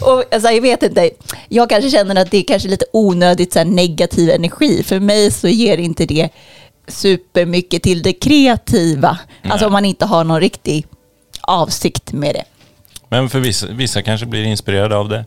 och, 0.00 0.24
alltså, 0.34 0.50
jag 0.50 0.62
vet 0.62 0.82
inte, 0.82 1.10
jag 1.48 1.68
kanske 1.68 1.90
känner 1.90 2.16
att 2.22 2.29
det 2.30 2.38
är 2.38 2.42
kanske 2.42 2.68
lite 2.68 2.84
onödigt 2.92 3.52
så 3.52 3.58
här, 3.58 3.66
negativ 3.66 4.30
energi. 4.30 4.82
För 4.82 5.00
mig 5.00 5.30
så 5.30 5.48
ger 5.48 5.78
inte 5.78 6.06
det 6.06 6.28
supermycket 6.88 7.82
till 7.82 8.02
det 8.02 8.12
kreativa. 8.12 9.18
Alltså 9.42 9.66
om 9.66 9.72
man 9.72 9.84
inte 9.84 10.06
har 10.06 10.24
någon 10.24 10.40
riktig 10.40 10.86
avsikt 11.40 12.12
med 12.12 12.34
det. 12.34 12.44
Men 13.08 13.30
för 13.30 13.40
vissa, 13.40 13.66
vissa 13.66 14.02
kanske 14.02 14.26
blir 14.26 14.44
inspirerade 14.44 14.96
av 14.96 15.08
det. 15.08 15.24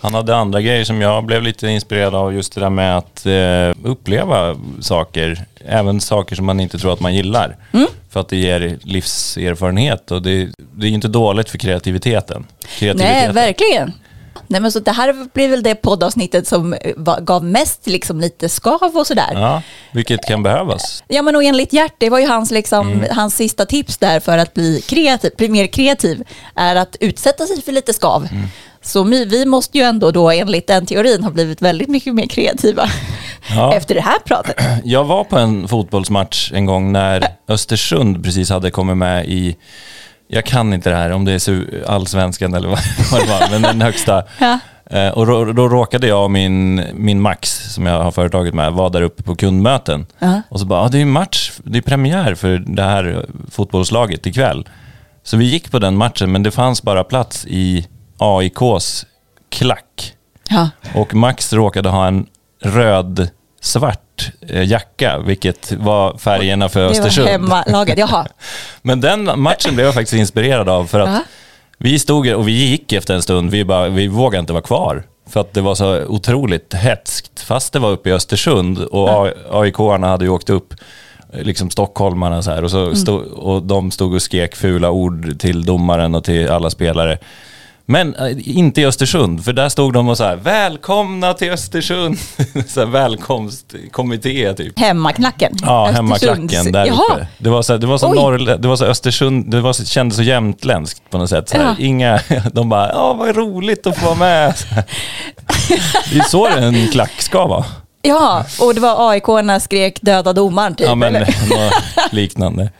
Han 0.00 0.14
hade 0.14 0.36
andra 0.36 0.60
grejer 0.60 0.84
som 0.84 1.00
jag 1.00 1.24
blev 1.24 1.42
lite 1.42 1.68
inspirerad 1.68 2.14
av, 2.14 2.34
just 2.34 2.54
det 2.54 2.60
där 2.60 2.70
med 2.70 2.98
att 2.98 3.26
eh, 3.26 3.90
uppleva 3.90 4.56
saker, 4.80 5.44
även 5.64 6.00
saker 6.00 6.36
som 6.36 6.46
man 6.46 6.60
inte 6.60 6.78
tror 6.78 6.92
att 6.92 7.00
man 7.00 7.14
gillar. 7.14 7.56
Mm. 7.72 7.86
För 8.10 8.20
att 8.20 8.28
det 8.28 8.36
ger 8.36 8.78
livserfarenhet 8.82 10.10
och 10.10 10.22
det, 10.22 10.48
det 10.58 10.86
är 10.86 10.88
ju 10.88 10.94
inte 10.94 11.08
dåligt 11.08 11.50
för 11.50 11.58
kreativiteten. 11.58 12.46
kreativiteten. 12.78 13.24
Nej, 13.24 13.32
verkligen. 13.32 13.92
Nej, 14.50 14.60
men 14.60 14.72
så 14.72 14.80
det 14.80 14.90
här 14.92 15.26
blir 15.34 15.48
väl 15.48 15.62
det 15.62 15.74
poddavsnittet 15.74 16.48
som 16.48 16.72
eh, 16.74 17.18
gav 17.20 17.44
mest 17.44 17.86
liksom, 17.86 18.20
lite 18.20 18.48
skav 18.48 18.90
och 18.96 19.06
sådär. 19.06 19.30
Ja, 19.34 19.62
vilket 19.92 20.24
kan 20.24 20.42
behövas. 20.42 21.04
Ja, 21.08 21.22
men 21.22 21.36
och 21.36 21.44
enligt 21.44 21.72
Gert, 21.72 21.94
det 21.98 22.10
var 22.10 22.18
ju 22.18 22.26
hans, 22.26 22.50
liksom, 22.50 23.04
hans 23.10 23.34
sista 23.36 23.66
tips 23.66 23.98
där 23.98 24.20
för 24.20 24.38
att 24.38 24.54
bli, 24.54 24.80
kreativ, 24.80 25.30
bli 25.36 25.48
mer 25.48 25.66
kreativ, 25.66 26.22
är 26.54 26.76
att 26.76 26.96
utsätta 27.00 27.46
sig 27.46 27.62
för 27.62 27.72
lite 27.72 27.92
skav. 27.92 28.28
Så 28.82 29.02
vi, 29.02 29.24
vi 29.24 29.46
måste 29.46 29.78
ju 29.78 29.84
ändå 29.84 30.10
då 30.10 30.30
enligt 30.30 30.66
den 30.66 30.86
teorin 30.86 31.24
ha 31.24 31.30
blivit 31.30 31.62
väldigt 31.62 31.88
mycket 31.88 32.14
mer 32.14 32.26
kreativa 32.26 32.90
Ja. 33.56 33.74
efter 33.74 33.94
det 33.94 34.00
här 34.00 34.18
pratet. 34.18 34.56
Jag 34.84 35.04
var 35.04 35.24
på 35.24 35.38
en 35.38 35.68
fotbollsmatch 35.68 36.52
en 36.52 36.66
gång 36.66 36.92
när 36.92 37.26
Östersund 37.48 38.24
precis 38.24 38.50
hade 38.50 38.70
kommit 38.70 38.96
med 38.96 39.26
i, 39.26 39.56
jag 40.30 40.44
kan 40.44 40.72
inte 40.72 40.90
det 40.90 40.96
här, 40.96 41.10
om 41.10 41.24
det 41.24 41.32
är 41.48 41.84
allsvenskan 41.88 42.54
eller 42.54 42.68
vad 43.12 43.20
det 43.20 43.26
var, 43.26 43.50
men 43.50 43.62
den 43.62 43.82
högsta. 43.82 44.22
Ja. 44.40 44.58
Eh, 44.90 45.08
Och 45.08 45.26
då, 45.26 45.44
då 45.52 45.68
råkade 45.68 46.06
jag 46.06 46.24
och 46.24 46.30
min, 46.30 46.84
min 46.94 47.20
Max, 47.20 47.72
som 47.74 47.86
jag 47.86 48.02
har 48.02 48.10
företaget 48.10 48.54
med, 48.54 48.72
vara 48.72 48.88
där 48.88 49.02
uppe 49.02 49.22
på 49.22 49.34
kundmöten. 49.36 50.06
Ja. 50.18 50.42
Och 50.48 50.60
så 50.60 50.66
bara, 50.66 50.80
ah, 50.80 50.88
det 50.88 50.98
är 51.00 51.04
match, 51.04 51.52
det 51.64 51.78
är 51.78 51.82
premiär 51.82 52.34
för 52.34 52.58
det 52.66 52.82
här 52.82 53.26
fotbollslaget 53.50 54.26
ikväll. 54.26 54.68
Så 55.22 55.36
vi 55.36 55.44
gick 55.44 55.70
på 55.70 55.78
den 55.78 55.96
matchen, 55.96 56.32
men 56.32 56.42
det 56.42 56.50
fanns 56.50 56.82
bara 56.82 57.04
plats 57.04 57.46
i 57.48 57.86
AIKs 58.18 59.06
klack. 59.48 60.12
Ja. 60.48 60.68
Och 60.94 61.14
Max 61.14 61.52
råkade 61.52 61.88
ha 61.88 62.06
en 62.06 62.26
röd-svart 62.62 64.09
eh, 64.48 64.64
jacka, 64.68 65.18
vilket 65.18 65.72
var 65.72 66.18
färgerna 66.18 66.68
för 66.68 66.80
Det 66.80 66.86
var 66.86 66.92
Östersund. 66.92 67.28
hemmalaget, 67.28 67.98
jaha. 67.98 68.26
Men 68.82 69.00
den 69.00 69.40
matchen 69.40 69.74
blev 69.74 69.86
jag 69.86 69.94
faktiskt 69.94 70.14
inspirerad 70.20 70.68
av 70.68 70.86
för 70.86 71.00
att 71.00 71.08
Ja. 71.08 71.20
vi 71.78 71.98
stod 71.98 72.28
och 72.28 72.48
vi 72.48 72.52
gick 72.52 72.92
efter 72.92 73.14
en 73.14 73.22
stund, 73.22 73.50
vi, 73.50 73.64
bara, 73.64 73.88
vi 73.88 74.06
vågade 74.06 74.40
inte 74.40 74.52
vara 74.52 74.62
kvar. 74.62 75.02
För 75.30 75.40
att 75.40 75.54
det 75.54 75.60
var 75.60 75.74
så 75.74 76.04
otroligt 76.04 76.74
hetskt, 76.74 77.40
fast 77.40 77.72
det 77.72 77.78
var 77.78 77.90
uppe 77.90 78.08
i 78.08 78.12
Östersund 78.12 78.78
och 78.78 79.08
ja. 79.08 79.30
AIK-arna 79.50 80.08
hade 80.08 80.24
ju 80.24 80.30
åkt 80.30 80.50
upp, 80.50 80.74
eh, 81.32 81.42
liksom 81.42 81.70
stockholmarna 81.70 82.42
så 82.42 82.50
här, 82.50 82.64
och, 82.64 82.70
så 82.70 82.94
stod, 82.94 83.22
och 83.22 83.62
de 83.62 83.90
stod 83.90 84.14
och 84.14 84.22
skrek 84.22 84.56
fula 84.56 84.90
ord 84.90 85.38
till 85.40 85.64
domaren 85.64 86.14
och 86.14 86.24
till 86.24 86.48
alla 86.50 86.70
spelare. 86.70 87.18
Men 87.90 88.14
eh, 88.14 88.56
inte 88.56 88.80
i 88.80 88.86
Östersund, 88.86 89.44
för 89.44 89.52
där 89.52 89.68
stod 89.68 89.92
de 89.92 90.08
och 90.08 90.16
så 90.16 90.24
här, 90.24 90.36
välkomna 90.36 91.34
till 91.34 91.50
Östersund, 91.50 92.18
så 92.68 92.80
här, 92.80 92.86
välkomstkommitté 92.86 94.54
typ. 94.54 94.78
Hemmaklacken. 94.78 95.52
Ja, 95.62 95.86
hemmaklacken 95.86 96.72
där 96.72 96.86
Jaha. 96.86 97.02
uppe. 97.12 97.26
Det 97.38 97.50
var 97.50 97.62
så, 97.62 97.76
det 97.76 97.86
var 97.86 97.98
så, 97.98 98.36
det 98.56 98.68
var 98.68 98.76
så 98.76 98.84
Östersund, 98.84 99.50
det 99.50 99.60
var 99.60 99.72
så, 99.72 99.84
kändes 99.84 100.16
så 100.16 100.22
jämtländskt 100.22 101.10
på 101.10 101.18
något 101.18 101.30
sätt. 101.30 101.48
Så 101.48 101.56
här. 101.56 101.64
Ja. 101.64 101.74
Inga, 101.78 102.20
de 102.52 102.68
bara, 102.68 102.88
ja 102.88 103.12
vad 103.12 103.36
roligt 103.36 103.86
att 103.86 103.98
få 103.98 104.06
vara 104.06 104.18
med. 104.18 104.54
Här. 104.70 104.84
Det 106.12 106.18
är 106.18 106.28
så 106.28 106.46
en 106.48 106.88
klack 106.88 107.20
ska 107.20 107.46
vara. 107.46 107.64
Ja, 108.02 108.44
och 108.60 108.74
det 108.74 108.80
var 108.80 109.10
AIK-arna 109.10 109.60
skrek 109.60 109.98
döda 110.02 110.32
domaren 110.32 110.74
typ, 110.74 110.86
Ja 110.86 110.94
men 110.94 111.12
något 111.12 111.72
liknande. 112.12 112.70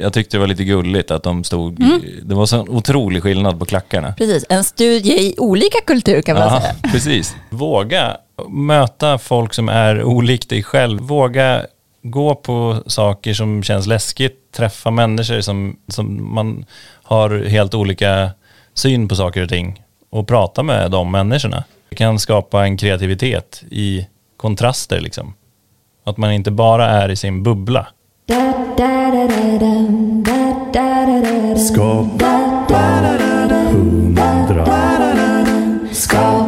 Jag 0.00 0.12
tyckte 0.12 0.36
det 0.36 0.40
var 0.40 0.46
lite 0.46 0.64
gulligt 0.64 1.10
att 1.10 1.22
de 1.22 1.44
stod, 1.44 1.80
Mm. 1.82 2.00
det 2.22 2.34
var 2.34 2.46
så 2.46 2.60
en 2.60 2.68
otrolig 2.68 3.22
skillnad 3.22 3.58
på 3.58 3.64
klackarna. 3.66 4.14
Precis, 4.18 4.44
en 4.48 4.64
studie 4.64 5.12
i 5.12 5.34
olika 5.38 5.78
kultur 5.86 6.22
kan 6.22 6.36
man 6.36 6.48
Ja, 6.48 6.60
säga. 6.60 6.74
precis. 6.92 7.36
Våga 7.50 8.16
möta 8.48 9.18
folk 9.18 9.54
som 9.54 9.68
är 9.68 10.02
olikt 10.04 10.48
dig 10.48 10.62
själv. 10.62 11.00
Våga 11.00 11.62
gå 12.02 12.34
på 12.34 12.82
saker 12.86 13.34
som 13.34 13.62
känns 13.62 13.86
läskigt. 13.86 14.52
Träffa 14.52 14.90
människor 14.90 15.40
som, 15.40 15.76
som 15.88 16.34
man 16.34 16.64
har 17.02 17.44
helt 17.48 17.74
olika 17.74 18.30
syn 18.74 19.08
på 19.08 19.16
saker 19.16 19.42
och 19.42 19.48
ting. 19.48 19.82
Och 20.10 20.28
prata 20.28 20.62
med 20.62 20.90
de 20.90 21.10
människorna. 21.10 21.64
Det 21.90 21.96
kan 21.96 22.18
skapa 22.18 22.64
en 22.64 22.76
kreativitet 22.76 23.62
i 23.70 24.06
kontraster 24.40 25.00
liksom. 25.00 25.34
Att 26.04 26.16
man 26.16 26.32
inte 26.32 26.50
bara 26.50 26.88
är 26.88 27.08
i 27.08 27.16
sin 27.16 27.42
bubbla. 27.42 27.86
Skapa 31.56 32.26
hundra. 33.72 34.66
Skapa 35.92 36.39